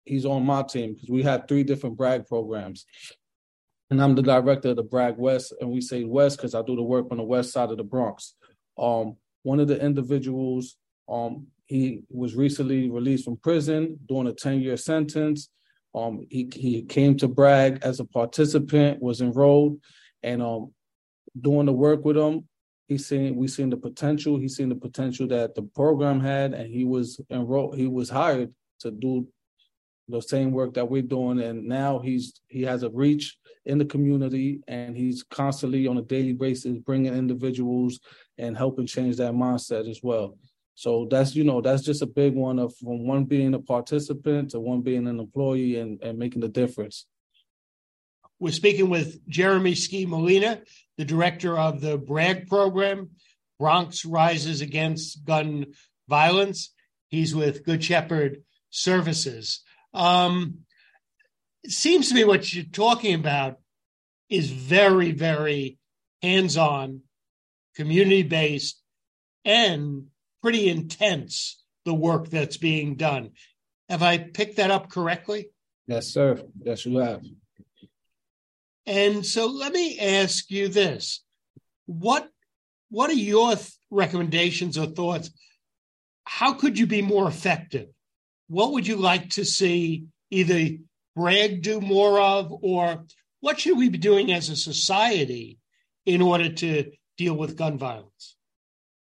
he's 0.04 0.26
on 0.26 0.46
my 0.46 0.62
team 0.62 0.94
because 0.94 1.10
we 1.10 1.24
have 1.24 1.48
three 1.48 1.64
different 1.64 1.98
BRAG 1.98 2.28
programs. 2.28 2.86
And 3.90 4.02
I'm 4.02 4.16
the 4.16 4.22
director 4.22 4.70
of 4.70 4.78
the 4.78 4.84
BRAG 4.84 5.18
West, 5.18 5.54
and 5.62 5.70
we 5.70 5.80
say 5.80 6.04
West 6.04 6.38
because 6.38 6.56
I 6.56 6.62
do 6.64 6.76
the 6.76 6.84
work 6.84 7.08
on 7.12 7.18
the 7.18 7.24
west 7.24 7.52
side 7.52 7.70
of 7.70 7.78
the 7.78 7.84
Bronx. 7.84 8.34
Um, 8.78 9.16
one 9.46 9.60
of 9.60 9.68
the 9.68 9.80
individuals, 9.80 10.76
um, 11.08 11.46
he 11.68 12.02
was 12.10 12.36
recently 12.36 12.90
released 12.90 13.26
from 13.26 13.38
prison 13.38 14.00
doing 14.10 14.28
a 14.28 14.34
10-year 14.34 14.76
sentence. 14.76 15.50
Um, 15.94 16.26
he 16.30 16.50
he 16.54 16.82
came 16.82 17.16
to 17.18 17.28
BRAG 17.28 17.80
as 17.84 18.00
a 18.00 18.06
participant, 18.06 19.02
was 19.02 19.22
enrolled, 19.22 19.80
and 20.24 20.42
um, 20.42 20.74
doing 21.40 21.68
the 21.68 21.74
work 21.74 22.04
with 22.04 22.18
him, 22.18 22.50
he 22.88 22.98
seen 22.98 23.36
we 23.36 23.48
seen 23.48 23.70
the 23.70 23.78
potential. 23.78 24.38
He 24.38 24.50
seen 24.50 24.70
the 24.70 24.76
potential 24.76 25.28
that 25.28 25.54
the 25.54 25.62
program 25.62 26.20
had, 26.20 26.54
and 26.54 26.68
he 26.68 26.84
was 26.84 27.22
enrolled. 27.30 27.78
He 27.78 27.88
was 27.88 28.10
hired 28.10 28.52
to 28.80 28.92
do 28.92 29.28
the 30.08 30.22
same 30.22 30.52
work 30.52 30.76
that 30.76 30.90
we're 30.90 31.02
doing, 31.02 31.40
and 31.42 31.66
now 31.66 32.00
he's 32.00 32.40
he 32.48 32.64
has 32.64 32.84
a 32.84 32.90
reach 32.90 33.38
in 33.66 33.78
the 33.78 33.86
community, 33.86 34.62
and 34.68 34.96
he's 34.96 35.24
constantly 35.24 35.88
on 35.88 35.98
a 35.98 36.02
daily 36.02 36.34
basis 36.34 36.78
bringing 36.78 37.14
individuals 37.14 38.00
and 38.38 38.58
helping 38.58 38.86
change 38.86 39.18
that 39.18 39.34
mindset 39.34 39.90
as 39.90 40.02
well. 40.04 40.38
So 40.76 41.08
that's 41.10 41.36
you 41.36 41.44
know 41.44 41.62
that's 41.62 41.84
just 41.84 42.02
a 42.02 42.08
big 42.08 42.36
one 42.36 42.60
of 42.60 42.76
from 42.76 43.08
one 43.08 43.24
being 43.24 43.54
a 43.54 43.60
participant 43.60 44.52
to 44.52 44.60
one 44.60 44.82
being 44.82 45.08
an 45.08 45.20
employee 45.20 45.80
and, 45.80 46.02
and 46.04 46.20
making 46.20 46.42
the 46.42 46.50
difference. 46.50 47.06
We're 48.38 48.52
speaking 48.52 48.90
with 48.90 49.26
Jeremy 49.30 49.76
Ski 49.76 50.06
Molina, 50.06 50.62
the 50.98 51.06
director 51.06 51.58
of 51.58 51.80
the 51.80 51.98
BRAG 51.98 52.48
program, 52.48 53.12
Bronx 53.58 54.04
Rises 54.04 54.60
Against 54.60 55.24
Gun 55.24 55.68
Violence. 56.10 56.74
He's 57.08 57.34
with 57.34 57.64
Good 57.64 57.82
Shepherd 57.82 58.44
Services. 58.70 59.64
Um, 59.96 60.60
it 61.64 61.72
seems 61.72 62.10
to 62.10 62.16
me 62.16 62.26
what 62.26 62.54
you're 62.54 62.66
talking 62.66 63.16
about 63.16 63.58
is 64.30 64.52
very, 64.52 65.12
very 65.12 65.80
hands 66.22 66.58
on, 66.58 67.02
community 67.76 68.24
based, 68.24 68.82
and 69.46 70.08
pretty 70.42 70.70
intense, 70.70 71.64
the 71.86 71.94
work 71.94 72.30
that's 72.30 72.58
being 72.58 72.96
done. 72.96 73.32
Have 73.90 74.04
I 74.04 74.18
picked 74.18 74.58
that 74.58 74.72
up 74.72 74.90
correctly? 74.90 75.50
Yes, 75.88 76.08
sir. 76.08 76.42
Yes, 76.64 76.86
you 76.86 76.98
have. 76.98 77.24
And 78.86 79.26
so 79.26 79.48
let 79.48 79.72
me 79.72 80.00
ask 80.00 80.50
you 80.52 80.68
this. 80.68 81.24
What 81.86 82.28
what 82.90 83.10
are 83.10 83.14
your 83.14 83.56
th- 83.56 83.72
recommendations 83.90 84.78
or 84.78 84.88
thoughts? 84.88 85.32
How 86.24 86.54
could 86.54 86.78
you 86.78 86.88
be 86.88 87.02
more 87.02 87.28
effective? 87.28 87.90
What 88.48 88.74
would 88.74 88.86
you 88.86 88.98
like 88.98 89.32
to 89.32 89.46
see 89.46 90.06
either 90.30 90.78
BRAG 91.16 91.62
do 91.62 91.82
more 91.82 92.20
of, 92.20 92.54
or 92.62 93.06
what 93.40 93.60
should 93.60 93.78
we 93.78 93.90
be 93.90 93.98
doing 93.98 94.32
as 94.32 94.50
a 94.50 94.56
society 94.56 95.58
in 96.06 96.22
order 96.22 96.50
to 96.50 96.92
deal 97.18 97.36
with 97.36 97.58
gun 97.58 97.78
violence? 97.78 98.36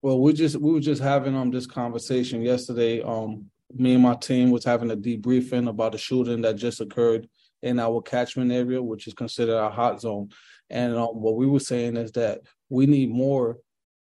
Well, 0.02 0.20
we 0.20 0.34
just 0.34 0.56
we 0.56 0.72
were 0.72 0.80
just 0.80 1.02
having 1.02 1.36
um 1.36 1.52
this 1.52 1.68
conversation 1.68 2.42
yesterday. 2.42 3.02
Um, 3.02 3.46
me 3.74 3.94
and 3.94 4.04
my 4.04 4.16
team 4.16 4.50
was 4.50 4.64
having 4.64 4.92
a 4.92 4.98
debriefing 4.98 5.70
about 5.70 5.96
a 5.96 5.98
shooting 5.98 6.42
that 6.42 6.56
just 6.56 6.82
occurred 6.82 7.30
in 7.62 7.80
our 7.80 8.02
catchment 8.02 8.52
area, 8.52 8.82
which 8.82 9.08
is 9.08 9.14
considered 9.14 9.58
a 9.58 9.70
hot 9.70 10.02
zone. 10.02 10.30
And 10.70 10.96
um, 10.96 11.22
what 11.22 11.36
we 11.36 11.46
were 11.46 11.60
saying 11.60 11.98
is 11.98 12.12
that 12.14 12.42
we 12.70 12.86
need 12.86 13.10
more, 13.10 13.58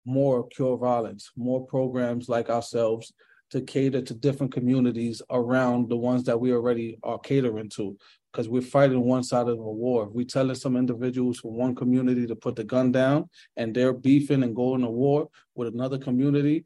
more 0.04 0.46
cure 0.48 0.76
violence, 0.76 1.30
more 1.36 1.66
programs 1.66 2.28
like 2.28 2.48
ourselves 2.48 3.12
to 3.52 3.60
cater 3.60 4.02
to 4.02 4.14
different 4.14 4.52
communities 4.52 5.22
around 5.30 5.88
the 5.88 5.96
ones 5.96 6.24
that 6.24 6.40
we 6.40 6.52
already 6.52 6.98
are 7.02 7.18
catering 7.18 7.68
to. 7.70 7.96
Because 8.32 8.48
we're 8.48 8.62
fighting 8.62 9.02
one 9.02 9.22
side 9.22 9.48
of 9.48 9.58
the 9.58 9.62
war. 9.62 10.08
We're 10.08 10.24
telling 10.24 10.54
some 10.54 10.76
individuals 10.76 11.38
from 11.38 11.52
one 11.52 11.74
community 11.74 12.26
to 12.26 12.34
put 12.34 12.56
the 12.56 12.64
gun 12.64 12.90
down, 12.90 13.28
and 13.58 13.74
they're 13.74 13.92
beefing 13.92 14.42
and 14.42 14.56
going 14.56 14.80
to 14.80 14.88
war 14.88 15.28
with 15.54 15.68
another 15.68 15.98
community 15.98 16.64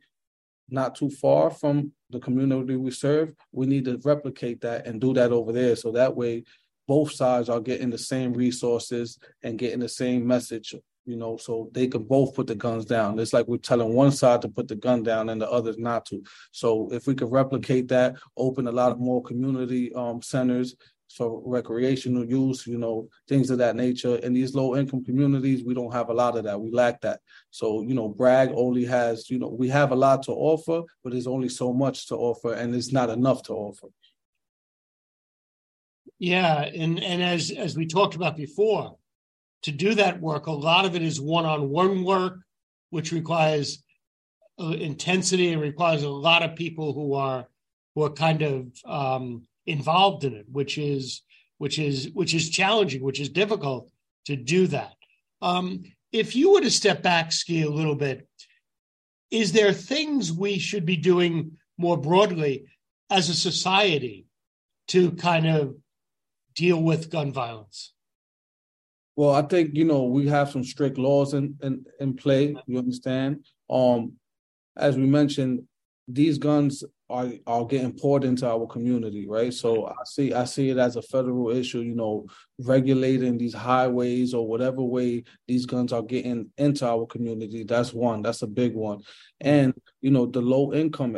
not 0.69 0.95
too 0.95 1.11
far 1.11 1.51
from 1.51 1.93
the 2.11 2.19
community 2.19 2.77
we 2.77 2.91
serve. 2.91 3.35
We 3.53 3.67
need 3.67 3.85
to 3.85 4.01
replicate 4.05 4.61
that 4.63 4.87
and 4.87 5.01
do 5.01 5.15
that 5.15 5.33
over 5.33 5.53
there. 5.53 5.77
So 5.77 5.93
that 5.93 6.17
way 6.17 6.45
both 6.89 7.13
sides 7.13 7.49
are 7.49 7.61
getting 7.61 7.91
the 7.91 7.99
same 7.99 8.33
resources 8.33 9.19
and 9.43 9.59
getting 9.59 9.81
the 9.81 9.89
same 9.89 10.27
message 10.27 10.75
you 11.07 11.17
know, 11.17 11.37
so 11.37 11.71
they 11.73 11.87
can 11.87 12.03
both 12.03 12.35
put 12.35 12.49
the 12.49 12.55
guns 12.55 12.85
down. 12.85 13.19
It's 13.19 13.33
like 13.33 13.47
we're 13.47 13.59
telling 13.59 13.95
one 13.95 14.11
side 14.11 14.43
to 14.43 14.49
put 14.49 14.69
the 14.69 14.75
gun 14.75 15.03
down 15.03 15.29
and 15.29 15.41
the 15.41 15.51
others 15.51 15.79
not 15.79 16.05
to. 16.07 16.23
So 16.51 16.89
if 16.93 17.07
we 17.07 17.15
could 17.15 17.31
replicate 17.31 17.89
that, 17.89 18.17
open 18.37 18.67
a 18.67 18.73
lot 18.73 18.93
of 18.93 18.99
more 18.99 19.23
community 19.23 19.95
um, 19.95 20.21
centers 20.21 20.75
for 21.15 21.41
recreational 21.47 22.25
use, 22.25 22.67
you 22.67 22.79
know, 22.79 23.09
things 23.29 23.51
of 23.51 23.59
that 23.59 23.77
nature. 23.77 24.17
In 24.17 24.35
these 24.35 24.55
low 24.55 24.77
income 24.77 25.05
communities, 25.05 25.65
we 25.65 25.73
don't 25.73 25.93
have 25.93 26.11
a 26.11 26.15
lot 26.15 26.37
of 26.37 26.45
that. 26.45 26.61
We 26.61 26.71
lack 26.71 27.01
that. 27.03 27.21
So, 27.51 27.83
you 27.83 27.95
know, 27.95 28.09
BRAG 28.09 28.51
only 28.55 28.85
has, 28.85 29.31
you 29.31 29.39
know, 29.39 29.49
we 29.49 29.69
have 29.69 29.93
a 29.93 29.97
lot 29.97 30.25
to 30.25 30.33
offer, 30.33 30.83
but 31.05 31.13
there's 31.13 31.29
only 31.29 31.49
so 31.49 31.73
much 31.73 32.09
to 32.09 32.17
offer 32.17 32.55
and 32.55 32.75
it's 32.75 32.93
not 32.93 33.11
enough 33.11 33.45
to 33.45 33.53
offer. 33.53 33.89
Yeah, 36.19 36.63
and 36.63 37.03
and 37.03 37.23
as 37.23 37.51
as 37.51 37.77
we 37.77 37.87
talked 37.87 38.15
about 38.15 38.39
before, 38.39 38.97
to 39.63 39.73
do 39.73 39.95
that 39.95 40.21
work, 40.21 40.47
a 40.47 40.53
lot 40.53 40.85
of 40.85 40.95
it 40.95 41.03
is 41.03 41.21
one-on-one 41.21 42.05
work, 42.05 42.39
which 42.91 43.13
requires 43.13 43.83
uh, 44.61 44.69
intensity 44.69 45.53
and 45.53 45.61
requires 45.61 46.03
a 46.03 46.09
lot 46.09 46.43
of 46.43 46.57
people 46.57 46.93
who 46.93 47.15
are 47.15 47.47
who 47.95 48.03
are 48.03 48.11
kind 48.11 48.43
of 48.43 48.67
um, 48.85 49.47
involved 49.67 50.25
in 50.25 50.35
it, 50.35 50.47
which 50.51 50.79
is 50.79 51.23
which 51.59 51.79
is 51.79 52.11
which 52.13 52.35
is 52.35 52.51
challenging, 52.51 53.03
which 53.03 53.21
is 53.21 53.29
difficult 53.29 53.91
to 54.27 54.37
do 54.37 54.67
that. 54.69 54.95
Um, 55.43 55.85
if 56.13 56.37
you 56.37 56.53
were 56.53 56.61
to 56.61 56.71
step 56.71 57.03
back, 57.03 57.33
ski 57.33 57.63
a 57.63 57.71
little 57.71 57.95
bit, 57.95 58.27
is 59.31 59.53
there 59.53 59.73
things 59.73 60.33
we 60.33 60.59
should 60.59 60.87
be 60.87 60.97
doing 60.97 61.53
more 61.79 61.97
broadly 61.97 62.67
as 63.11 63.29
a 63.29 63.35
society 63.35 64.27
to 64.89 65.13
kind 65.13 65.47
of 65.47 65.77
deal 66.55 66.83
with 66.83 67.11
gun 67.11 67.33
violence? 67.33 67.93
Well, 69.17 69.31
I 69.31 69.43
think 69.43 69.71
you 69.75 69.85
know 69.85 70.05
we 70.05 70.29
have 70.29 70.51
some 70.51 70.63
strict 70.63 70.99
laws 70.99 71.35
in 71.35 71.57
in, 71.63 71.85
in 71.99 72.15
play. 72.15 72.55
You 72.67 72.79
understand? 72.79 73.45
Um, 73.69 74.13
as 74.77 74.97
we 74.97 75.07
mentioned, 75.07 75.63
these 76.07 76.37
guns 76.39 76.85
are 77.09 77.31
are 77.47 77.65
getting 77.65 77.93
poured 77.93 78.25
into 78.25 78.47
our 78.47 78.67
community, 78.67 79.27
right? 79.27 79.55
So 79.55 79.87
I 79.87 79.95
see 80.05 80.35
I 80.35 80.45
see 80.45 80.69
it 80.69 80.77
as 80.77 80.97
a 80.97 81.03
federal 81.03 81.51
issue. 81.51 81.81
You 81.81 81.95
know, 81.95 82.27
regulating 82.59 83.39
these 83.39 83.55
highways 83.55 84.35
or 84.35 84.47
whatever 84.47 84.83
way 84.83 85.25
these 85.49 85.65
guns 85.65 85.95
are 85.95 86.03
getting 86.03 86.51
into 86.59 86.87
our 86.87 87.07
community. 87.07 87.65
That's 87.65 87.95
one. 87.95 88.21
That's 88.21 88.43
a 88.43 88.47
big 88.47 88.75
one. 88.75 89.03
And 89.41 89.73
you 90.03 90.11
know, 90.11 90.27
the 90.27 90.43
low 90.43 90.75
income 90.75 91.17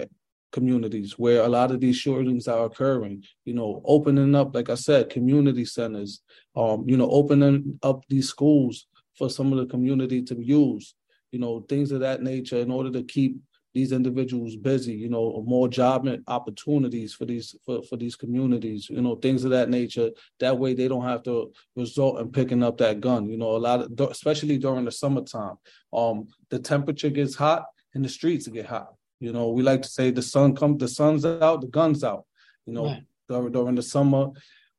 communities 0.52 1.18
where 1.18 1.42
a 1.42 1.48
lot 1.48 1.70
of 1.70 1.80
these 1.80 1.96
shootings 1.96 2.48
are 2.48 2.64
occurring 2.64 3.22
you 3.44 3.54
know 3.54 3.82
opening 3.84 4.34
up 4.34 4.54
like 4.54 4.70
i 4.70 4.74
said 4.74 5.10
community 5.10 5.64
centers 5.64 6.22
um 6.56 6.84
you 6.86 6.96
know 6.96 7.10
opening 7.10 7.78
up 7.82 8.02
these 8.08 8.28
schools 8.28 8.86
for 9.16 9.28
some 9.28 9.52
of 9.52 9.58
the 9.58 9.66
community 9.66 10.22
to 10.22 10.34
use 10.42 10.94
you 11.32 11.38
know 11.38 11.60
things 11.68 11.92
of 11.92 12.00
that 12.00 12.22
nature 12.22 12.56
in 12.56 12.70
order 12.70 12.90
to 12.90 13.02
keep 13.02 13.36
these 13.74 13.92
individuals 13.92 14.56
busy 14.56 14.94
you 14.94 15.08
know 15.08 15.44
more 15.46 15.68
job 15.68 16.08
opportunities 16.26 17.12
for 17.14 17.26
these 17.26 17.54
for, 17.64 17.82
for 17.82 17.96
these 17.96 18.16
communities 18.16 18.88
you 18.88 19.00
know 19.00 19.14
things 19.14 19.44
of 19.44 19.50
that 19.50 19.68
nature. 19.68 20.10
That 20.40 20.58
way 20.58 20.74
they 20.74 20.88
don't 20.88 21.04
have 21.04 21.22
to 21.24 21.52
resort 21.76 22.20
in 22.20 22.32
picking 22.32 22.62
up 22.62 22.78
that 22.78 23.00
gun 23.00 23.28
you 23.28 23.36
know 23.36 23.50
a 23.56 23.58
lot 23.58 23.80
of 23.82 24.10
especially 24.10 24.58
during 24.58 24.84
the 24.84 24.92
summertime 24.92 25.56
um 25.92 26.28
the 26.50 26.58
temperature 26.58 27.10
gets 27.10 27.34
hot 27.34 27.66
and 27.94 28.04
the 28.04 28.08
streets 28.08 28.48
get 28.48 28.66
hot 28.66 28.94
you 29.20 29.32
know, 29.32 29.50
we 29.50 29.62
like 29.62 29.82
to 29.82 29.88
say 29.88 30.10
the 30.10 30.22
sun 30.22 30.54
comes, 30.54 30.78
the 30.78 30.88
sun's 30.88 31.24
out, 31.24 31.60
the 31.60 31.66
gun's 31.66 32.04
out. 32.04 32.24
You 32.66 32.74
know, 32.74 32.84
right. 32.86 33.02
during, 33.28 33.52
during 33.52 33.74
the 33.74 33.82
summer, 33.82 34.30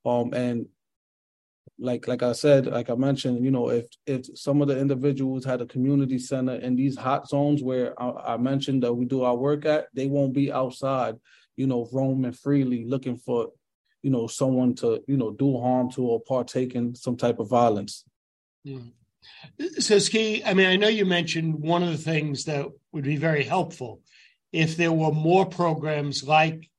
um, 0.06 0.34
and 0.34 0.68
like 1.80 2.08
like 2.08 2.24
I 2.24 2.34
said, 2.34 2.68
like 2.68 2.90
I 2.90 2.96
mentioned, 2.96 3.44
you 3.44 3.52
know, 3.52 3.70
if 3.70 3.86
if 4.06 4.26
some 4.38 4.62
of 4.62 4.68
the 4.68 4.80
individuals 4.80 5.46
had 5.46 5.62
a 5.62 5.66
community 5.66 6.20
center 6.20 6.56
in 6.56 6.76
these 6.76 6.98
hot 6.98 7.28
zones 7.28 7.64
where 7.64 8.00
I, 8.02 8.34
I 8.34 8.38
mentioned 8.38 8.84
that 8.84 8.94
we 8.94 9.06
do 9.06 9.24
our 9.24 9.36
work 9.36 9.66
at, 9.66 9.88
they 9.94 10.08
won't 10.08 10.34
be 10.34 10.52
outside, 10.52 11.16
you 11.56 11.68
know, 11.68 11.90
roaming 11.92 12.34
freely 12.34 12.86
looking 12.86 13.18
for, 13.18 13.52
you 14.04 14.12
know, 14.12 14.28
someone 14.28 14.76
to 14.76 15.04
you 15.08 15.18
know 15.18 15.32
do 15.32 15.60
harm 15.60 15.90
to 15.92 16.04
or 16.04 16.22
partake 16.22 16.76
in 16.76 16.96
some 16.96 17.16
type 17.18 17.40
of 17.40 17.50
violence. 17.50 18.04
Yeah. 18.64 18.80
So, 19.80 20.00
Ski, 20.00 20.44
I 20.46 20.54
mean, 20.54 20.68
I 20.68 20.76
know 20.76 20.88
you 20.88 21.06
mentioned 21.06 21.56
one 21.56 21.84
of 21.84 21.92
the 21.92 21.98
things 21.98 22.46
that 22.46 22.66
would 22.92 23.04
be 23.04 23.18
very 23.18 23.44
helpful 23.44 24.02
if 24.52 24.78
there 24.78 24.92
were 24.92 25.12
more 25.12 25.46
programs 25.46 26.24
like 26.24 26.70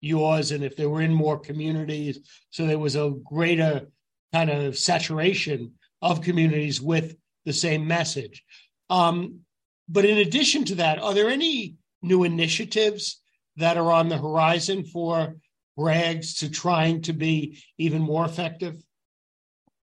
yours 0.00 0.50
and 0.50 0.64
if 0.64 0.76
they 0.76 0.86
were 0.86 1.02
in 1.02 1.14
more 1.14 1.38
communities, 1.38 2.18
so 2.50 2.66
there 2.66 2.78
was 2.78 2.96
a 2.96 3.14
greater 3.24 3.86
kind 4.32 4.50
of 4.50 4.76
saturation 4.76 5.72
of 6.00 6.22
communities 6.22 6.80
with 6.80 7.16
the 7.44 7.52
same 7.52 7.86
message. 7.86 8.42
Um, 8.90 9.40
but 9.88 10.04
in 10.04 10.18
addition 10.18 10.64
to 10.66 10.74
that, 10.76 10.98
are 10.98 11.14
there 11.14 11.28
any 11.28 11.76
new 12.02 12.24
initiatives 12.24 13.20
that 13.56 13.76
are 13.76 13.92
on 13.92 14.08
the 14.08 14.18
horizon 14.18 14.84
for 14.84 15.36
BRAG's 15.76 16.34
to 16.38 16.50
trying 16.50 17.02
to 17.02 17.12
be 17.12 17.62
even 17.78 18.02
more 18.02 18.24
effective? 18.24 18.76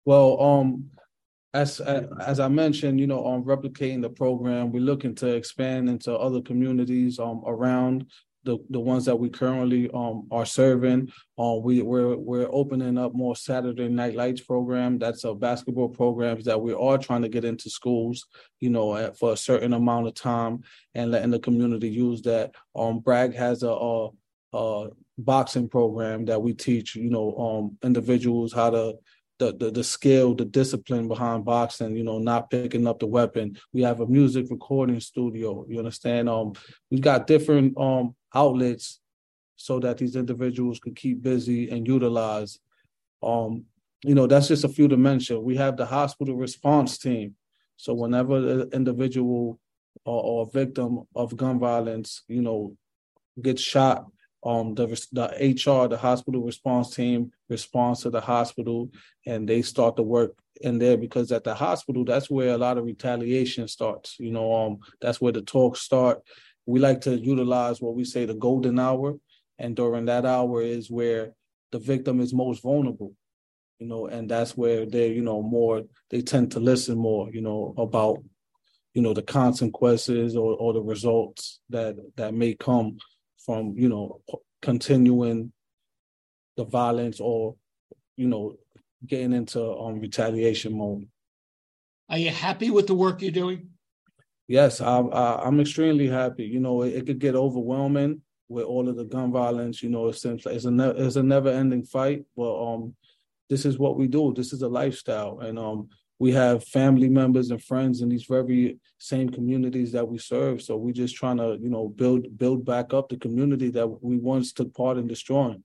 Well, 0.05 0.41
um, 0.41 0.91
as 1.59 1.81
as 1.81 2.41
I 2.41 2.49
mentioned, 2.49 3.01
you 3.01 3.07
know, 3.07 3.25
on 3.25 3.45
replicating 3.45 4.03
the 4.03 4.11
program, 4.11 4.73
we're 4.73 4.81
looking 4.81 5.15
to 5.17 5.27
expand 5.35 5.89
into 5.89 6.13
other 6.17 6.41
communities 6.41 7.19
um 7.19 7.43
around 7.47 8.07
the 8.45 8.59
the 8.71 8.81
ones 8.81 9.05
that 9.07 9.17
we 9.17 9.29
currently 9.29 9.91
um 9.93 10.29
are 10.31 10.47
serving. 10.47 11.11
Um, 11.37 11.63
we 11.63 11.83
we're 11.83 12.17
we're 12.17 12.49
opening 12.51 12.97
up 12.97 13.13
more 13.15 13.35
Saturday 13.35 13.89
Night 13.89 14.15
Lights 14.15 14.41
program. 14.41 14.99
That's 14.99 15.25
a 15.25 15.35
basketball 15.35 15.89
programs 15.89 16.45
that 16.45 16.61
we 16.61 16.73
are 16.73 16.99
trying 16.99 17.23
to 17.23 17.29
get 17.29 17.45
into 17.45 17.69
schools, 17.71 18.27
you 18.61 18.71
know, 18.71 19.13
for 19.19 19.33
a 19.33 19.37
certain 19.37 19.73
amount 19.73 20.07
of 20.07 20.15
time 20.15 20.61
and 20.95 21.11
letting 21.11 21.33
the 21.33 21.41
community 21.41 21.89
use 21.89 22.23
that. 22.23 22.55
Um, 22.77 23.01
BRAG 23.01 23.35
has 23.35 23.63
a, 23.65 23.71
a, 23.71 24.11
a 24.53 24.89
boxing 25.19 25.69
program 25.69 26.25
that 26.27 26.41
we 26.41 26.55
teach, 26.55 26.95
you 26.95 27.11
know, 27.11 27.37
um 27.37 27.79
individuals 27.83 28.53
how 28.53 28.71
to 28.71 28.95
the, 29.39 29.55
the 29.57 29.71
the 29.71 29.85
skill, 29.85 30.35
the 30.35 30.45
discipline 30.45 31.09
behind 31.09 31.45
boxing, 31.45 31.97
you 31.97 32.05
know, 32.05 32.19
not 32.19 32.51
picking 32.51 32.87
up 32.87 32.99
the 32.99 33.07
weapon. 33.07 33.57
We 33.73 33.83
have 33.83 34.01
a 34.01 34.07
music 34.07 34.47
recording 34.51 35.01
studio. 35.01 35.65
You 35.69 35.79
understand? 35.79 36.29
Um, 36.29 36.53
we've 36.91 37.01
got 37.01 37.27
different 37.27 37.79
um 37.79 38.15
outlets 38.35 39.01
so 39.57 39.81
that 39.81 39.99
these 39.99 40.17
individuals 40.17 40.79
could 40.79 40.97
keep 40.97 41.23
busy 41.23 41.71
and 41.71 41.87
utilize. 41.87 42.59
Um, 43.23 43.65
you 44.05 44.15
know, 44.15 44.27
that's 44.27 44.49
just 44.49 44.65
a 44.65 44.69
few 44.69 44.87
to 44.89 44.97
mention. 44.97 45.43
We 45.43 45.57
have 45.57 45.77
the 45.77 45.87
hospital 45.87 46.37
response 46.37 46.99
team. 46.99 47.35
So 47.77 47.95
whenever 47.95 48.41
the 48.41 48.69
individual 48.73 49.59
or, 50.05 50.23
or 50.23 50.51
victim 50.53 51.01
of 51.15 51.37
gun 51.37 51.59
violence, 51.59 52.23
you 52.29 52.43
know, 52.43 52.77
gets 53.43 53.63
shot, 53.63 54.07
um 54.45 54.75
the 54.75 54.87
the 55.13 55.29
HR, 55.41 55.89
the 55.89 55.99
hospital 55.99 56.43
response 56.43 56.95
team 56.95 57.33
responds 57.49 58.03
to 58.03 58.11
the 58.11 58.21
hospital 58.21 58.91
and 59.27 59.49
they 59.49 59.63
start 59.63 59.97
to 59.97 60.03
work 60.03 60.33
in 60.61 60.79
there 60.79 60.97
because 60.97 61.33
at 61.33 61.45
the 61.45 61.55
hospital 61.55 62.05
that's 62.05 62.31
where 62.31 62.55
a 62.55 62.59
lot 62.59 62.79
of 62.79 62.85
retaliation 62.85 63.67
starts. 63.69 64.17
You 64.19 64.31
know, 64.31 64.55
um 64.55 64.79
that's 65.01 65.21
where 65.21 65.33
the 65.33 65.43
talks 65.43 65.81
start. 65.81 66.23
We 66.67 66.79
like 66.79 67.01
to 67.03 67.17
utilize 67.17 67.81
what 67.81 67.95
we 67.95 68.05
say 68.05 68.27
the 68.27 68.35
golden 68.35 68.79
hour 68.79 69.17
and 69.59 69.75
during 69.75 70.05
that 70.05 70.25
hour 70.25 70.63
is 70.63 70.91
where 70.91 71.33
the 71.73 71.79
victim 71.79 72.21
is 72.21 72.33
most 72.33 72.63
vulnerable. 72.63 73.15
You 73.79 73.87
know, 73.87 74.07
and 74.07 74.29
that's 74.29 74.57
where 74.57 74.87
they, 74.87 75.13
you 75.13 75.23
know, 75.23 75.43
more 75.43 75.85
they 76.11 76.23
tend 76.23 76.53
to 76.53 76.61
listen 76.61 76.99
more, 76.99 77.31
you 77.31 77.41
know, 77.41 77.75
about 77.77 78.19
you 78.95 79.03
know 79.03 79.15
the 79.15 79.23
consequences 79.23 80.35
or, 80.35 80.55
or 80.55 80.73
the 80.73 80.83
results 80.83 81.61
that 81.71 81.97
that 82.17 82.35
may 82.35 82.55
come 82.55 82.99
from 83.45 83.75
you 83.77 83.89
know 83.89 84.21
continuing 84.63 85.53
the 86.57 86.65
violence 86.65 87.21
or 87.21 87.57
you 88.17 88.27
know 88.27 88.57
getting 89.07 89.33
into 89.33 89.63
um 89.63 90.01
retaliation 90.01 90.77
mode. 90.77 91.07
Are 92.09 92.19
you 92.19 92.31
happy 92.31 92.71
with 92.71 92.87
the 92.87 92.95
work 92.95 93.23
you're 93.23 93.31
doing? 93.31 93.71
Yes 94.49 94.81
I, 94.81 94.99
I, 94.99 95.47
i'm 95.47 95.61
extremely 95.61 96.09
happy. 96.09 96.45
You 96.45 96.61
know 96.61 96.83
it, 96.83 96.95
it, 96.95 97.07
could 97.07 97.19
get 97.19 97.35
overwhelming 97.35 98.23
with 98.49 98.65
all 98.65 98.89
of 98.89 98.97
the 98.97 99.05
gun 99.05 99.31
violence 99.31 99.83
you 99.83 99.91
know 99.91 100.09
it 100.09 100.15
seems 100.15 100.47
like 100.47 100.55
it's 100.55 100.65
a 100.65 100.71
ne- 100.71 100.97
it's 100.97 101.17
a 101.17 101.23
never 101.23 101.51
ending 101.51 101.85
fight 101.85 102.25
but 102.35 102.73
um 102.73 102.95
this 103.49 103.65
is 103.65 103.79
what 103.79 103.97
we 103.97 104.07
do. 104.09 104.33
This 104.35 104.53
is 104.53 104.63
a 104.63 104.69
lifestyle. 104.69 105.41
And 105.41 105.59
um 105.59 105.89
we 106.19 106.33
have 106.33 106.65
family 106.65 107.09
members 107.09 107.51
and 107.51 107.63
friends 107.63 108.03
in 108.03 108.09
these 108.09 108.25
very 108.25 108.79
same 108.99 109.29
communities 109.29 109.93
that 109.93 110.09
we 110.09 110.19
serve. 110.19 110.61
So 110.63 110.77
we're 110.77 110.93
just 110.93 111.15
trying 111.15 111.37
to, 111.37 111.57
you 111.61 111.69
know, 111.69 111.89
build 111.89 112.37
build 112.37 112.65
back 112.65 112.93
up 112.93 113.09
the 113.09 113.17
community 113.17 113.71
that 113.71 113.87
we 114.03 114.19
once 114.19 114.53
took 114.53 114.75
part 114.75 114.99
in 114.99 115.07
destroying. 115.07 115.63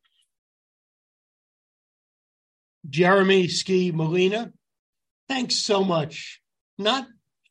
Jeremy 2.90 3.48
Ski 3.48 3.92
Molina, 3.92 4.52
thanks 5.28 5.56
so 5.56 5.84
much. 5.84 6.42
Not 6.78 7.08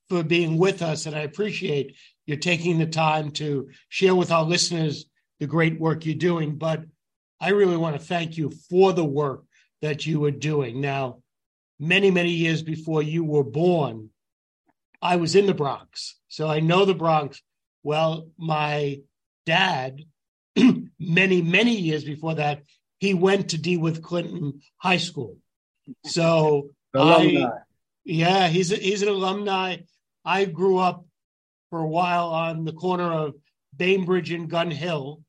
for 0.09 0.23
being 0.23 0.59
with 0.59 0.83
us, 0.83 1.07
and 1.07 1.17
I 1.17 1.21
appreciate 1.21 1.97
you 2.27 2.37
taking 2.37 2.79
the 2.79 2.87
time 2.87 3.31
to 3.33 3.69
share 3.89 4.15
with 4.15 4.31
our 4.31 4.45
listeners 4.45 5.07
the 5.41 5.47
great 5.47 5.81
work 5.81 6.07
you're 6.07 6.15
doing, 6.15 6.57
but 6.57 6.85
I 7.41 7.49
really 7.49 7.77
want 7.77 7.99
to 7.99 8.07
thank 8.07 8.37
you 8.37 8.53
for 8.71 8.93
the 8.93 9.05
work 9.05 9.45
that 9.81 10.07
you 10.07 10.25
are 10.27 10.31
doing. 10.31 10.81
Now, 10.81 11.22
many, 11.83 12.13
many 12.13 12.31
years 12.31 12.63
before 12.63 13.03
you 13.03 13.25
were 13.25 13.43
born, 13.43 14.11
I 15.03 15.17
was 15.17 15.35
in 15.35 15.47
the 15.47 15.55
Bronx. 15.55 16.17
So 16.29 16.49
I 16.49 16.61
know 16.61 16.85
the 16.85 16.95
Bronx. 16.95 17.43
Well, 17.83 18.29
my 18.39 19.01
dad, 19.47 20.03
many, 21.01 21.43
many 21.43 21.75
years 21.75 22.05
before 22.05 22.37
that, 22.37 22.63
he 22.99 23.15
went 23.15 23.51
to 23.51 23.59
DeWitt 23.59 24.01
Clinton 24.01 24.61
High 24.77 24.99
School. 24.99 25.39
So 26.07 26.71
I, 26.95 27.49
yeah, 28.05 28.47
he's 28.47 28.71
a, 28.71 28.77
he's 28.77 29.03
an 29.03 29.09
alumni. 29.09 29.79
I 30.25 30.45
grew 30.45 30.79
up 30.79 31.05
for 31.71 31.81
a 31.81 31.89
while 31.89 32.29
on 32.29 32.65
the 32.65 32.73
corner 32.73 33.13
of 33.13 33.35
Bainbridge 33.77 34.31
and 34.31 34.49
Gun 34.49 34.71
Hill. 34.71 35.23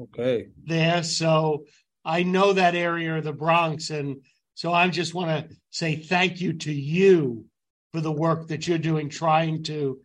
Okay. 0.00 0.46
There, 0.64 1.02
so 1.02 1.66
I 2.06 2.22
know 2.22 2.54
that 2.54 2.74
area 2.74 3.18
of 3.18 3.24
the 3.24 3.34
Bronx, 3.34 3.90
and 3.90 4.22
so 4.60 4.74
I 4.74 4.86
just 4.88 5.14
want 5.14 5.48
to 5.48 5.56
say 5.70 5.96
thank 5.96 6.42
you 6.42 6.52
to 6.52 6.70
you 6.70 7.46
for 7.94 8.02
the 8.02 8.12
work 8.12 8.48
that 8.48 8.68
you're 8.68 8.76
doing, 8.76 9.08
trying 9.08 9.62
to 9.62 9.98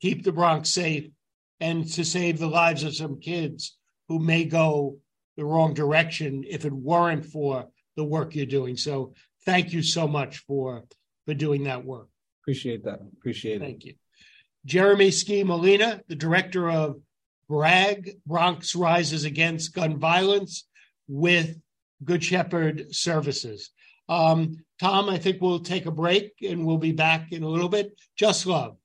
keep 0.00 0.22
the 0.22 0.30
Bronx 0.30 0.68
safe 0.68 1.10
and 1.58 1.84
to 1.94 2.04
save 2.04 2.38
the 2.38 2.46
lives 2.46 2.84
of 2.84 2.94
some 2.94 3.18
kids 3.18 3.76
who 4.06 4.20
may 4.20 4.44
go 4.44 4.98
the 5.36 5.44
wrong 5.44 5.74
direction 5.74 6.44
if 6.48 6.64
it 6.64 6.72
weren't 6.72 7.26
for 7.26 7.66
the 7.96 8.04
work 8.04 8.36
you're 8.36 8.46
doing. 8.46 8.76
So 8.76 9.14
thank 9.44 9.72
you 9.72 9.82
so 9.82 10.06
much 10.06 10.38
for 10.46 10.84
for 11.24 11.34
doing 11.34 11.64
that 11.64 11.84
work. 11.84 12.06
Appreciate 12.44 12.84
that. 12.84 13.00
Appreciate 13.18 13.56
it. 13.56 13.64
Thank 13.64 13.86
you. 13.86 13.94
Jeremy 14.66 15.10
Ski 15.10 15.42
Molina, 15.42 16.00
the 16.06 16.14
director 16.14 16.70
of 16.70 17.00
BRAG, 17.48 18.18
Bronx 18.24 18.76
Rises 18.76 19.24
Against 19.24 19.74
Gun 19.74 19.98
Violence 19.98 20.68
with 21.08 21.56
Good 22.04 22.22
Shepherd 22.22 22.94
Services. 22.94 23.72
Um, 24.08 24.64
Tom, 24.80 25.08
I 25.08 25.18
think 25.18 25.40
we'll 25.40 25.60
take 25.60 25.86
a 25.86 25.90
break 25.90 26.32
and 26.42 26.66
we'll 26.66 26.78
be 26.78 26.92
back 26.92 27.32
in 27.32 27.42
a 27.42 27.48
little 27.48 27.68
bit. 27.68 27.98
Just 28.16 28.46
love. 28.46 28.76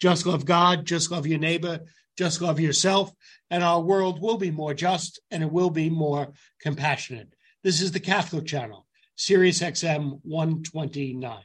Just 0.00 0.26
love 0.26 0.44
God. 0.44 0.84
Just 0.84 1.10
love 1.10 1.26
your 1.26 1.38
neighbor. 1.38 1.80
Just 2.16 2.40
love 2.40 2.60
yourself. 2.60 3.12
And 3.50 3.62
our 3.62 3.80
world 3.80 4.20
will 4.20 4.36
be 4.36 4.50
more 4.50 4.74
just 4.74 5.20
and 5.30 5.42
it 5.42 5.50
will 5.50 5.70
be 5.70 5.90
more 5.90 6.32
compassionate. 6.60 7.34
This 7.62 7.80
is 7.80 7.92
the 7.92 8.00
Catholic 8.00 8.46
Channel, 8.46 8.86
Sirius 9.16 9.60
XM 9.60 10.20
129. 10.22 11.42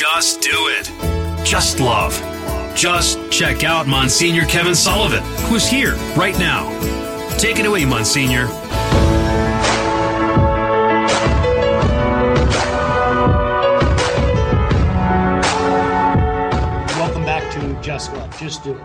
Just 0.00 0.40
do 0.40 0.48
it. 0.68 0.90
Just 1.44 1.78
love. 1.78 2.14
Just 2.74 3.18
check 3.30 3.64
out 3.64 3.86
Monsignor 3.86 4.46
Kevin 4.46 4.74
Sullivan, 4.74 5.22
who's 5.44 5.68
here 5.68 5.94
right 6.16 6.38
now. 6.38 6.70
Take 7.36 7.58
it 7.58 7.66
away, 7.66 7.84
Monsignor. 7.84 8.46
Welcome 16.96 17.26
back 17.26 17.52
to 17.52 17.82
Just 17.82 18.14
Love. 18.14 18.40
Just 18.40 18.64
do 18.64 18.72
it. 18.72 18.84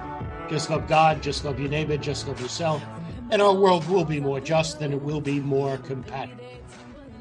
Just 0.49 0.69
love 0.69 0.85
God, 0.85 1.23
just 1.23 1.45
love 1.45 1.57
your 1.61 1.69
neighbor, 1.69 1.95
just 1.95 2.27
love 2.27 2.41
yourself. 2.41 2.83
And 3.31 3.41
our 3.41 3.55
world 3.55 3.87
will 3.87 4.03
be 4.03 4.19
more 4.19 4.41
just 4.41 4.79
than 4.79 4.91
it 4.91 5.01
will 5.01 5.21
be 5.21 5.39
more 5.39 5.77
compatible. 5.77 6.43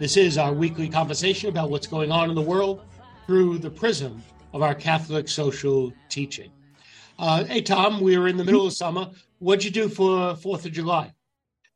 This 0.00 0.16
is 0.16 0.36
our 0.36 0.52
weekly 0.52 0.88
conversation 0.88 1.48
about 1.48 1.70
what's 1.70 1.86
going 1.86 2.10
on 2.10 2.28
in 2.28 2.34
the 2.34 2.42
world 2.42 2.84
through 3.26 3.58
the 3.58 3.70
prism 3.70 4.22
of 4.52 4.62
our 4.62 4.74
Catholic 4.74 5.28
social 5.28 5.92
teaching. 6.08 6.50
Uh, 7.18 7.44
hey, 7.44 7.60
Tom, 7.60 8.00
we 8.00 8.16
are 8.16 8.28
in 8.28 8.36
the 8.36 8.44
middle 8.44 8.66
of 8.66 8.72
summer. 8.72 9.10
What'd 9.38 9.64
you 9.64 9.70
do 9.70 9.88
for 9.88 10.34
Fourth 10.36 10.66
of 10.66 10.72
July? 10.72 11.12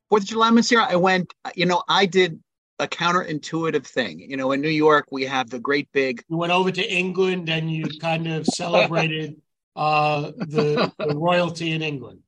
Fourth 0.09 0.23
of 0.23 0.29
July, 0.29 0.51
Monsignor, 0.51 0.83
I 0.83 0.97
went, 0.97 1.33
you 1.55 1.67
know, 1.67 1.83
I 1.89 2.07
did 2.07 2.41
a 2.79 2.87
counterintuitive 2.87 3.87
thing. 3.87 4.21
You 4.21 4.37
know, 4.37 4.53
in 4.53 4.61
New 4.61 4.69
York, 4.69 5.07
we 5.11 5.25
have 5.25 5.51
the 5.51 5.59
great 5.59 5.89
big. 5.93 6.23
You 6.29 6.37
went 6.37 6.53
over 6.53 6.71
to 6.71 6.93
England 6.93 7.49
and 7.49 7.71
you 7.71 7.87
kind 8.01 8.27
of 8.27 8.47
celebrated 8.47 9.41
uh, 9.77 10.33
the, 10.37 10.93
the 10.99 11.17
royalty 11.17 11.73
in 11.73 11.83
England. 11.83 12.21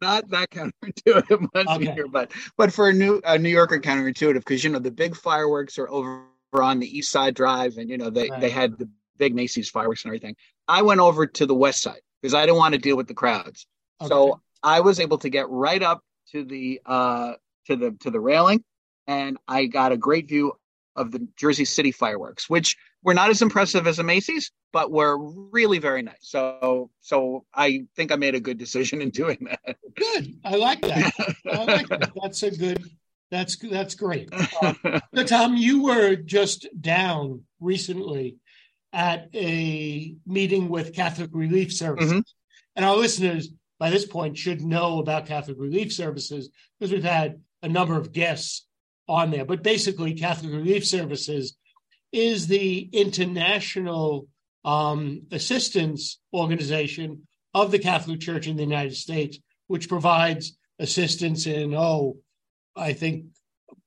Not 0.00 0.28
that 0.30 0.50
counterintuitive, 0.50 1.48
Monsignor, 1.54 1.92
okay. 1.92 2.02
but 2.10 2.32
but 2.56 2.72
for 2.72 2.88
a 2.88 2.92
New 2.92 3.20
a 3.24 3.38
New 3.38 3.50
Yorker 3.50 3.78
counterintuitive 3.78 4.34
because 4.34 4.64
you 4.64 4.70
know 4.70 4.80
the 4.80 4.90
big 4.90 5.14
fireworks 5.14 5.78
are 5.78 5.88
over 5.88 6.24
on 6.54 6.80
the 6.80 6.98
East 6.98 7.10
Side 7.10 7.34
Drive, 7.34 7.76
and 7.76 7.90
you 7.90 7.98
know 7.98 8.10
they 8.10 8.28
right. 8.30 8.40
they 8.40 8.50
had 8.50 8.78
the 8.78 8.88
big 9.18 9.34
Macy's 9.34 9.70
fireworks 9.70 10.04
and 10.04 10.10
everything. 10.10 10.36
I 10.68 10.82
went 10.82 11.00
over 11.00 11.26
to 11.26 11.46
the 11.46 11.54
West 11.54 11.82
Side 11.82 12.00
because 12.20 12.34
I 12.34 12.46
didn't 12.46 12.58
want 12.58 12.74
to 12.74 12.80
deal 12.80 12.96
with 12.96 13.08
the 13.08 13.14
crowds. 13.14 13.66
Okay. 14.00 14.08
So 14.08 14.40
I 14.62 14.80
was 14.80 15.00
able 15.00 15.18
to 15.18 15.28
get 15.28 15.48
right 15.48 15.82
up 15.82 16.02
to 16.32 16.44
the 16.44 16.80
uh, 16.84 17.34
to 17.66 17.76
the 17.76 17.96
to 18.00 18.10
the 18.10 18.20
railing, 18.20 18.64
and 19.06 19.38
I 19.46 19.66
got 19.66 19.92
a 19.92 19.96
great 19.96 20.28
view 20.28 20.52
of 20.94 21.12
the 21.12 21.26
Jersey 21.36 21.66
City 21.66 21.92
fireworks, 21.92 22.48
which 22.48 22.76
were 23.02 23.14
not 23.14 23.30
as 23.30 23.42
impressive 23.42 23.86
as 23.86 23.98
the 23.98 24.02
Macy's, 24.02 24.50
but 24.72 24.90
were 24.90 25.16
really 25.18 25.78
very 25.78 26.02
nice. 26.02 26.16
So 26.20 26.90
so 27.00 27.44
I 27.54 27.84
think 27.96 28.12
I 28.12 28.16
made 28.16 28.34
a 28.34 28.40
good 28.40 28.58
decision 28.58 29.02
in 29.02 29.10
doing 29.10 29.48
that. 29.50 29.76
Good. 29.94 30.34
I 30.44 30.56
like 30.56 30.80
that. 30.82 31.12
I 31.50 31.64
like 31.64 31.88
that. 31.88 32.12
That's 32.22 32.42
a 32.42 32.50
good 32.50 32.82
that's 33.30 33.56
that's 33.56 33.94
great. 33.94 34.30
Uh, 34.62 35.00
so 35.14 35.24
Tom, 35.24 35.56
you 35.56 35.82
were 35.82 36.16
just 36.16 36.66
down 36.80 37.42
recently 37.60 38.36
at 38.92 39.28
a 39.34 40.14
meeting 40.26 40.68
with 40.68 40.94
Catholic 40.94 41.30
Relief 41.32 41.72
Services. 41.72 42.12
Mm-hmm. 42.12 42.20
And 42.76 42.84
our 42.84 42.96
listeners 42.96 43.50
by 43.78 43.90
this 43.90 44.06
point 44.06 44.38
should 44.38 44.62
know 44.62 44.98
about 44.98 45.26
Catholic 45.26 45.58
Relief 45.58 45.92
Services 45.92 46.48
because 46.78 46.92
we've 46.92 47.04
had 47.04 47.40
a 47.62 47.68
number 47.68 47.96
of 47.96 48.12
guests 48.12 48.66
on 49.08 49.30
there. 49.30 49.44
But 49.44 49.62
basically, 49.62 50.14
Catholic 50.14 50.52
Relief 50.52 50.86
Services 50.86 51.56
is 52.12 52.46
the 52.46 52.88
international 52.92 54.28
um, 54.64 55.22
assistance 55.30 56.18
organization 56.32 57.26
of 57.54 57.70
the 57.70 57.78
Catholic 57.78 58.20
Church 58.20 58.46
in 58.46 58.56
the 58.56 58.62
United 58.62 58.96
States, 58.96 59.38
which 59.66 59.88
provides 59.88 60.56
assistance 60.78 61.46
in, 61.46 61.74
oh, 61.74 62.16
I 62.76 62.92
think, 62.92 63.26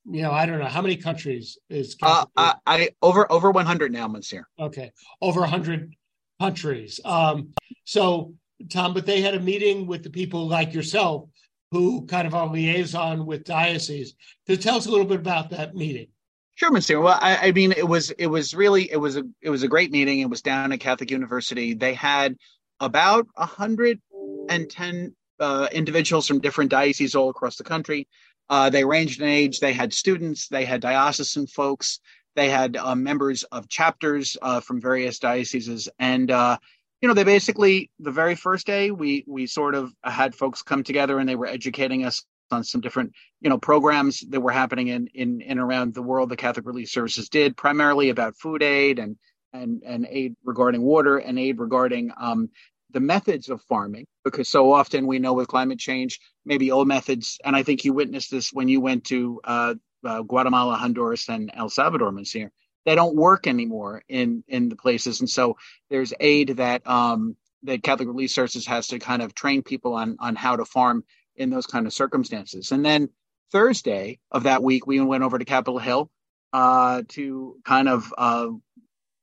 you 0.06 0.22
know, 0.22 0.32
I 0.32 0.46
don't 0.46 0.60
know 0.60 0.66
how 0.66 0.82
many 0.82 0.98
countries 0.98 1.58
is 1.70 1.96
uh, 2.02 2.26
I, 2.36 2.56
I 2.66 2.90
over 3.02 3.32
over 3.32 3.52
100 3.52 3.92
now, 3.92 4.08
Monsignor. 4.08 4.48
Okay, 4.60 4.92
over 5.22 5.42
100 5.42 5.94
countries. 6.40 7.00
Um, 7.06 7.54
so, 7.84 8.34
Tom, 8.70 8.94
but 8.94 9.06
they 9.06 9.22
had 9.22 9.36
a 9.36 9.40
meeting 9.40 9.88
with 9.88 10.04
the 10.04 10.10
people 10.10 10.48
like 10.48 10.74
yourself 10.74 11.30
who 11.72 12.06
kind 12.08 12.28
of 12.28 12.34
are 12.34 12.48
liaison 12.48 13.26
with 13.26 13.44
diocese. 13.44 14.16
To 14.48 14.58
tell 14.58 14.78
us 14.78 14.88
a 14.88 14.92
little 14.92 15.06
bit 15.06 15.20
about 15.20 15.52
that 15.52 15.76
meeting. 15.76 16.08
Sure, 16.56 16.72
Monsignor. 16.72 17.02
Well, 17.02 17.20
I, 17.22 17.48
I, 17.48 17.52
mean, 17.52 17.72
it 17.72 17.88
was 17.88 18.12
it 18.12 18.28
was 18.28 18.54
really 18.54 18.92
it 18.92 18.98
was 18.98 19.16
a 19.16 19.24
it 19.42 19.50
was 19.50 19.64
a 19.64 19.68
great 19.68 19.92
meeting. 19.92 20.20
It 20.20 20.30
was 20.30 20.42
down 20.42 20.72
at 20.72 20.80
Catholic 20.80 21.12
University. 21.12 21.74
They 21.74 21.94
had 21.94 22.36
about 22.80 23.28
hundred 23.38 24.02
and 24.50 24.70
ten 24.70 25.16
uh, 25.40 25.70
individuals 25.72 26.28
from 26.28 26.40
different 26.40 26.72
dioceses 26.72 27.16
all 27.16 27.30
across 27.30 27.56
the 27.56 27.64
country. 27.64 28.08
Uh, 28.50 28.70
they 28.70 28.84
ranged 28.84 29.22
in 29.22 29.28
age. 29.28 29.60
They 29.60 29.74
had 29.74 29.94
students. 29.94 30.48
They 30.48 30.66
had 30.66 30.82
diocesan 30.82 31.48
folks. 31.48 32.00
They 32.36 32.50
had 32.50 32.78
uh, 32.78 32.96
members 32.96 33.44
of 33.44 33.70
chapters 33.70 34.38
uh, 34.42 34.60
from 34.62 34.82
various 34.82 35.20
dioceses, 35.20 35.90
and 36.00 36.32
uh, 36.32 36.58
you 37.02 37.08
know, 37.08 37.14
they 37.14 37.24
basically 37.24 37.90
the 38.00 38.12
very 38.12 38.36
first 38.36 38.66
day 38.66 38.92
we 38.92 39.24
we 39.28 39.48
sort 39.48 39.76
of 39.76 39.94
had 40.04 40.36
folks 40.36 40.62
come 40.62 40.84
together 40.84 41.20
and 41.20 41.28
they 41.28 41.36
were 41.36 41.48
educating 41.48 42.06
us 42.06 42.24
on 42.52 42.64
some 42.64 42.82
different 42.82 43.14
you 43.42 43.50
know 43.50 43.58
programs 43.58 44.22
that 44.30 44.42
were 44.42 44.52
happening 44.52 44.88
in 44.88 45.08
in 45.42 45.60
around 45.60 45.94
the 45.94 46.02
world. 46.02 46.30
The 46.30 46.36
Catholic 46.36 46.66
Relief 46.66 46.90
Services 46.90 47.30
did 47.30 47.56
primarily 47.56 48.10
about 48.10 48.36
food 48.36 48.62
aid 48.62 49.00
and 49.00 49.18
and 49.54 49.82
and 49.86 50.08
aid 50.10 50.36
regarding 50.44 50.82
water 50.82 51.18
and 51.18 51.40
aid 51.40 51.60
regarding 51.60 52.12
um, 52.20 52.50
the 52.92 53.00
methods 53.00 53.50
of 53.50 53.62
farming 53.64 54.06
because 54.24 54.50
so 54.50 54.72
often 54.72 55.08
we 55.08 55.20
know 55.20 55.34
with 55.34 55.48
climate 55.48 55.80
change 55.80 56.20
maybe 56.46 56.72
old 56.72 56.88
methods 56.88 57.40
and 57.44 57.56
i 57.56 57.64
think 57.64 57.86
you 57.86 57.94
witnessed 57.94 58.32
this 58.32 58.52
when 58.54 58.68
you 58.68 58.82
went 58.82 59.04
to 59.06 59.40
uh, 59.44 59.76
uh, 60.06 60.22
guatemala 60.22 60.76
honduras 60.76 61.30
and 61.30 61.52
el 61.54 61.70
salvador 61.70 62.12
monsignor. 62.12 62.52
They 62.86 62.96
don't 62.96 63.16
work 63.16 63.46
anymore 63.48 64.04
in 64.08 64.44
in 64.48 64.70
the 64.70 64.76
places 64.76 65.20
and 65.20 65.30
so 65.30 65.58
there's 65.90 66.14
aid 66.20 66.50
that 66.58 66.88
um 66.88 67.36
that 67.64 67.84
catholic 67.84 68.08
relief 68.08 68.32
services 68.32 68.66
has 68.68 68.88
to 68.88 69.00
kind 69.00 69.22
of 69.22 69.36
train 69.36 69.62
people 69.64 69.94
on 69.94 70.18
on 70.20 70.36
how 70.36 70.56
to 70.56 70.66
farm 70.66 71.04
in 71.36 71.50
those 71.50 71.66
kind 71.68 71.86
of 71.88 71.94
circumstances. 71.94 72.72
And 72.72 72.84
then 72.86 73.10
thursday 73.52 74.20
of 74.32 74.44
that 74.44 74.64
week 74.64 74.88
we 74.88 75.00
went 75.02 75.24
over 75.24 75.38
to 75.38 75.46
capitol 75.46 75.80
hill 75.80 76.10
uh 76.54 77.04
to 77.10 77.58
kind 77.66 77.90
of 77.90 78.14
uh 78.18 78.48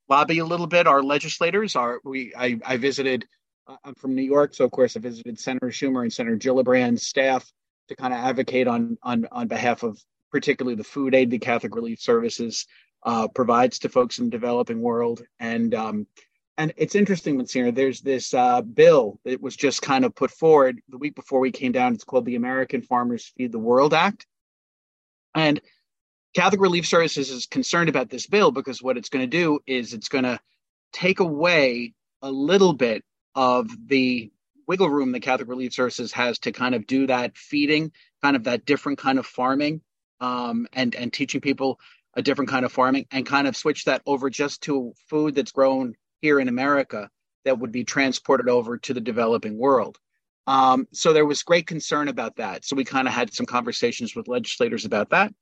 lobby 0.08 0.38
a 0.38 0.44
little 0.44 0.66
bit. 0.66 0.86
Our 0.86 1.02
legislators 1.02 1.76
are 1.76 2.00
we 2.04 2.32
i 2.36 2.58
i 2.64 2.76
visited 2.76 3.26
i'm 3.84 3.94
from 3.94 4.14
new 4.14 4.22
york 4.22 4.54
so 4.54 4.64
of 4.64 4.70
course 4.70 4.96
i 4.96 5.00
visited 5.00 5.38
senator 5.38 5.68
schumer 5.68 6.02
and 6.02 6.12
senator 6.12 6.36
gillibrand's 6.36 7.06
staff 7.06 7.50
to 7.88 7.96
kind 7.96 8.12
of 8.12 8.18
advocate 8.20 8.66
on 8.66 8.96
on 9.02 9.26
on 9.32 9.46
behalf 9.46 9.82
of 9.82 9.98
particularly 10.32 10.74
the 10.74 10.84
food 10.84 11.14
aid 11.14 11.30
the 11.30 11.38
catholic 11.38 11.74
relief 11.74 12.00
services 12.00 12.66
uh, 13.06 13.28
provides 13.28 13.78
to 13.78 13.88
folks 13.88 14.18
in 14.18 14.26
the 14.26 14.30
developing 14.30 14.80
world. 14.80 15.22
And 15.38 15.74
um, 15.74 16.06
and 16.58 16.72
it's 16.76 16.94
interesting, 16.94 17.36
Monsignor. 17.36 17.70
There's 17.70 18.00
this 18.00 18.34
uh, 18.34 18.62
bill 18.62 19.20
that 19.24 19.40
was 19.40 19.56
just 19.56 19.82
kind 19.82 20.04
of 20.04 20.14
put 20.14 20.30
forward 20.30 20.80
the 20.88 20.98
week 20.98 21.14
before 21.14 21.38
we 21.38 21.52
came 21.52 21.72
down. 21.72 21.94
It's 21.94 22.04
called 22.04 22.24
the 22.24 22.36
American 22.36 22.82
Farmers 22.82 23.32
Feed 23.36 23.52
the 23.52 23.58
World 23.58 23.94
Act, 23.94 24.26
and 25.34 25.60
Catholic 26.34 26.60
Relief 26.60 26.86
Services 26.86 27.30
is 27.30 27.46
concerned 27.46 27.88
about 27.88 28.10
this 28.10 28.26
bill 28.26 28.50
because 28.50 28.82
what 28.82 28.96
it's 28.96 29.08
going 29.08 29.22
to 29.22 29.38
do 29.38 29.60
is 29.66 29.94
it's 29.94 30.08
going 30.08 30.24
to 30.24 30.40
take 30.92 31.20
away 31.20 31.94
a 32.22 32.30
little 32.30 32.72
bit 32.72 33.04
of 33.36 33.70
the 33.86 34.32
wiggle 34.66 34.90
room 34.90 35.12
that 35.12 35.20
Catholic 35.20 35.48
Relief 35.48 35.72
Services 35.72 36.10
has 36.12 36.40
to 36.40 36.50
kind 36.50 36.74
of 36.74 36.86
do 36.86 37.06
that 37.06 37.36
feeding, 37.36 37.92
kind 38.22 38.34
of 38.34 38.44
that 38.44 38.64
different 38.64 38.98
kind 38.98 39.18
of 39.18 39.26
farming, 39.26 39.82
um, 40.20 40.66
and 40.72 40.94
and 40.96 41.12
teaching 41.12 41.40
people 41.40 41.78
a 42.14 42.22
different 42.22 42.50
kind 42.50 42.64
of 42.64 42.72
farming 42.72 43.06
and 43.12 43.26
kind 43.26 43.46
of 43.46 43.56
switch 43.56 43.84
that 43.84 44.02
over 44.06 44.30
just 44.30 44.62
to 44.62 44.94
food 45.08 45.34
that's 45.34 45.52
grown 45.52 45.94
here 46.20 46.40
in 46.40 46.48
America 46.48 47.10
that 47.44 47.58
would 47.58 47.70
be 47.70 47.84
transported 47.84 48.48
over 48.48 48.78
to 48.78 48.94
the 48.94 49.00
developing 49.00 49.58
world. 49.58 49.98
Um, 50.46 50.88
so 50.92 51.12
there 51.12 51.26
was 51.26 51.42
great 51.42 51.66
concern 51.66 52.08
about 52.08 52.36
that. 52.36 52.64
So 52.64 52.74
we 52.74 52.84
kind 52.84 53.06
of 53.06 53.12
had 53.12 53.34
some 53.34 53.46
conversations 53.46 54.16
with 54.16 54.28
legislators 54.28 54.84
about 54.84 55.10
that. 55.10 55.32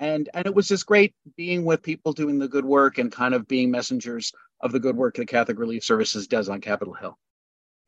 And, 0.00 0.28
and 0.34 0.46
it 0.46 0.54
was 0.54 0.68
just 0.68 0.86
great 0.86 1.14
being 1.36 1.64
with 1.64 1.82
people 1.82 2.12
doing 2.12 2.38
the 2.38 2.48
good 2.48 2.64
work 2.64 2.98
and 2.98 3.12
kind 3.12 3.34
of 3.34 3.46
being 3.46 3.70
messengers 3.70 4.32
of 4.60 4.72
the 4.72 4.80
good 4.80 4.96
work 4.96 5.16
that 5.16 5.28
Catholic 5.28 5.58
Relief 5.58 5.84
Services 5.84 6.26
does 6.26 6.48
on 6.48 6.60
Capitol 6.60 6.94
Hill. 6.94 7.16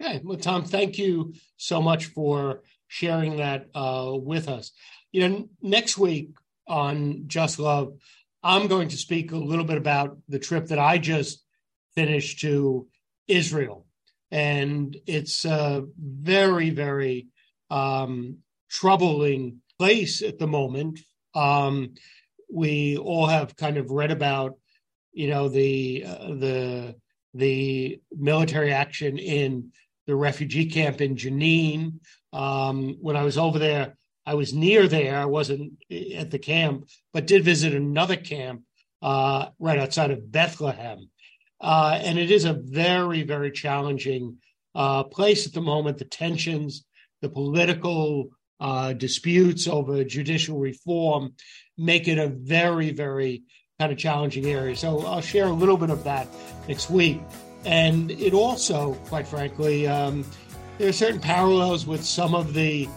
Okay. 0.01 0.21
Well, 0.23 0.39
Tom, 0.39 0.65
thank 0.65 0.99
you 0.99 1.35
so 1.57 1.81
much 1.81 2.07
for 2.07 2.63
sharing 2.89 3.39
that 3.39 3.69
uh, 3.75 4.13
with 4.15 4.49
us. 4.49 4.73
You 5.13 5.29
know, 5.29 5.49
next 5.63 5.97
week 5.97 6.31
on 6.69 7.25
Just 7.27 7.59
Love, 7.59 7.95
I'm 8.43 8.67
going 8.69 8.89
to 8.89 8.97
speak 8.97 9.33
a 9.33 9.37
little 9.37 9.65
bit 9.65 9.79
about 9.79 10.19
the 10.29 10.39
trip 10.39 10.67
that 10.67 10.79
I 10.79 10.99
just 10.99 11.43
finished 11.95 12.41
to 12.41 12.87
Israel. 13.27 13.87
And 14.31 14.97
it's 15.07 15.45
a 15.45 15.85
very, 15.99 16.71
very 16.71 17.29
um, 17.71 18.39
troubling 18.71 19.63
place 19.79 20.23
at 20.23 20.39
the 20.39 20.47
moment. 20.47 21.01
Um, 21.35 21.95
we 22.53 22.97
all 22.97 23.27
have 23.27 23.57
kind 23.57 23.79
of 23.79 23.91
read 23.91 24.11
about, 24.11 24.59
you 25.13 25.29
know, 25.29 25.49
the 25.49 26.05
uh, 26.07 26.29
the 26.35 26.95
the 27.35 28.01
military 28.17 28.73
action 28.73 29.19
in 29.19 29.73
the 30.07 30.17
refugee 30.17 30.67
camp 30.67 31.01
in 31.01 31.17
Jenin. 31.17 32.01
Um, 32.33 32.97
when 33.01 33.17
I 33.17 33.25
was 33.25 33.39
over 33.39 33.59
there, 33.59 33.97
I 34.25 34.35
was 34.35 34.53
near 34.53 34.89
there. 34.89 35.19
I 35.19 35.27
wasn't 35.27 35.75
at 35.91 36.31
the 36.31 36.39
camp, 36.39 36.89
but 37.13 37.27
did 37.27 37.45
visit 37.45 37.75
another 37.75 38.17
camp 38.17 38.63
uh, 39.03 39.49
right 39.59 39.79
outside 39.79 40.11
of 40.11 40.31
Bethlehem. 40.33 41.11
Uh, 41.61 41.99
and 42.03 42.19
it 42.19 42.31
is 42.31 42.45
a 42.45 42.53
very, 42.53 43.23
very 43.23 43.51
challenging 43.51 44.37
uh, 44.75 45.05
place 45.05 45.47
at 45.47 45.53
the 45.53 45.61
moment. 45.61 45.99
The 45.99 46.05
tensions, 46.05 46.85
the 47.23 47.29
political 47.29 48.31
uh, 48.61 48.93
disputes 48.93 49.67
over 49.67 50.05
judicial 50.05 50.59
reform 50.59 51.35
make 51.79 52.09
it 52.09 52.19
a 52.19 52.29
very, 52.29 52.91
very 52.93 53.43
kind 53.79 53.93
of 53.93 53.99
challenging 53.99 54.47
area. 54.47 54.77
So 54.77 55.01
I'll 55.07 55.21
share 55.21 55.47
a 55.47 55.53
little 55.53 55.77
bit 55.77 55.91
of 55.91 56.05
that 56.05 56.29
next 56.69 56.91
week. 56.91 57.21
And 57.67 58.13
it 58.13 58.33
also, 58.33 58.95
quite 59.09 59.27
frankly, 59.27 59.89
um, 59.89 60.25
there 60.79 60.89
are 60.89 60.93
certain 60.93 61.21
parallels 61.21 61.85
with 61.85 62.05
some 62.05 62.35
of 62.35 62.55
the 62.55 62.89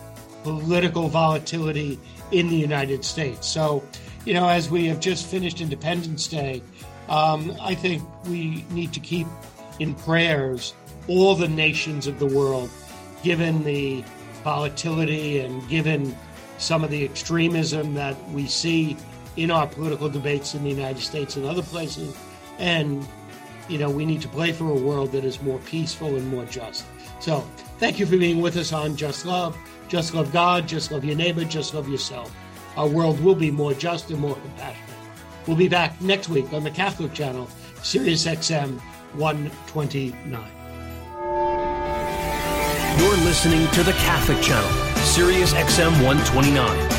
political 0.44 1.10
volatility 1.10 2.00
in 2.32 2.50
the 2.50 2.56
United 2.56 3.04
States. 3.04 3.48
So, 3.48 3.84
you 4.26 4.36
know, 4.36 4.48
as 4.48 4.70
we 4.70 4.86
have 4.86 5.00
just 5.00 5.26
finished 5.26 5.60
Independence 5.60 6.28
Day, 6.28 6.62
um, 7.08 7.56
I 7.60 7.74
think 7.74 8.04
we 8.28 8.64
need 8.70 8.94
to 8.94 9.00
keep 9.00 9.26
in 9.80 9.96
prayers 9.96 10.76
all 11.08 11.34
the 11.34 11.48
nations 11.48 12.06
of 12.06 12.20
the 12.20 12.28
world, 12.28 12.70
given 13.24 13.64
the 13.64 14.04
volatility 14.44 15.40
and 15.40 15.68
given 15.68 16.16
some 16.60 16.84
of 16.84 16.92
the 16.92 17.04
extremism 17.04 17.96
that 17.96 18.16
we 18.30 18.46
see 18.46 18.96
in 19.36 19.50
our 19.50 19.66
political 19.66 20.10
debates 20.10 20.54
in 20.54 20.64
the 20.64 20.70
United 20.70 21.02
States 21.02 21.36
and 21.38 21.46
other 21.46 21.64
places. 21.64 22.16
And, 22.60 23.08
you 23.70 23.78
know, 23.78 23.90
we 23.90 24.06
need 24.06 24.22
to 24.22 24.28
pray 24.28 24.52
for 24.52 24.70
a 24.70 24.74
world 24.76 25.12
that 25.12 25.24
is 25.24 25.42
more 25.42 25.60
peaceful 25.60 26.16
and 26.16 26.28
more 26.28 26.46
just. 26.46 26.86
So, 27.20 27.42
thank 27.78 28.00
you 28.00 28.06
for 28.06 28.18
being 28.18 28.42
with 28.42 28.58
us 28.58 28.74
on 28.74 28.96
Just 28.96 29.26
Love. 29.26 29.58
Just 29.88 30.14
love 30.14 30.32
God, 30.32 30.68
just 30.68 30.92
love 30.92 31.04
your 31.04 31.16
neighbor, 31.16 31.44
just 31.44 31.74
love 31.74 31.90
yourself. 31.90 32.36
Our 32.78 32.88
world 32.88 33.20
will 33.24 33.36
be 33.36 33.52
more 33.52 33.74
just 33.74 34.12
and 34.12 34.20
more 34.20 34.36
compassionate. 34.36 34.90
We'll 35.48 35.58
be 35.58 35.68
back 35.68 36.00
next 36.00 36.30
week 36.30 36.54
on 36.54 36.64
the 36.64 36.72
Catholic 36.72 37.14
Channel, 37.14 37.50
Sirius 37.82 38.26
XM 38.26 38.80
129. 39.16 40.52
You're 43.00 43.18
listening 43.26 43.68
to 43.72 43.84
the 43.84 43.94
Catholic 43.94 44.42
Channel, 44.42 44.96
Sirius 44.98 45.54
XM 45.54 45.92
129. 46.06 46.99